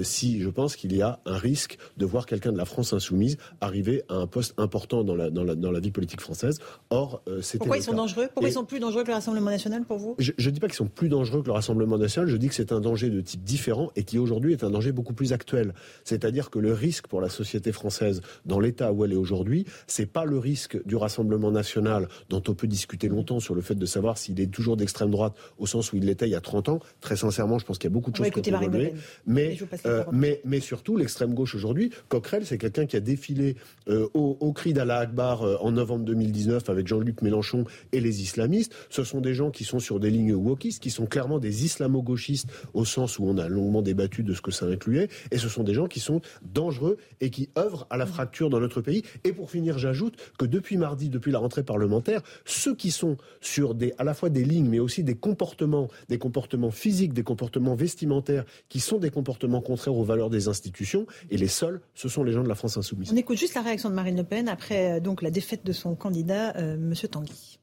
[0.03, 3.37] si je pense qu'il y a un risque de voir quelqu'un de la France insoumise
[3.61, 6.59] arriver à un poste important dans la, dans la, dans la vie politique française.
[6.91, 8.29] Or, c'était Pourquoi ils sont dangereux?
[8.33, 10.17] Pourquoi ils sont plus dangereux que le Rassemblement national pour vous?
[10.19, 12.55] Je ne dis pas qu'ils sont plus dangereux que le Rassemblement national, je dis que
[12.55, 15.75] c'est un danger de type différent et qui aujourd'hui est un danger beaucoup plus actuel.
[16.05, 20.07] C'est-à-dire que le risque pour la société française dans l'état où elle est aujourd'hui, c'est
[20.07, 23.87] pas le risque du Rassemblement national dont on peut discuter longtemps sur le fait de
[23.87, 26.69] savoir s'il est toujours d'extrême droite au sens où il l'était il y a 30
[26.69, 26.81] ans.
[27.01, 28.95] Très sincèrement, je pense qu'il y a beaucoup de choses qui ont évolué.
[29.27, 29.57] Mais,
[29.87, 33.57] euh, mais, mais surtout, l'extrême gauche aujourd'hui, Coquerel, c'est quelqu'un qui a défilé
[33.89, 38.23] euh, au, au, cri d'Allah Akbar euh, en novembre 2019 avec Jean-Luc Mélenchon et les
[38.23, 38.75] islamistes.
[38.91, 42.49] Ce sont des gens qui sont sur des lignes wokistes, qui sont clairement des islamo-gauchistes
[42.73, 45.09] au sens où on a longuement débattu de ce que ça incluait.
[45.31, 48.61] Et ce sont des gens qui sont dangereux et qui œuvrent à la fracture dans
[48.61, 49.03] notre pays.
[49.25, 53.75] Et pour finir, j'ajoute que depuis mardi, depuis la rentrée parlementaire, ceux qui sont sur
[53.75, 57.75] des, à la fois des lignes, mais aussi des comportements, des comportements physiques, des comportements
[57.75, 62.23] vestimentaires, qui sont des comportements contraires aux valeurs des institutions, et les seuls, ce sont
[62.23, 63.11] les gens de la France insoumise.
[63.13, 65.73] On écoute juste la réaction de Marine Le Pen après euh, donc la défaite de
[65.73, 66.95] son candidat, euh, M.
[67.11, 67.59] Tanguy.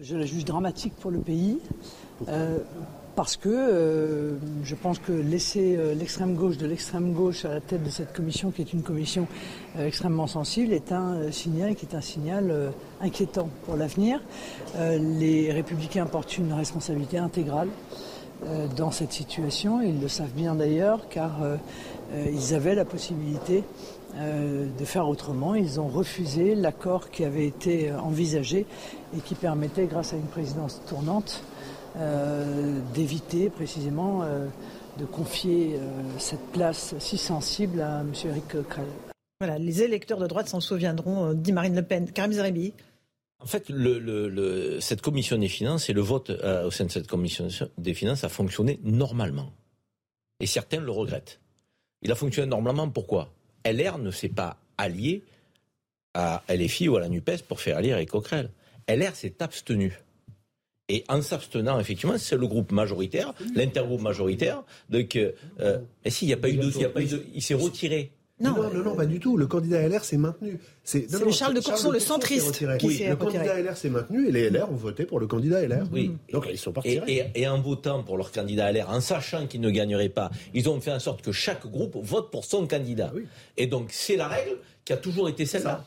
[0.00, 1.58] Je la juge dramatique pour le pays.
[2.28, 2.58] Euh,
[3.16, 7.60] parce que euh, je pense que laisser euh, l'extrême gauche de l'extrême gauche à la
[7.60, 9.26] tête de cette commission, qui est une commission
[9.76, 14.20] euh, extrêmement sensible, est un signal qui est un signal inquiétant pour l'avenir.
[14.78, 17.68] les républicains portent une responsabilité intégrale
[18.76, 19.80] dans cette situation.
[19.80, 21.38] Ils le savent bien d'ailleurs, car
[22.14, 23.64] ils avaient la possibilité
[24.14, 25.54] de faire autrement.
[25.54, 28.66] Ils ont refusé l'accord qui avait été envisagé
[29.16, 31.42] et qui permettait, grâce à une présidence tournante,
[31.98, 34.48] euh, d'éviter précisément euh,
[34.98, 38.12] de confier euh, cette place si sensible à M.
[38.26, 38.84] Eric Krell.
[39.40, 42.10] Voilà, les électeurs de droite s'en souviendront, dit Marine Le Pen.
[42.10, 42.74] Karim Zeribi.
[43.38, 47.48] En fait, le, cette commission des finances et le vote au sein de cette commission
[47.76, 49.52] des finances a fonctionné normalement.
[50.40, 51.40] Et certains le regrettent.
[52.02, 53.32] Il a fonctionné normalement, pourquoi?
[53.64, 55.22] LR ne s'est pas allié
[56.14, 58.50] à LFI ou à la NUPES pour faire allier Eric Coquerel.
[58.88, 59.98] LR s'est abstenu.
[60.88, 64.62] Et en s'abstenant, effectivement, c'est le groupe majoritaire, l'intergroupe majoritaire.
[64.88, 67.26] Donc, euh, euh mais s'il n'y a pas eu de, il, a pas eu de,
[67.34, 68.12] il s'est retiré.
[68.38, 68.54] Non.
[68.54, 69.36] non, non, pas du tout.
[69.38, 70.58] Le candidat LR s'est maintenu.
[70.84, 74.32] C'est le Charles de Courson, le centriste, qui oui, Le candidat LR s'est maintenu et
[74.32, 75.86] les LR ont voté pour le candidat LR.
[75.90, 76.12] Oui.
[76.32, 77.00] Donc ils sont partis.
[77.06, 80.68] Et, et, en votant pour leur candidat LR, en sachant qu'ils ne gagneraient pas, ils
[80.68, 83.10] ont fait en sorte que chaque groupe vote pour son candidat.
[83.14, 83.26] Oui.
[83.56, 85.84] Et donc c'est la règle qui a toujours été celle-là.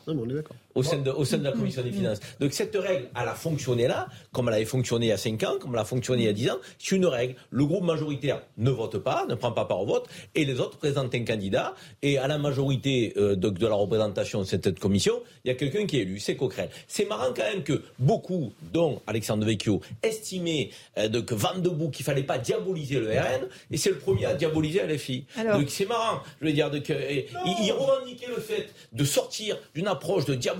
[0.74, 2.20] Au sein, de, au sein de la Commission des finances.
[2.38, 5.42] Donc cette règle, elle a fonctionné là, comme elle avait fonctionné il y a 5
[5.42, 6.58] ans, comme elle a fonctionné il y a 10 ans.
[6.78, 7.34] C'est une règle.
[7.50, 10.78] Le groupe majoritaire ne vote pas, ne prend pas part au vote, et les autres
[10.78, 11.74] présentent un candidat.
[12.02, 15.54] Et à la majorité euh, de, de, la représentation de cette, commission, il y a
[15.54, 16.70] quelqu'un qui est élu, c'est Coquerel.
[16.86, 21.68] C'est marrant quand même que beaucoup, dont Alexandre Vecchio, estimaient euh, de, que Van de
[21.68, 25.24] Boek qu'il fallait pas diaboliser le RN, et c'est le premier à diaboliser LFI.
[25.52, 26.20] Donc c'est marrant.
[26.40, 30.59] Je veux dire, de, que, il revendiquait le fait de sortir d'une approche de diabolisation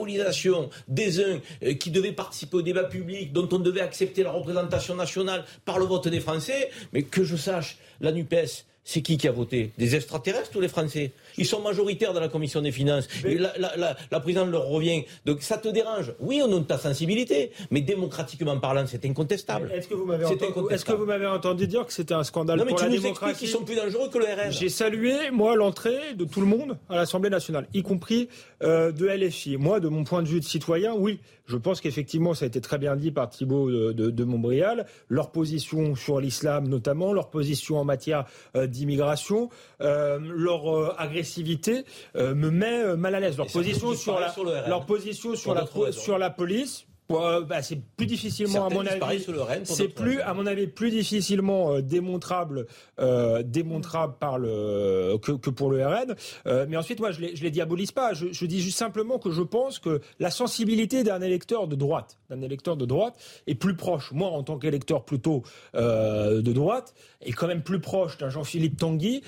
[0.89, 4.95] des uns euh, qui devaient participer au débat public, dont on devait accepter la représentation
[4.95, 9.29] nationale par le vote des Français, mais que je sache, la NUPES, c'est qui qui
[9.29, 11.13] a voté Des extraterrestres ou les Français?
[11.37, 13.09] Ils sont majoritaires dans la commission des finances.
[13.25, 15.05] la, la, la, présidente leur revient.
[15.27, 16.13] Donc ça te dérange?
[16.19, 19.71] Oui, on a ta sensibilité, mais démocratiquement parlant, c'est incontestable.
[19.73, 22.59] Est-ce que vous m'avez entendu, est que vous m'avez entendu dire que c'était un scandale
[22.59, 23.39] non, mais pour tu la nous démocratie?
[23.39, 24.51] qu'ils sont plus dangereux que le RN.
[24.51, 28.29] J'ai salué moi l'entrée de tout le monde à l'Assemblée nationale, y compris
[28.63, 29.57] euh, de LFI.
[29.57, 32.61] Moi, de mon point de vue de citoyen, oui, je pense qu'effectivement, ça a été
[32.61, 34.87] très bien dit par Thibault de, de, de Montbrial.
[35.09, 38.25] Leur position sur l'islam, notamment, leur position en matière
[38.57, 39.49] euh, d'immigration,
[39.81, 41.85] euh, leur euh, agressivité
[42.17, 43.37] euh, me met mal à l'aise.
[43.37, 44.33] Leur position sur la,
[44.69, 49.25] leur position sur la, sur la police, bah, c'est plus difficilement à mon avis.
[49.65, 52.67] C'est plus, à mon avis, plus difficilement euh, démontrable,
[52.99, 56.15] euh, démontrable par le que, que pour le RN.
[56.47, 58.15] Euh, mais ensuite, moi, je les, je les diabolise pas.
[58.15, 62.19] Je, je, dis juste simplement que je pense que la sensibilité d'un électeur de droite,
[62.29, 63.15] d'un électeur de droite,
[63.47, 64.13] est plus proche.
[64.13, 65.43] Moi, en tant qu'électeur plutôt
[65.75, 69.23] de droite, est quand même plus proche d'un Jean-Philippe Tanguy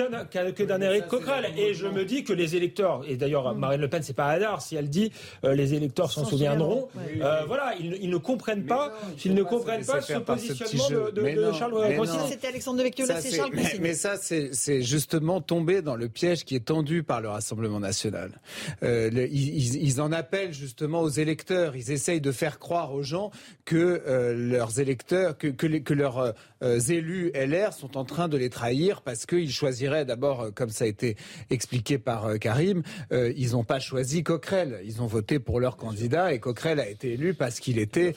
[0.00, 1.46] que, d'un Éric Coquerel.
[1.56, 3.58] Et je me dis que les électeurs, et d'ailleurs mm.
[3.58, 5.12] Marine Le Pen, c'est pas hasard si elle dit
[5.44, 6.88] euh, les électeurs s'en souviendront.
[7.20, 8.92] Euh, voilà, ils, ne comprennent pas,
[9.24, 11.74] ils ne comprennent pas ce positionnement de, Charles
[12.28, 16.44] C'était Alexandre Devecchio, là c'est Charles mais, mais ça, c'est justement tomber dans le piège
[16.44, 18.30] qui est tendu par le Rassemblement national.
[18.82, 21.76] Euh, ils, en appellent justement aux électeurs.
[21.76, 23.30] Ils essayent de faire croire aux gens
[23.64, 24.02] que
[24.36, 26.34] leurs électeurs, que, que, que leurs
[26.88, 29.76] élus LR sont en train de les trahir parce qu'ils choisissent
[30.06, 31.16] d'abord, euh, comme ça a été
[31.50, 32.82] expliqué par euh, Karim,
[33.12, 34.80] euh, ils n'ont pas choisi Coquerel.
[34.84, 38.14] Ils ont voté pour leur candidat et Coquerel a été élu parce qu'il était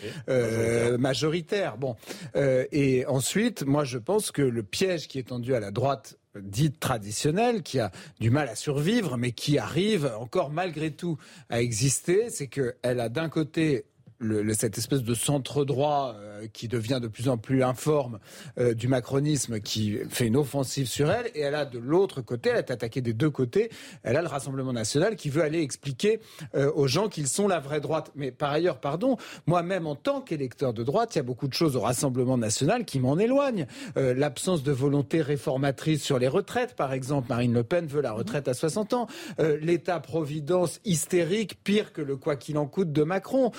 [0.98, 1.78] majoritaire.
[1.78, 1.96] Bon,
[2.36, 6.80] et ensuite, moi, je pense que le piège qui est tendu à la droite dite
[6.80, 11.18] traditionnelle, qui a du mal à survivre, mais qui arrive encore malgré tout
[11.50, 13.86] à exister, c'est qu'elle a d'un côté
[14.20, 18.20] le, cette espèce de centre droit euh, qui devient de plus en plus informe
[18.60, 22.50] euh, du macronisme qui fait une offensive sur elle et elle a de l'autre côté,
[22.50, 23.70] elle est attaquée des deux côtés,
[24.04, 26.20] elle a le Rassemblement national qui veut aller expliquer
[26.56, 28.12] euh, aux gens qu'ils sont la vraie droite.
[28.16, 29.18] Mais par ailleurs, pardon,
[29.48, 32.86] moi-même en tant qu'électeur de droite, il y a beaucoup de choses au Rassemblement national
[32.86, 33.66] qui m'en éloignent.
[33.96, 38.48] L'absence de volonté réformatrice sur les retraites, par exemple, Marine Le Pen veut la retraite
[38.48, 39.08] à 60 ans.
[39.40, 43.52] L'État-providence hystérique, pire que le quoi qu'il en coûte de Macron.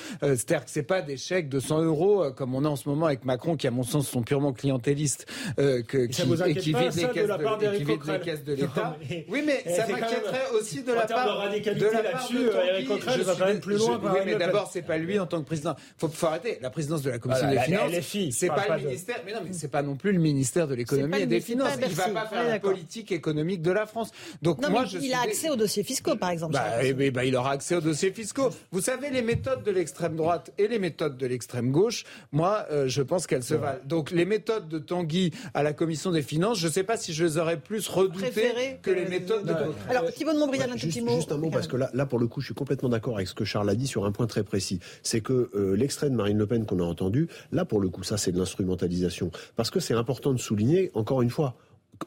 [0.50, 2.88] C'est-à-dire que c'est pas des chèques de 100 euros euh, comme on a en ce
[2.88, 5.24] moment avec Macron, qui à mon sens sont purement clientélistes,
[5.60, 8.98] euh, que, qui, et qui vide les, caisses de, l'État.
[9.28, 12.68] Oui, mais ça m'inquiéterait aussi de la part de.
[12.68, 14.00] Eric Coquerel va quand même plus loin.
[14.02, 15.76] Oui, mais d'abord, c'est pas lui en tant que président.
[15.98, 16.58] Faut, faut arrêter.
[16.60, 19.22] La présidence de la Commission des finances, c'est pas le ministère.
[19.24, 21.78] Mais non, mais c'est pas non plus le ministère de l'économie et des finances.
[21.80, 24.10] Il va pas faire la politique économique de la France.
[24.42, 26.54] Donc moi, il a accès aux dossiers fiscaux, par exemple.
[26.54, 28.50] Bah, il aura accès aux dossiers fiscaux.
[28.72, 32.88] Vous savez, les méthodes de l'extrême droite et les méthodes de l'extrême gauche, moi, euh,
[32.88, 33.80] je pense qu'elles se valent.
[33.84, 37.12] Donc les méthodes de Tanguy à la commission des finances, je ne sais pas si
[37.12, 39.54] je les aurais plus redoutées que, les méthodes de
[39.88, 41.16] Alors Thibault de Montbrial, un petit mot.
[41.16, 43.28] Juste un mot, parce que là, là, pour le coup, je suis complètement d'accord avec
[43.28, 44.80] ce que Charles a dit sur un point très précis.
[45.02, 48.02] C'est que euh, l'extrait de Marine Le Pen qu'on a entendu, là, pour le coup,
[48.02, 49.30] ça, c'est de l'instrumentalisation.
[49.56, 51.56] Parce que c'est important de souligner, encore une fois,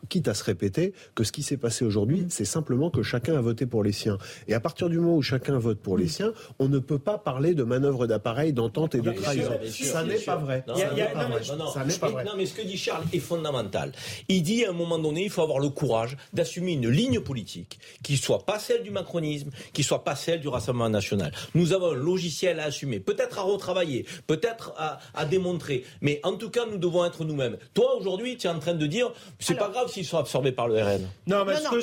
[0.10, 2.28] quitte à se répéter, que ce qui s'est passé aujourd'hui, mm.
[2.30, 4.18] c'est simplement que chacun a voté pour les siens.
[4.48, 6.10] Et à partir du moment où chacun vote pour les mm.
[6.10, 9.52] siens, on ne peut pas parler de manœuvre d'appareil, d'entente et de trahison.
[9.70, 10.64] ça n'est pas vrai.
[10.68, 13.91] Non, mais ce que dit Charles est fondamental.
[14.28, 17.80] Il dit à un moment donné, il faut avoir le courage d'assumer une ligne politique
[18.03, 21.32] qui soit pas celle du macronisme, qui soit pas celle du Rassemblement national.
[21.56, 26.34] Nous avons un logiciel à assumer, peut-être à retravailler, peut-être à, à démontrer, mais en
[26.34, 27.57] tout cas, nous devons être nous-mêmes.
[27.74, 30.68] Toi, aujourd'hui, tu es en train de dire, c'est pas grave s'ils sont absorbés par
[30.68, 31.08] le RN.
[31.28, 31.80] Non, mais ce, que,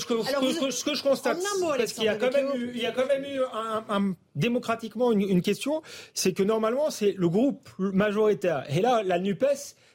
[0.94, 1.38] je constate,
[1.76, 3.40] parce qu'il y a quand même eu, il y a quand même eu
[3.88, 5.82] un, démocratiquement une, question,
[6.14, 8.64] c'est que normalement c'est le groupe majoritaire.
[8.68, 9.44] Et là, la Nupes,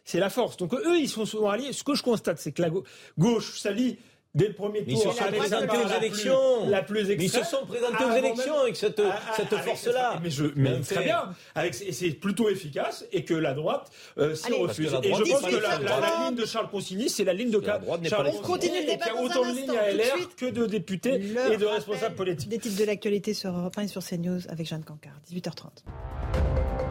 [0.04, 0.58] c'est la force.
[0.58, 1.74] Donc eux, ils sont souvent alliés.
[1.74, 2.70] Ce que je constate, c'est que la
[3.18, 3.98] gauche s'allie
[4.36, 4.90] dès le premier tour.
[4.90, 6.70] Ils se sont présentés aux élections.
[6.70, 9.02] La plus mais ils se sont présentés aux élections avec cette,
[9.36, 10.20] cette force-là.
[10.22, 11.34] Mais, je, mais très bien.
[11.72, 14.96] c'est plutôt efficace et que la droite euh, s'y refuse.
[15.04, 18.32] Et je pense que la, la, ligne de Charles Consigny, c'est la ligne de Charles
[18.44, 18.78] Consigny.
[18.82, 21.22] Il y a autant de lignes à LR que de députés
[21.52, 22.50] et de responsables politiques.
[22.50, 25.20] Des titres de l'actualité sur Europe 1 et sur CNews avec Jeanne Cancard.
[25.32, 26.85] 18h30.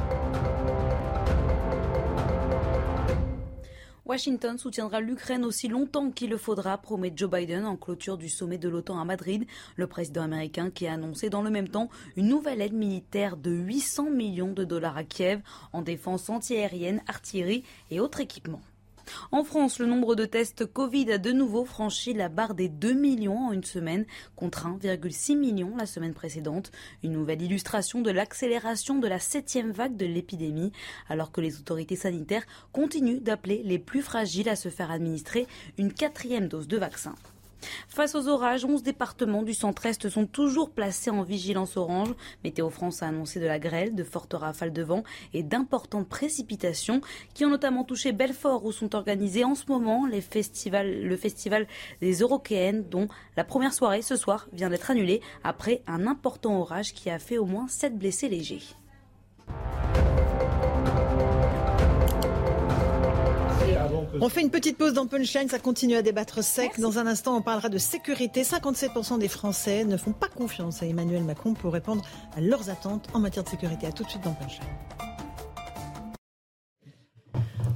[4.06, 8.58] Washington soutiendra l'Ukraine aussi longtemps qu'il le faudra, promet Joe Biden en clôture du sommet
[8.58, 9.46] de l'OTAN à Madrid.
[9.76, 13.50] Le président américain qui a annoncé dans le même temps une nouvelle aide militaire de
[13.50, 15.40] 800 millions de dollars à Kiev
[15.72, 18.60] en défense antiaérienne, artillerie et autres équipements.
[19.32, 22.92] En France, le nombre de tests Covid a de nouveau franchi la barre des 2
[22.92, 24.06] millions en une semaine,
[24.36, 26.70] contre 1,6 million la semaine précédente.
[27.02, 30.72] Une nouvelle illustration de l'accélération de la septième vague de l'épidémie,
[31.08, 35.46] alors que les autorités sanitaires continuent d'appeler les plus fragiles à se faire administrer
[35.78, 37.14] une quatrième dose de vaccin.
[37.88, 42.14] Face aux orages, 11 départements du centre-est sont toujours placés en vigilance orange.
[42.42, 47.00] Météo France a annoncé de la grêle, de fortes rafales de vent et d'importantes précipitations
[47.34, 51.66] qui ont notamment touché Belfort où sont organisés en ce moment le festival
[52.00, 56.92] des Européennes dont la première soirée ce soir vient d'être annulée après un important orage
[56.94, 58.62] qui a fait au moins 7 blessés légers.
[64.20, 66.78] On fait une petite pause dans Punchline, ça continue à débattre sec.
[66.78, 68.42] Dans un instant, on parlera de sécurité.
[68.42, 72.04] 57% des Français ne font pas confiance à Emmanuel Macron pour répondre
[72.36, 73.86] à leurs attentes en matière de sécurité.
[73.86, 75.13] À tout de suite dans Punchline.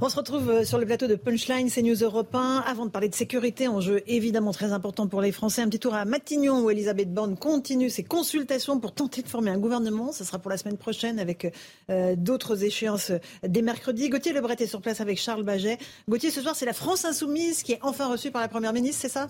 [0.01, 2.63] On se retrouve euh, sur le plateau de Punchline, CNews Europe 1.
[2.65, 5.93] Avant de parler de sécurité, enjeu évidemment très important pour les Français, un petit tour
[5.93, 10.13] à Matignon où Elisabeth Borne continue ses consultations pour tenter de former un gouvernement.
[10.13, 11.53] Ce sera pour la semaine prochaine avec
[11.89, 13.11] euh, d'autres échéances
[13.43, 14.07] dès mercredi.
[14.07, 15.77] Gauthier Lebret est sur place avec Charles Baget.
[16.07, 19.01] Gauthier, ce soir, c'est la France Insoumise qui est enfin reçue par la Première ministre,
[19.01, 19.27] c'est ça?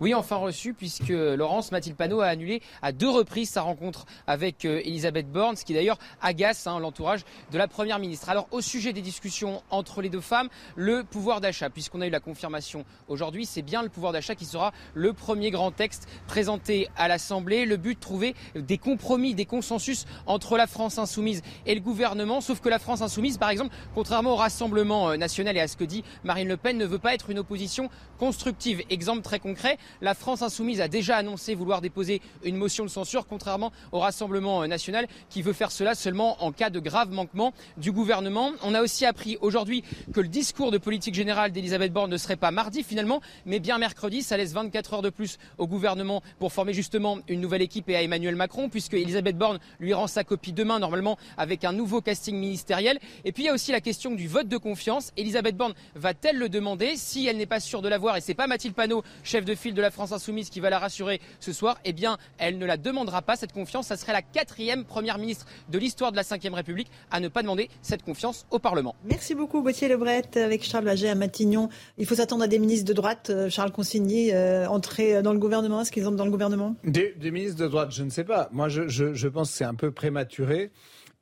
[0.00, 4.64] Oui, enfin reçu, puisque Laurence Mathilde Panot a annulé à deux reprises sa rencontre avec
[4.64, 8.28] euh, Elisabeth Borne, ce qui d'ailleurs agace hein, l'entourage de la Première ministre.
[8.28, 12.10] Alors, au sujet des discussions entre les deux femmes, le pouvoir d'achat, puisqu'on a eu
[12.10, 16.88] la confirmation aujourd'hui, c'est bien le pouvoir d'achat qui sera le premier grand texte présenté
[16.96, 17.66] à l'Assemblée.
[17.66, 22.60] Le but, trouver des compromis, des consensus entre la France insoumise et le gouvernement, sauf
[22.60, 25.84] que la France insoumise, par exemple, contrairement au Rassemblement euh, national et à ce que
[25.84, 28.82] dit Marine Le Pen, ne veut pas être une opposition constructive.
[28.90, 33.26] Exemple très concret, La France insoumise a déjà annoncé vouloir déposer une motion de censure,
[33.26, 37.92] contrairement au Rassemblement national qui veut faire cela seulement en cas de grave manquement du
[37.92, 38.52] gouvernement.
[38.62, 42.36] On a aussi appris aujourd'hui que le discours de politique générale d'Elisabeth Borne ne serait
[42.36, 44.22] pas mardi finalement, mais bien mercredi.
[44.22, 47.96] Ça laisse 24 heures de plus au gouvernement pour former justement une nouvelle équipe et
[47.96, 52.00] à Emmanuel Macron, puisque Elisabeth Borne lui rend sa copie demain normalement avec un nouveau
[52.00, 52.98] casting ministériel.
[53.24, 55.12] Et puis il y a aussi la question du vote de confiance.
[55.16, 56.96] Elisabeth Borne va-t-elle le demander?
[56.96, 59.74] Si elle n'est pas sûre de l'avoir, et c'est pas Mathilde Panot, chef de file
[59.74, 62.76] de la France Insoumise, qui va la rassurer ce soir, eh bien elle ne la
[62.76, 63.86] demandera pas cette confiance.
[63.86, 67.40] Ça serait la quatrième première ministre de l'histoire de la Ve République à ne pas
[67.40, 68.94] demander cette confiance au Parlement.
[69.06, 71.70] Merci beaucoup Gauthier Lebret avec Charles Baget à Matignon.
[71.96, 75.38] Il faut s'attendre à des ministres de droite, euh, Charles Consigny, euh, entrer dans le
[75.38, 75.80] gouvernement.
[75.80, 76.76] Est-ce qu'ils entrent dans le gouvernement?
[76.84, 78.50] Des, ministres de droite, je ne sais pas.
[78.52, 80.72] Moi, je, je pense que c'est un peu prématuré.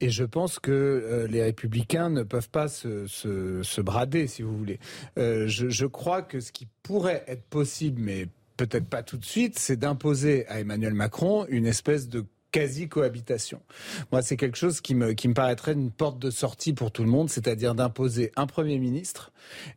[0.03, 4.57] Et je pense que euh, les républicains ne peuvent pas se, se, brader, si vous
[4.59, 4.81] voulez.
[5.17, 8.27] Euh, je, je, crois que ce qui pourrait être possible, mais
[8.57, 13.63] peut-être pas tout de suite, c'est d'imposer à Emmanuel Macron une espèce de quasi-cohabitation.
[14.11, 17.05] Moi, c'est quelque chose qui me, qui me paraîtrait une porte de sortie pour tout
[17.05, 19.31] le monde, c'est-à-dire d'imposer un Premier ministre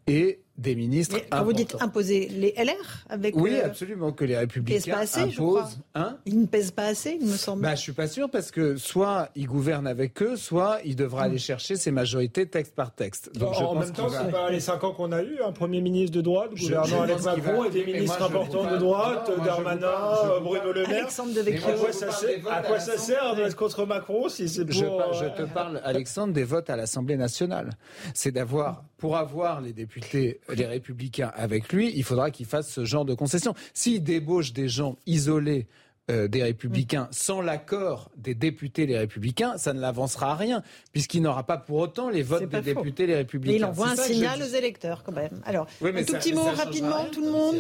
[0.08, 1.18] et des ministres.
[1.30, 5.22] quand vous dites imposer les LR avec Oui, euh, absolument, que les républicains pas assez,
[5.22, 5.80] imposent.
[5.94, 7.62] Hein ils ne pèsent pas assez, il me semble.
[7.62, 11.24] Bah, je suis pas sûr parce que soit ils gouvernent avec eux, soit il devra
[11.24, 13.36] aller chercher ses majorités texte par texte.
[13.36, 15.82] Donc, en, je même temps, c'est pas les cinq ans qu'on a eu, un premier
[15.82, 20.82] ministre de droite, gouvernant Alex Macron et des ministres importants de droite, Darmanin, Bruno Le
[20.88, 21.00] Maire.
[21.00, 24.74] Alexandre de À quoi ça sert d'être contre Macron si c'est pour...
[24.76, 27.72] Je, te parle, Alexandre, des votes à l'Assemblée nationale.
[28.14, 32.86] C'est d'avoir, pour avoir les députés les républicains avec lui, il faudra qu'il fasse ce
[32.86, 33.54] genre de concession.
[33.74, 35.68] S'il débauche des gens isolés
[36.12, 40.62] euh, des républicains sans l'accord des députés les républicains, ça ne l'avancera à rien,
[40.92, 43.54] puisqu'il n'aura pas pour autant les votes des députés les républicains.
[43.54, 45.42] Mais il envoie un signal aux électeurs quand même.
[45.46, 47.56] Alors, un tout petit mot rapidement, tout le monde.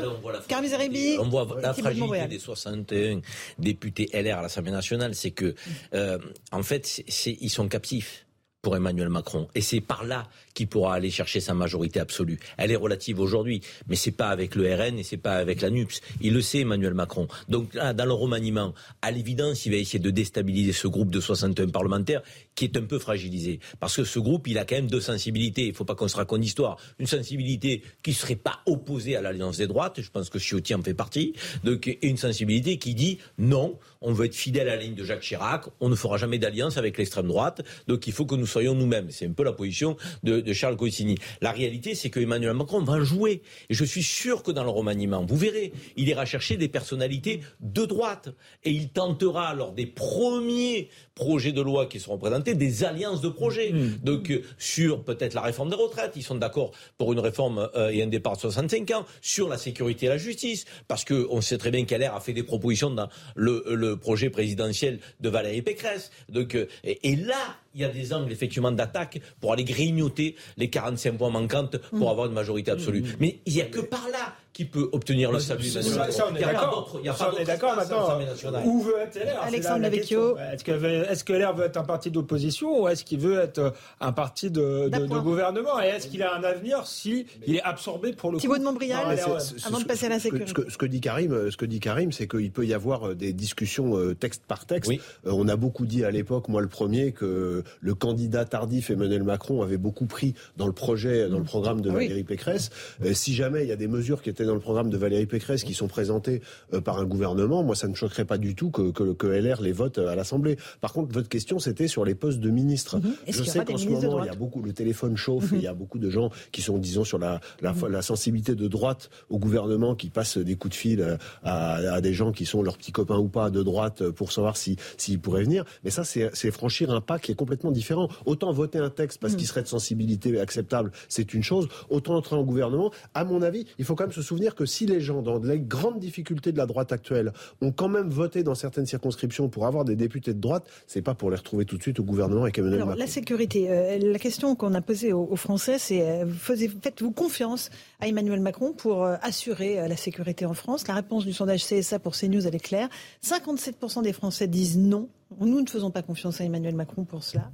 [0.63, 1.17] Zeribi.
[1.19, 3.21] On voit la fragilité des 61
[3.57, 5.55] députés LR à l'Assemblée nationale, c'est que,
[5.95, 6.19] euh,
[6.51, 8.24] en fait, ils sont captifs
[8.65, 9.47] pour Emmanuel Macron.
[9.53, 12.39] Et c'est par là qu'il pourra aller chercher sa majorité absolue.
[12.57, 15.69] Elle est relative aujourd'hui, mais c'est pas avec le RN et c'est pas avec la
[15.69, 16.01] NUPS.
[16.19, 17.27] Il le sait, Emmanuel Macron.
[17.47, 18.73] Donc là, dans le remaniement,
[19.03, 22.23] à l'évidence, il va essayer de déstabiliser ce groupe de 61 parlementaires
[22.55, 23.59] qui est un peu fragilisé.
[23.79, 25.63] Parce que ce groupe, il a quand même deux sensibilités.
[25.63, 26.77] Il ne faut pas qu'on se raconte d'histoire.
[26.99, 30.01] Une sensibilité qui ne serait pas opposée à l'alliance des droites.
[30.01, 31.33] Je pense que Ciotti en fait partie.
[31.63, 35.03] Donc, et une sensibilité qui dit non, on veut être fidèle à la ligne de
[35.03, 35.65] Jacques Chirac.
[35.81, 37.61] On ne fera jamais d'alliance avec l'extrême droite.
[37.87, 39.11] Donc, il faut que nous soyons nous-mêmes.
[39.11, 41.17] C'est un peu la position de, de Charles Cossini.
[41.41, 43.41] La réalité, c'est que Emmanuel Macron va jouer.
[43.69, 47.41] Et je suis sûr que dans le remaniement, vous verrez, il ira chercher des personnalités
[47.59, 48.29] de droite.
[48.63, 53.29] Et il tentera, lors des premiers projets de loi qui seront présentés, des alliances de
[53.29, 53.71] projets.
[53.71, 53.99] Mmh.
[54.03, 57.89] Donc euh, sur peut-être la réforme des retraites, ils sont d'accord pour une réforme euh,
[57.89, 61.57] et un départ de 65 ans, sur la sécurité et la justice, parce qu'on sait
[61.57, 66.11] très bien qu'Alain a fait des propositions dans le, le, projet présidentiel de Valérie Pécresse.
[66.29, 70.69] Donc, euh, et, là, il y a des angles effectivement d'attaque pour aller grignoter les
[70.69, 72.11] 45 points manquantes pour mmh.
[72.11, 73.01] avoir une majorité absolue.
[73.01, 73.15] Mmh.
[73.19, 75.81] Mais il n'y a que par là qui peut obtenir le salut ça,
[76.11, 76.97] ça, on est d'accord.
[77.01, 78.17] Il y a pas d'accord maintenant.
[78.63, 80.37] Où veut être LR Alexandre Vecchio.
[80.37, 83.57] Est-ce que, est que LR veut être un parti d'opposition ou est-ce qu'il veut être
[83.57, 85.81] euh, un parti de, de, de gouvernement?
[85.81, 89.19] Et est-ce qu'il a un avenir si il est absorbé pour le Thibaut de Montbrial,
[89.65, 90.47] avant de passer à la sécurité.
[90.47, 92.73] Ce que, ce que dit Karim, euh, ce que dit Karim, c'est qu'il peut y
[92.73, 94.89] avoir euh, des discussions texte par texte.
[95.25, 99.61] on a beaucoup dit à l'époque, moi le premier, que le candidat tardif Emmanuel Macron
[99.61, 102.69] avait beaucoup pris dans le projet, dans le programme de Valérie Pécresse.
[103.13, 105.63] si jamais il y a des mesures qui étaient dans le programme de Valérie Pécresse
[105.63, 106.41] qui sont présentés
[106.73, 109.61] euh, par un gouvernement, moi ça ne choquerait pas du tout que, que, que LR
[109.61, 110.57] les vote euh, à l'Assemblée.
[110.81, 112.97] Par contre, votre question c'était sur les postes de ministres.
[112.97, 113.15] Mhm.
[113.27, 115.67] Je sais qu'en ce moment il y a beaucoup, le téléphone chauffe et il y
[115.67, 115.79] a mhm.
[115.79, 117.87] beaucoup de gens qui sont, disons, sur la, la, mhm.
[117.87, 122.01] la, sensibilité de droite au gouvernement qui passent des coups de fil euh, à, à,
[122.01, 125.17] des gens qui sont leurs petits copains ou pas de droite pour savoir s'ils si,
[125.17, 125.65] pourraient venir.
[125.83, 128.09] Mais ça, c'est franchir un pas qui est complètement différent.
[128.25, 131.67] Autant voter un texte parce qu'il serait de sensibilité acceptable, c'est une chose.
[131.89, 132.91] Autant entrer en gouvernement.
[133.13, 135.59] À mon avis, il faut quand même se souvenir que si les gens, dans les
[135.59, 139.85] grandes difficultés de la droite actuelle, ont quand même voté dans certaines circonscriptions pour avoir
[139.85, 142.57] des députés de droite, c'est pas pour les retrouver tout de suite au gouvernement avec
[142.57, 147.11] Emmanuel Alors, La sécurité, euh, la question qu'on a posée aux, Français, c'est euh, faites-vous
[147.11, 147.69] confiance
[147.99, 151.99] à Emmanuel Macron pour euh, assurer la sécurité en France La réponse du sondage CSA
[151.99, 152.89] pour CNews, elle est claire.
[153.23, 155.09] 57% des Français disent non.
[155.39, 157.51] Nous ne faisons pas confiance à Emmanuel Macron pour cela.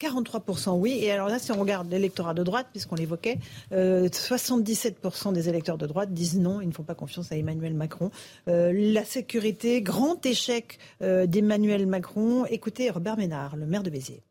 [0.00, 0.98] 43% oui.
[1.02, 3.38] Et alors là, si on regarde l'électorat de droite, puisqu'on l'évoquait,
[3.72, 7.74] 77% euh, des électeurs de droite disent non, ils ne font pas confiance à Emmanuel
[7.74, 8.10] Macron.
[8.48, 12.46] Euh, la sécurité, grand échec euh, d'Emmanuel Macron.
[12.46, 14.22] Écoutez Robert Ménard, le maire de Béziers.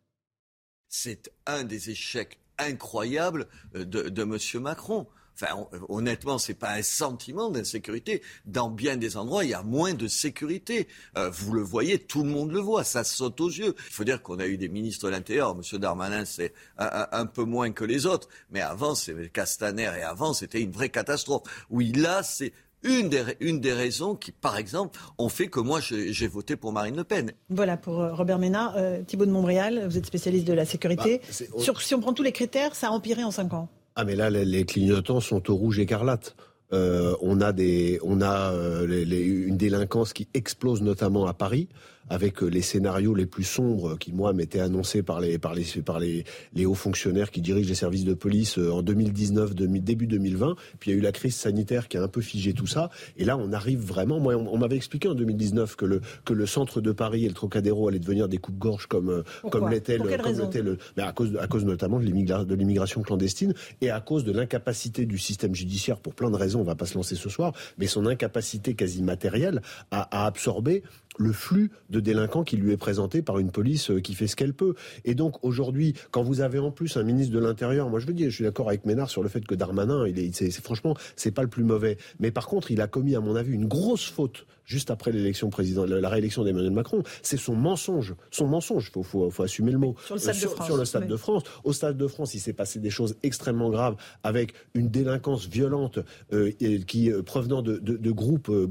[0.87, 4.61] C'est un des échecs incroyables de, de M.
[4.61, 5.07] Macron.
[5.39, 8.23] Enfin, honnêtement, c'est pas un sentiment d'insécurité.
[8.45, 10.87] Dans bien des endroits, il y a moins de sécurité.
[11.17, 13.75] Euh, vous le voyez, tout le monde le voit, ça saute aux yeux.
[13.87, 15.55] Il faut dire qu'on a eu des ministres de l'Intérieur.
[15.55, 18.29] Monsieur Darmanin, c'est un, peu moins que les autres.
[18.49, 21.43] Mais avant, c'est Castaner et avant, c'était une vraie catastrophe.
[21.69, 22.53] Oui, là, c'est
[22.83, 26.71] une des, une des raisons qui, par exemple, ont fait que moi, j'ai voté pour
[26.71, 27.31] Marine Le Pen.
[27.49, 28.73] Voilà, pour euh, Robert Ménard.
[28.77, 31.21] Euh, Thibault de Montréal, vous êtes spécialiste de la sécurité.
[31.23, 33.69] Bah, Sur, si on prend tous les critères, ça a empiré en 5 ans.
[33.99, 36.35] Ah mais là, les, clignotants sont au rouge écarlate.
[36.71, 41.67] Euh, on a des, on a une délinquance qui explose notamment à Paris
[42.09, 45.65] avec euh, les scénarios les plus sombres qui, moi, m'étaient annoncés par les, par les,
[45.83, 46.23] par les,
[46.53, 50.55] les hauts fonctionnaires qui dirigent les services de police euh, en 2019, début 2020.
[50.79, 52.89] Puis il y a eu la crise sanitaire qui a un peu figé tout ça.
[53.17, 54.19] Et là, on arrive vraiment.
[54.19, 57.33] Moi, on, m'avait expliqué en 2019 que le, que le centre de Paris et le
[57.33, 61.35] Trocadéro allaient devenir des coupes-gorges comme, euh, comme l'était le, comme le, mais à cause,
[61.39, 66.13] à cause notamment de l'immigration clandestine et à cause de l'incapacité du système judiciaire pour
[66.13, 66.61] plein de raisons.
[66.61, 69.61] On va pas se lancer ce soir, mais son incapacité quasi matérielle
[69.91, 70.83] à, à absorber
[71.17, 74.35] le flux de délinquants qui lui est présenté par une police euh, qui fait ce
[74.35, 74.75] qu'elle peut.
[75.05, 78.13] Et donc aujourd'hui, quand vous avez en plus un ministre de l'Intérieur, moi je veux
[78.13, 80.95] dire, je suis d'accord avec Ménard sur le fait que Darmanin, il est, c'est, franchement,
[81.15, 81.97] c'est pas le plus mauvais.
[82.19, 85.49] Mais par contre, il a commis, à mon avis, une grosse faute juste après l'élection
[85.49, 88.13] présidentielle, la réélection d'Emmanuel Macron, c'est son mensonge.
[88.29, 89.95] Son mensonge, il faut, faut, assumer le mot.
[90.05, 91.43] Sur le Stade, de, France, sur le stade de France.
[91.63, 95.99] Au Stade de France, il s'est passé des choses extrêmement graves avec une délinquance violente
[96.33, 96.51] euh,
[96.85, 98.67] qui euh, provenant de, de, groupes, euh,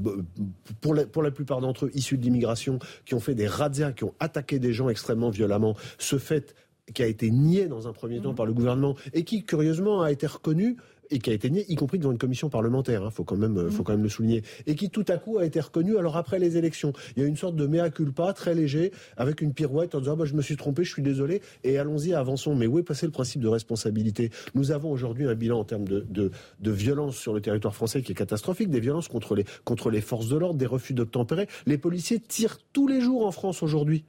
[0.79, 3.91] pour, la, pour la plupart d'entre eux issus de l'immigration, qui ont fait des razzias,
[3.91, 5.75] qui ont attaqué des gens extrêmement violemment.
[5.97, 6.55] Ce fait
[6.93, 8.35] qui a été nié dans un premier temps mmh.
[8.35, 10.77] par le gouvernement et qui, curieusement, a été reconnu
[11.09, 13.37] et qui a été nié, y compris devant une commission parlementaire, il hein, faut quand
[13.37, 15.97] même, euh, faut quand même le souligner, et qui tout à coup a été reconnu.
[15.97, 19.41] Alors après les élections, il y a une sorte de mea culpa très léger, avec
[19.41, 22.13] une pirouette en disant ah, bah, je me suis trompé, je suis désolé, et allons-y,
[22.13, 22.55] avançons.
[22.55, 24.31] Mais où est passé le principe de responsabilité?
[24.55, 28.01] Nous avons aujourd'hui un bilan en termes de, de, de, violence sur le territoire français
[28.01, 31.47] qui est catastrophique, des violences contre les, contre les forces de l'ordre, des refus d'obtempérer.
[31.65, 34.03] Les policiers tirent tous les jours en France aujourd'hui.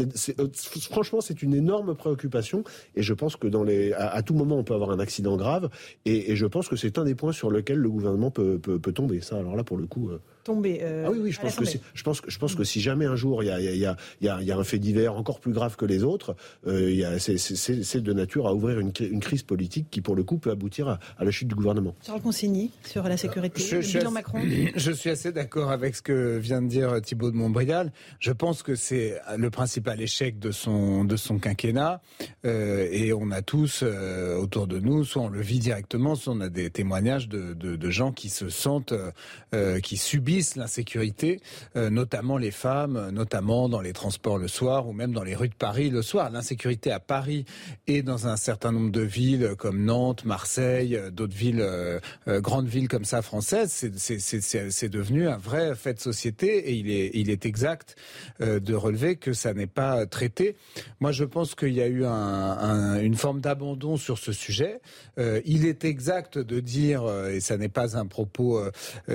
[0.00, 0.48] Euh,
[0.80, 2.64] franchement, c'est une énorme préoccupation
[2.96, 3.48] et je pense que
[3.94, 5.70] à, tout moment, on peut avoir un accident grave
[6.04, 8.92] et, je pense que c'est un des points sur lesquels le gouvernement peut, peut, peut
[8.92, 9.20] tomber.
[9.20, 10.10] Ça, alors là, pour le coup.
[10.10, 10.80] Euh, tomber.
[10.82, 13.06] Euh, ah oui, oui, je pense, que je, pense, que, je pense que si jamais
[13.06, 15.40] un jour il y a, y, a, y, a, y a, un fait divers encore
[15.40, 19.88] plus grave que les autres, euh, c'est de nature à ouvrir une, une, crise politique
[19.90, 21.94] qui, pour le coup, peut aboutir à, à la chute du gouvernement.
[22.04, 24.40] Charles Consigny, sur la sécurité, je, le bilan Macron.
[24.76, 27.92] Je suis assez d'accord avec ce que vient de dire Thibault de Montbrial.
[28.20, 32.00] Je pense que c'est le principal échec de son, de son quinquennat.
[32.44, 36.34] Euh, et on a tous euh, autour de nous, soit on le vit directement, soit
[36.34, 38.94] on a des témoignages de, de, de gens qui se sentent,
[39.54, 41.40] euh, qui subissent l'insécurité,
[41.76, 45.48] euh, notamment les femmes, notamment dans les transports le soir ou même dans les rues
[45.48, 46.30] de Paris le soir.
[46.30, 47.44] L'insécurité à Paris
[47.86, 52.66] et dans un certain nombre de villes comme Nantes, Marseille, euh, d'autres villes, euh, grandes
[52.66, 57.96] villes comme ça françaises, c'est devenu un vrai fait de société et il est, exact
[58.40, 60.56] de relever que ça n'est pas traité.
[61.00, 64.80] Moi, je pense qu'il y a eu un, une forme d'abandon sur ce sujet.
[65.18, 68.62] il est exact de dire, et ça n'est pas un propos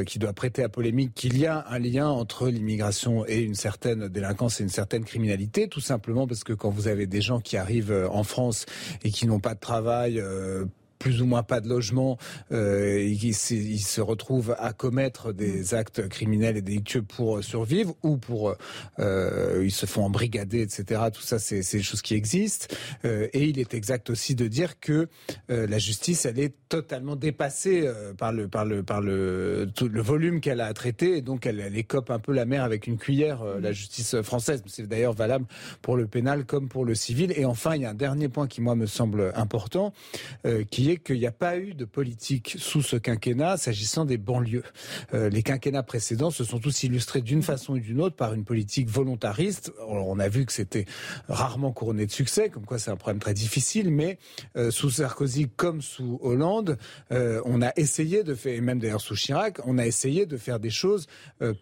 [0.06, 4.08] qui doit prêter à polémique, qu'il y a un lien entre l'immigration et une certaine
[4.08, 7.58] délinquance et une certaine criminalité, tout simplement parce que quand vous avez des gens qui
[7.58, 8.66] arrivent euh, en France
[9.04, 10.66] et qui n'ont pas de travail, euh,
[11.00, 12.18] plus ou moins pas de logement,
[12.52, 18.54] euh, ils, se retrouvent à commettre des actes criminels et délictueux pour survivre ou pour
[19.00, 21.02] euh, ils se font embrigader, etc.
[21.14, 22.68] Tout ça, c'est des choses qui existent.
[23.06, 25.08] Euh, et il est exact aussi de dire que
[25.50, 29.88] euh, la justice, elle est totalement dépassée euh, par le par le par le tout
[29.88, 32.64] le volume qu'elle a à traiter, et donc elle, elle écope un peu la mer
[32.64, 33.44] avec une cuillère.
[33.44, 35.46] la justice française, c'est d'ailleurs valable
[35.82, 37.34] pour le pénal comme pour le civil.
[37.36, 39.94] Et enfin, il y a un dernier point qui moi me semble important,
[40.70, 44.64] qui qu'il n'y a pas eu de politique sous ce quinquennat s'agissant des banlieues.
[45.14, 48.46] Euh, les quinquennats précédents se sont tous illustrés d'une façon ou d'une autre par une
[48.46, 49.72] politique volontariste.
[49.88, 50.86] On a vu que c'était
[51.28, 54.18] rarement couronné de succès, comme quoi c'est un problème très difficile, mais
[54.56, 56.78] euh, sous Sarkozy comme sous Hollande,
[57.12, 60.38] euh, on a essayé de faire, et même d'ailleurs sous Chirac, on a essayé de
[60.38, 61.08] faire des choses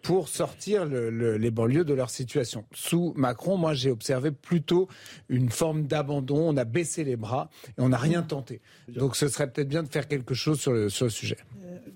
[0.02, 2.64] pour sortir le, les banlieues de leur situation.
[2.72, 4.88] Sous Macron, moi j'ai observé plutôt
[5.28, 8.60] une forme d'abandon, on a baissé les bras et on n'a rien tenté.
[8.88, 11.38] Donc ce serait peut-être bien de faire quelque chose sur le, sujet.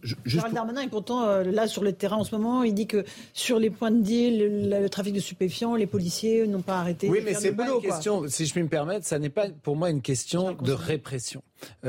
[0.05, 2.63] Euh, Gérald Darmanin est pourtant euh, là sur le terrain en ce moment.
[2.63, 6.63] Il dit que sur les points de deal, le, trafic de stupéfiants, les policiers n'ont
[6.63, 7.09] pas arrêté.
[7.09, 9.77] Oui, mais c'est pas une question, si je puis me permettre, ça n'est pas pour
[9.77, 11.43] moi une question de répression.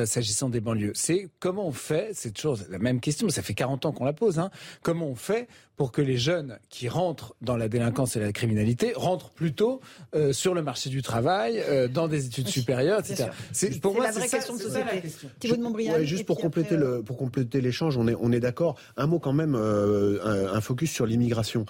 [0.05, 0.93] s'agissant des banlieues.
[0.93, 4.13] C'est comment on fait, c'est toujours la même question, ça fait 40 ans qu'on la
[4.13, 4.51] pose, hein,
[4.81, 8.93] comment on fait pour que les jeunes qui rentrent dans la délinquance et la criminalité
[8.95, 9.81] rentrent plutôt
[10.31, 13.29] sur le marché du travail, dans des études supérieures, etc.
[13.51, 15.01] C'est pour moi, la vraie question de société.
[15.39, 15.97] Thibaut de Montbriand.
[16.03, 18.77] juste pour compléter, le, pour compléter l'échange, on est, d'accord.
[18.97, 21.65] Un mot quand même, un, un, focus sur l'immigration.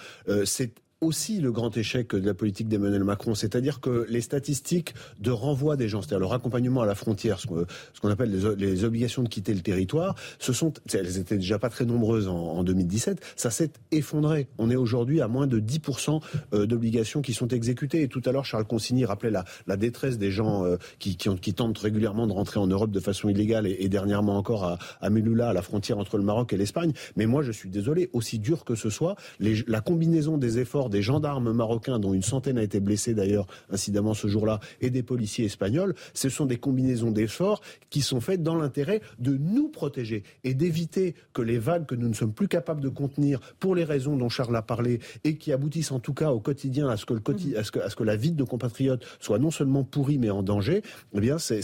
[0.46, 0.74] c'est
[1.04, 5.76] aussi le grand échec de la politique d'Emmanuel Macron, c'est-à-dire que les statistiques de renvoi
[5.76, 9.54] des gens, c'est-à-dire leur accompagnement à la frontière, ce qu'on appelle les, obligations de quitter
[9.54, 14.48] le territoire, ce sont, elles étaient déjà pas très nombreuses en, 2017, ça s'est effondré.
[14.58, 16.22] On est aujourd'hui à moins de 10%
[16.54, 18.04] euh, d'obligations qui sont exécutées.
[18.04, 22.26] Et tout à l'heure, Charles Consigny rappelait la, détresse des gens euh, qui, tentent régulièrement
[22.28, 25.62] de rentrer en Europe de façon illégale et, dernièrement encore à, à Melula, à la
[25.62, 26.94] frontière entre le Maroc et l'Espagne.
[27.18, 30.90] Mais moi, je suis désolé, aussi dur que ce soit, les, la combinaison des efforts
[30.94, 35.04] des gendarmes marocains, dont une centaine a été blessée d'ailleurs incidemment ce jour-là, et des
[35.04, 40.24] policiers espagnols, ce sont des combinaisons d'efforts qui sont faites dans l'intérêt de nous protéger
[40.44, 43.84] et d'éviter que les vagues que nous ne sommes plus capables de contenir pour les
[43.84, 47.06] raisons dont Charles a parlé et qui aboutissent en tout cas au quotidien à ce
[47.06, 47.58] que, le mmh.
[47.58, 50.20] à ce que, à ce que la vie de nos compatriotes soit non seulement pourrie
[50.20, 50.84] mais en danger,
[51.14, 51.62] eh bien c'est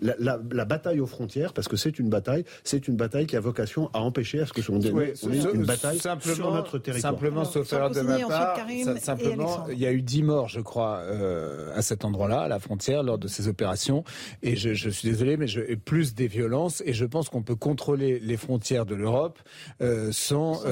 [0.00, 3.36] la, la, la, bataille aux frontières, parce que c'est une bataille, c'est une bataille qui
[3.36, 7.12] a vocation à empêcher à ce que ce soit une bataille sur notre territoire.
[7.12, 8.18] Simplement, sauf de ma
[9.00, 12.58] simplement, il y a eu 10 morts, je crois, euh, à cet endroit-là, à la
[12.58, 14.04] frontière, lors de ces opérations.
[14.42, 16.82] Et je, je suis désolé, mais je, plus des violences.
[16.86, 19.38] Et je pense qu'on peut contrôler les frontières de l'Europe
[19.80, 20.62] euh, sans,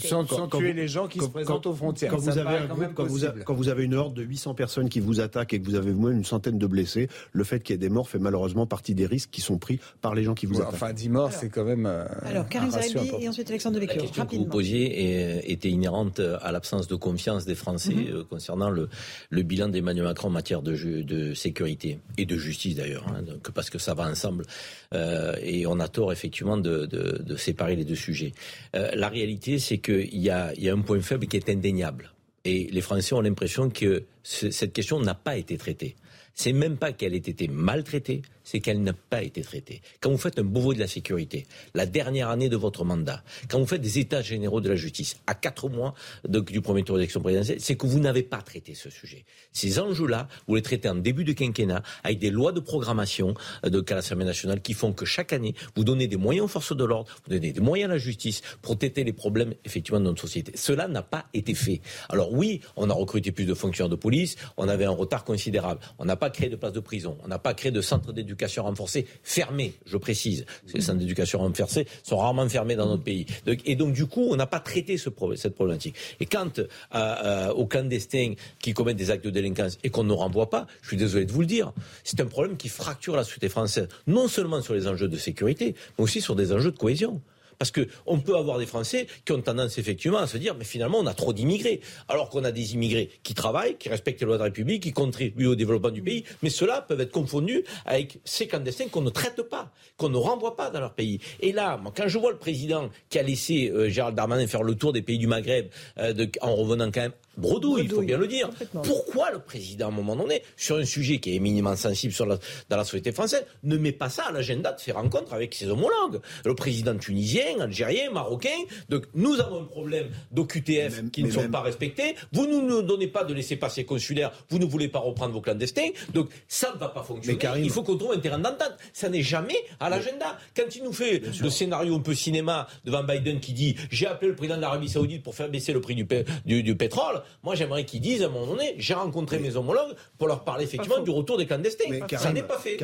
[0.00, 2.10] sans, sans, tuer les gens qui se présentent aux frontières.
[2.10, 5.20] Quand vous, avez quand, vous quand vous avez une horde de 800 personnes qui vous
[5.20, 7.78] attaquent et que vous avez vous-même une centaine de blessés, le fait qu'il y ait
[7.78, 10.60] des morts fait malheureusement partie des risques qui sont pris par les gens qui vous
[10.60, 10.74] attaquent.
[10.74, 11.86] Enfin, 10 morts, c'est quand même.
[11.86, 13.96] Euh, alors, Karim Zahedi et ensuite Alexandre Devecchio.
[13.96, 18.06] La question que vous posiez était inhérente à l'absence de confiance des Français mhm.
[18.08, 18.88] euh, concernant le,
[19.30, 23.22] le bilan d'Emmanuel Macron en matière de, de sécurité et de justice d'ailleurs, hein,
[23.54, 24.44] parce que ça va ensemble.
[24.92, 28.32] Euh, et on a tort effectivement de, de, de séparer les deux sujets.
[28.74, 32.10] Euh, la réalité, c'est qu'il y a, y a un point faible qui est indéniable.
[32.44, 35.94] Et les Français ont l'impression que cette question n'a pas été traitée.
[36.34, 39.82] C'est même pas qu'elle ait été maltraitée, c'est qu'elle n'a pas été traitée.
[40.00, 43.58] Quand vous faites un Beauvau de la sécurité, la dernière année de votre mandat, quand
[43.58, 45.94] vous faites des états généraux de la justice, à quatre mois
[46.26, 49.26] du premier tour d'élection présidentielle, c'est que vous n'avez pas traité ce sujet.
[49.52, 53.34] Ces enjeux-là, vous les traitez en début de quinquennat avec des lois de programmation
[53.66, 56.74] euh, de l'Assemblée nationale qui font que chaque année, vous donnez des moyens aux forces
[56.74, 60.06] de l'ordre, vous donnez des moyens à la justice pour traiter les problèmes effectivement de
[60.06, 60.52] notre société.
[60.54, 61.82] Cela n'a pas été fait.
[62.08, 65.80] Alors oui, on a recruté plus de fonctionnaires de police, on avait un retard considérable.
[65.98, 68.37] On n'a pas créé de places de prison, on n'a pas créé de centres d'éducation
[68.38, 70.46] d'éducation renforcée fermés, je précise.
[70.72, 73.26] Les centres d'éducation renforcée sont rarement fermés dans notre pays.
[73.64, 75.96] et donc, du coup, on n'a pas traité ce, cette problématique.
[76.20, 80.12] Et quant euh, euh, aux clandestins qui commettent des actes de délinquance et qu'on ne
[80.12, 81.72] renvoie pas, je suis désolé de vous le dire,
[82.04, 85.74] c'est un problème qui fracture la société française, non seulement sur les enjeux de sécurité,
[85.98, 87.20] mais aussi sur des enjeux de cohésion.
[87.58, 90.98] Parce qu'on peut avoir des Français qui ont tendance effectivement à se dire, mais finalement,
[90.98, 91.80] on a trop d'immigrés.
[92.08, 94.92] Alors qu'on a des immigrés qui travaillent, qui respectent les lois de la République, qui
[94.92, 96.24] contribuent au développement du pays.
[96.42, 100.56] Mais ceux-là peuvent être confondus avec ces clandestins qu'on ne traite pas, qu'on ne renvoie
[100.56, 101.20] pas dans leur pays.
[101.40, 104.74] Et là, quand je vois le président qui a laissé euh, Gérald Darmanin faire le
[104.74, 105.68] tour des pays du Maghreb,
[105.98, 108.50] euh, en revenant quand même bredouille, il faut bien le dire.
[108.84, 112.26] Pourquoi le président, à un moment donné, sur un sujet qui est éminemment sensible sur
[112.26, 115.68] dans la société française, ne met pas ça à l'agenda de ses rencontres avec ses
[115.68, 116.20] homologues?
[116.44, 118.48] Le président tunisien, algérien, marocain.
[118.88, 122.14] Donc nous avons un problème d'OQTF qui ne sont pas respectés.
[122.32, 124.32] Vous ne nous donnez pas de laisser passer consulaire.
[124.50, 125.88] Vous ne voulez pas reprendre vos clandestins.
[126.12, 127.38] Donc ça ne va pas fonctionner.
[127.58, 128.76] il faut qu'on trouve un terrain d'entente.
[128.92, 130.38] Ça n'est jamais à l'agenda.
[130.56, 134.28] Quand il nous fait le scénario un peu cinéma devant Biden qui dit j'ai appelé
[134.28, 137.84] le président de l'Arabie Saoudite pour faire baisser le prix du, du pétrole, moi, j'aimerais
[137.84, 141.10] qu'ils disent à un moment donné, j'ai rencontré mes homologues pour leur parler effectivement du
[141.10, 141.84] retour des clandestins.
[141.90, 142.76] Mais ça n'est pas fait.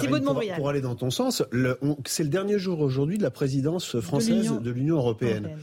[0.57, 1.43] pour, aller dans ton sens,
[2.07, 5.57] c'est le dernier jour aujourd'hui de la présidence française de l'Union européenne.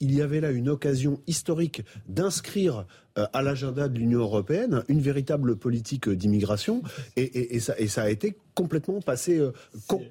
[0.00, 2.86] Il y avait là une occasion historique d'inscrire
[3.18, 6.82] euh, à l'agenda de l'Union européenne une véritable politique d'immigration
[7.16, 9.52] et, ça, et ça a été complètement passé, euh,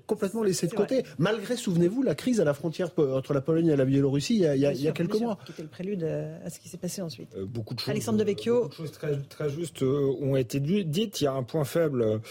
[0.05, 1.03] complètement laissé de côté.
[1.17, 4.45] Malgré, souvenez-vous, la crise à la frontière entre la Pologne et la Biélorussie il y
[4.45, 5.37] a, il y a, quelques mois.
[5.45, 7.29] Qui était le prélude à ce qui s'est passé ensuite.
[7.35, 7.89] Euh, beaucoup de choses.
[7.89, 8.61] Alexandre Devecchio.
[8.61, 11.21] Beaucoup de choses très, très justes ont été dites.
[11.21, 12.21] Il y a un point faible,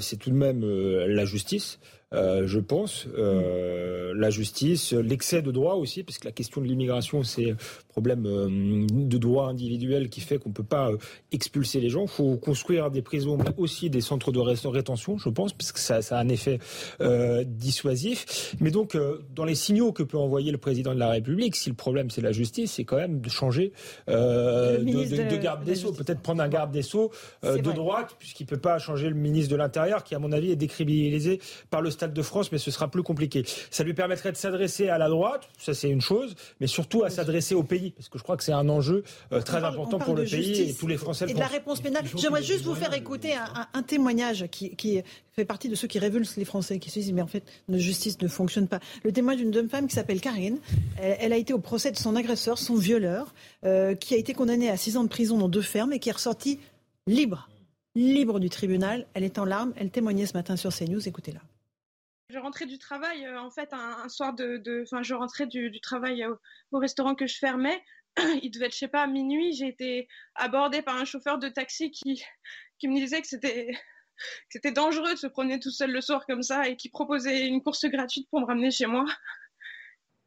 [0.00, 1.78] c'est tout de même la justice.
[2.12, 3.06] Euh, je pense.
[3.16, 7.56] Euh, la justice, l'excès de droit aussi, parce que la question de l'immigration, c'est un
[7.88, 10.90] problème euh, de droit individuel qui fait qu'on peut pas
[11.30, 12.02] expulser les gens.
[12.02, 15.78] Il faut construire des prisons, mais aussi des centres de rétention, je pense, parce que
[15.78, 16.58] ça, ça a un effet
[17.46, 18.56] dissuasif.
[18.60, 18.96] Mais donc,
[19.34, 22.20] dans les signaux que peut envoyer le président de la République, si le problème c'est
[22.20, 23.72] la justice, c'est quand même de changer
[24.08, 25.92] de, de, garde des sceaux.
[25.92, 27.12] Peut-être prendre un garde des sceaux
[27.44, 30.56] de droite, puisqu'il peut pas changer le ministre de l'Intérieur, qui à mon avis est
[30.56, 33.44] décribilisé par le Stade de France, mais ce sera plus compliqué.
[33.70, 37.10] Ça lui permettrait de s'adresser à la droite, ça c'est une chose, mais surtout à
[37.10, 40.14] s'adresser au pays, parce que je crois que c'est un enjeu euh, très important pour
[40.14, 41.26] le pays et tous les Français.
[41.28, 42.04] Et de la réponse pénale.
[42.16, 45.02] J'aimerais juste vous faire écouter un, témoignage qui,
[45.32, 47.82] fait partie de ceux qui révulsent les Français, qui se disent mais en fait notre
[47.82, 48.80] justice ne fonctionne pas.
[49.04, 50.56] Le témoignage d'une jeune femme qui s'appelle Karine.
[50.96, 53.34] Elle, a été au procès de son agresseur, son violeur,
[53.66, 56.08] euh, qui a été condamné à six ans de prison dans deux fermes et qui
[56.08, 56.60] est ressorti
[57.06, 57.50] libre,
[57.94, 59.06] libre du tribunal.
[59.12, 59.74] Elle est en larmes.
[59.76, 61.06] Elle témoignait ce matin sur CNews.
[61.06, 61.40] Écoutez-la.
[62.30, 66.24] Je rentrais du travail, euh, en fait, un, soir de, enfin, je rentrais du, travail
[66.70, 67.82] au, restaurant que je fermais.
[68.42, 69.52] Il devait être, je sais pas, à minuit.
[69.52, 72.22] J'ai été abordée par un chauffeur de taxi qui,
[72.78, 73.70] qui me disait que c'était,
[74.48, 77.62] c'était dangereux de se promener tout seul le soir comme ça et qui proposait une
[77.62, 79.04] course gratuite pour me ramener chez moi.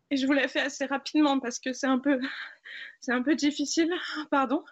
[0.09, 2.19] Et je vous l'ai fait assez rapidement parce que c'est un peu,
[3.07, 3.91] un peu difficile.
[4.29, 4.63] Pardon.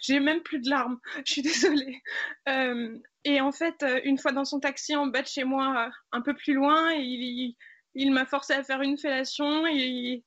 [0.00, 0.98] J'ai même plus de larmes.
[1.24, 2.02] Je suis désolée.
[2.48, 5.86] Euh, et en fait, euh, une fois dans son taxi en bas de chez moi,
[5.86, 7.54] euh, un peu plus loin, il,
[7.94, 9.66] il, m'a forcé à faire une fellation.
[9.66, 10.22] Il,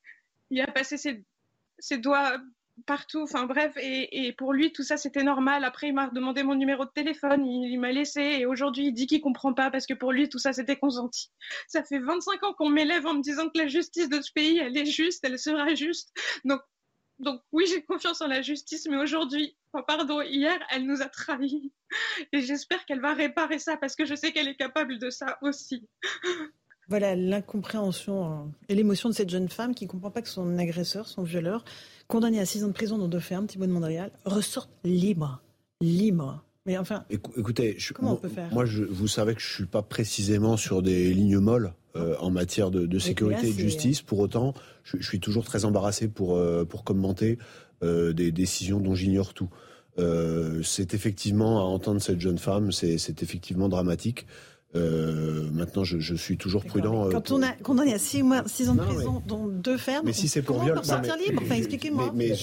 [0.60, 2.38] a passé ses, doigts
[2.86, 3.22] partout.
[3.22, 5.64] Enfin bref, et, pour lui, tout ça, c'était normal.
[5.64, 7.46] Après, il m'a demandé mon numéro de téléphone.
[7.46, 8.22] Il, m'a laissé.
[8.22, 11.32] Et aujourd'hui, il dit qu'il comprend pas parce que pour lui, tout ça, c'était consenti.
[11.68, 14.58] Ça fait 25 ans qu'on m'élève en me disant que la justice de ce pays,
[14.58, 16.14] elle est juste, elle sera juste.
[16.46, 16.62] Donc
[17.20, 19.56] donc oui, j'ai confiance en la justice, mais aujourd'hui,
[19.88, 21.72] pardon, hier, elle nous a trahis.
[22.32, 25.38] Et j'espère qu'elle va réparer ça parce que je sais qu'elle est capable de ça
[25.42, 25.88] aussi.
[26.90, 30.58] Voilà l'incompréhension euh, et l'émotion de cette jeune femme qui ne comprend pas que son
[30.58, 31.66] agresseur, son violeur,
[32.08, 35.42] condamné à six ans de prison dans deux fermes, Thibault de Mondrial, ressorte libre.
[35.82, 36.46] Libre.
[36.68, 39.82] Mais enfin, écoutez, comment on peut faire moi, je, vous savez que je suis pas
[39.82, 44.02] précisément sur des lignes molles euh, en matière de, sécurité et de justice.
[44.02, 44.54] Pour autant,
[44.84, 47.38] je, suis toujours très embarrassé pour, euh, pour commenter
[47.84, 49.50] euh, des décisions dont j'ignore tout.
[50.62, 54.28] c'est effectivement, à entendre cette jeune femme, c'est effectivement dramatique.
[54.76, 57.08] Euh, maintenant, je, je, suis toujours prudent.
[57.08, 60.06] Euh, quand on a condamné à 6 mois, six ans de prison, dont deux fermes,
[60.06, 61.42] mais si c'est pour viol, sortir libre.
[61.44, 62.12] Enfin, expliquez-moi.
[62.14, 62.34] Mais,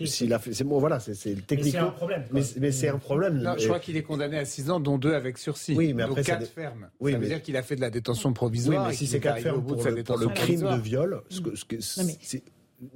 [0.00, 1.14] mais s'il a fait, c'est bon, voilà, c'est
[1.46, 1.66] technique.
[1.66, 2.24] Mais c'est un problème.
[2.32, 3.38] Mais, c'est un problème.
[3.38, 5.74] Non, je crois qu'il est condamné à 6 ans, dont deux avec sursis.
[5.76, 6.88] Oui, mais après, donc 4 fermes.
[6.98, 8.82] Oui, ça veut dire qu'il a fait de la détention provisoire.
[8.82, 12.42] Oui, mais si c'est 4 fermes pour, le, crime de viol, ce que, c'est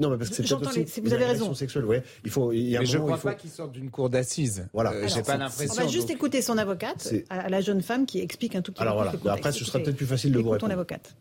[0.00, 1.52] non, mais parce que c'est aussi vous avez raison.
[1.54, 2.02] sexuelle, ouais.
[2.24, 2.52] Il faut.
[2.52, 4.66] Il y a mais je ne crois pas qu'il sorte d'une cour d'assises.
[4.72, 4.92] Voilà.
[4.92, 5.74] Euh, J'ai pas l'impression.
[5.74, 8.78] On va juste écouter son avocate, à la jeune femme qui explique un tout petit
[8.78, 8.88] peu.
[8.88, 9.12] Alors voilà.
[9.34, 10.72] Après, ce sera peut-être plus facile de vous répondre.
[10.72, 11.14] avocate.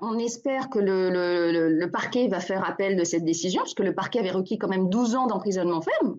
[0.00, 3.94] On espère que le, le, le, parquet va faire appel de cette décision, puisque le
[3.94, 6.18] parquet avait requis quand même 12 ans d'emprisonnement ferme.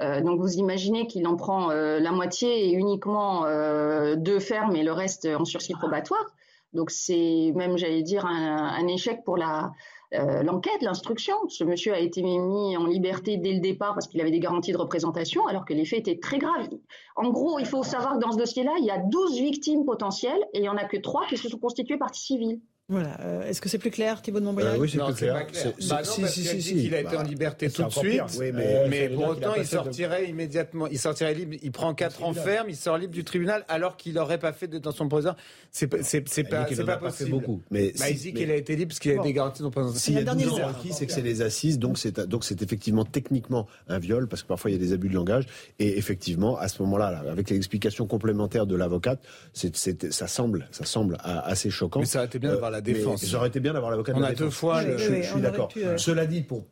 [0.00, 4.74] Euh, donc vous imaginez qu'il en prend euh, la moitié et uniquement euh, deux fermes
[4.74, 6.24] et le reste en sursis probatoire.
[6.72, 9.72] Donc c'est même, j'allais dire, un, un, échec pour la,
[10.12, 11.34] euh, l'enquête, l'instruction.
[11.48, 14.72] Ce monsieur a été mis en liberté dès le départ parce qu'il avait des garanties
[14.72, 16.68] de représentation, alors que les faits étaient très graves.
[17.16, 20.42] En gros, il faut savoir que dans ce dossier-là, il y a 12 victimes potentielles
[20.52, 22.60] et il n'y en a que 3 qui se sont constituées partie civile.
[22.90, 23.16] Voilà.
[23.20, 25.34] Euh, est-ce que c'est plus clair, Thibault de Montbrial euh, Oui, c'est plus clair.
[25.34, 25.72] Pas clair.
[25.88, 28.50] Bah non, si, si, si, il a été en bah, liberté tout de suite, oui,
[28.52, 30.88] mais, mais pour autant, il sortirait immédiatement.
[30.88, 31.56] Il sortirait libre.
[31.62, 34.66] Il prend 4 ans ferme, il sort libre du tribunal, alors qu'il n'aurait pas fait
[34.66, 35.36] de détention provisoire.
[35.70, 37.30] C'est c'est c'est pas c'est pas possible.
[37.30, 37.62] beaucoup.
[37.70, 40.00] Mais bah, il dit qu'il a été libre parce qu'il a des garanties de représentation.
[40.00, 42.60] S'il y a 12 ans requis, c'est que c'est les assises, donc c'est donc c'est
[42.60, 45.46] effectivement techniquement un viol parce que parfois il y a des abus de langage
[45.78, 49.20] et effectivement à ce moment-là, avec l'explication complémentaire de l'avocate,
[49.52, 49.76] c'est
[50.12, 52.00] ça semble ça semble assez choquant.
[52.00, 53.24] Mais ça aurait été bien d'avoir la défense
[53.60, 54.12] bien d'avoir l'avocat.
[54.16, 54.82] On a deux fois.
[54.82, 55.70] Je, suis d'accord.
[55.76, 56.64] Euh, Cela dit, pour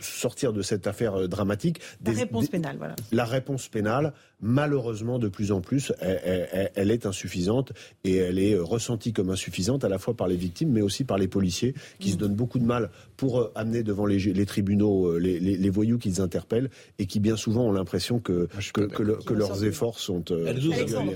[0.00, 2.96] sortir de cette affaire euh, dramatique, la réponse pénale, voilà.
[3.12, 7.72] La réponse pénale, malheureusement, de plus en plus, elle, est insuffisante
[8.04, 11.18] et elle est ressentie comme insuffisante à la fois par les victimes, mais aussi par
[11.18, 12.18] les policiers qui se mm.
[12.18, 17.06] donnent beaucoup de mal pour euh, amener devant les, tribunaux les, voyous qu'ils interpellent et
[17.06, 20.24] qui bien souvent ont l'impression que, que, leurs efforts sont.
[20.30, 20.58] elle,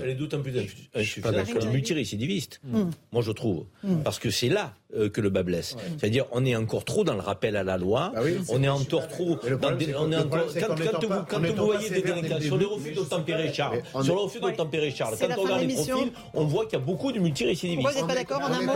[0.09, 0.53] est d'autant plus
[0.93, 2.83] insuffisante que le multirécidiviste, mm.
[3.11, 4.01] moi je trouve, mm.
[4.03, 5.75] parce que c'est là euh, que le bas blesse.
[5.97, 8.11] C'est-à-dire, on est encore trop dans le rappel à la loi.
[8.15, 9.37] Bah on est encore trop.
[9.61, 12.65] Dans des, on est encore, quand, quand, vous, quand vous voyez des délinquants sur le
[12.65, 16.65] refus d'obtempérer Charles, sur le refus d'obtempérer Charles, quand on regarde les profils, on voit
[16.65, 17.89] qu'il y a beaucoup de multirécidivistes.
[17.89, 18.73] Vous n'êtes pas d'accord en un mot.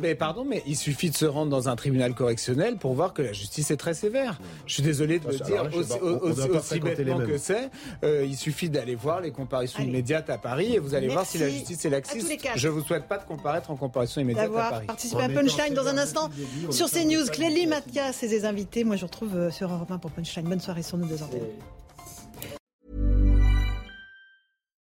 [0.00, 3.22] Mais pardon, mais il suffit de se rendre dans un tribunal correctionnel pour voir que
[3.22, 4.38] la justice est très sévère.
[4.66, 7.70] Je suis désolé de le dire aussi bêtement que c'est.
[8.04, 11.38] Euh, il suffit d'aller voir les comparaisons immédiates à Paris et vous allez voir si
[11.38, 12.32] la justice est laxiste.
[12.54, 13.87] Je vous souhaite pas de comparaître en comparaison
[14.20, 14.86] immédiate à Paris.
[14.86, 16.30] Participer à Punchline dans un instant
[16.70, 17.26] sur CNews.
[17.32, 18.84] Clélie Mathias et ses invités.
[18.84, 20.48] Moi, je vous retrouve euh, sur Europe 1 pour Punchline.
[20.48, 21.42] Bonne soirée sur nos deux antennes.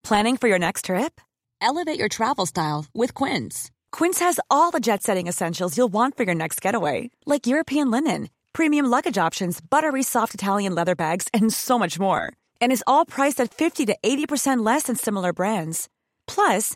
[0.03, 1.21] Planning for your next trip?
[1.61, 3.71] Elevate your travel style with Quince.
[3.91, 7.91] Quince has all the jet setting essentials you'll want for your next getaway, like European
[7.91, 12.33] linen, premium luggage options, buttery soft Italian leather bags, and so much more.
[12.59, 15.87] And is all priced at 50 to 80% less than similar brands.
[16.27, 16.75] Plus,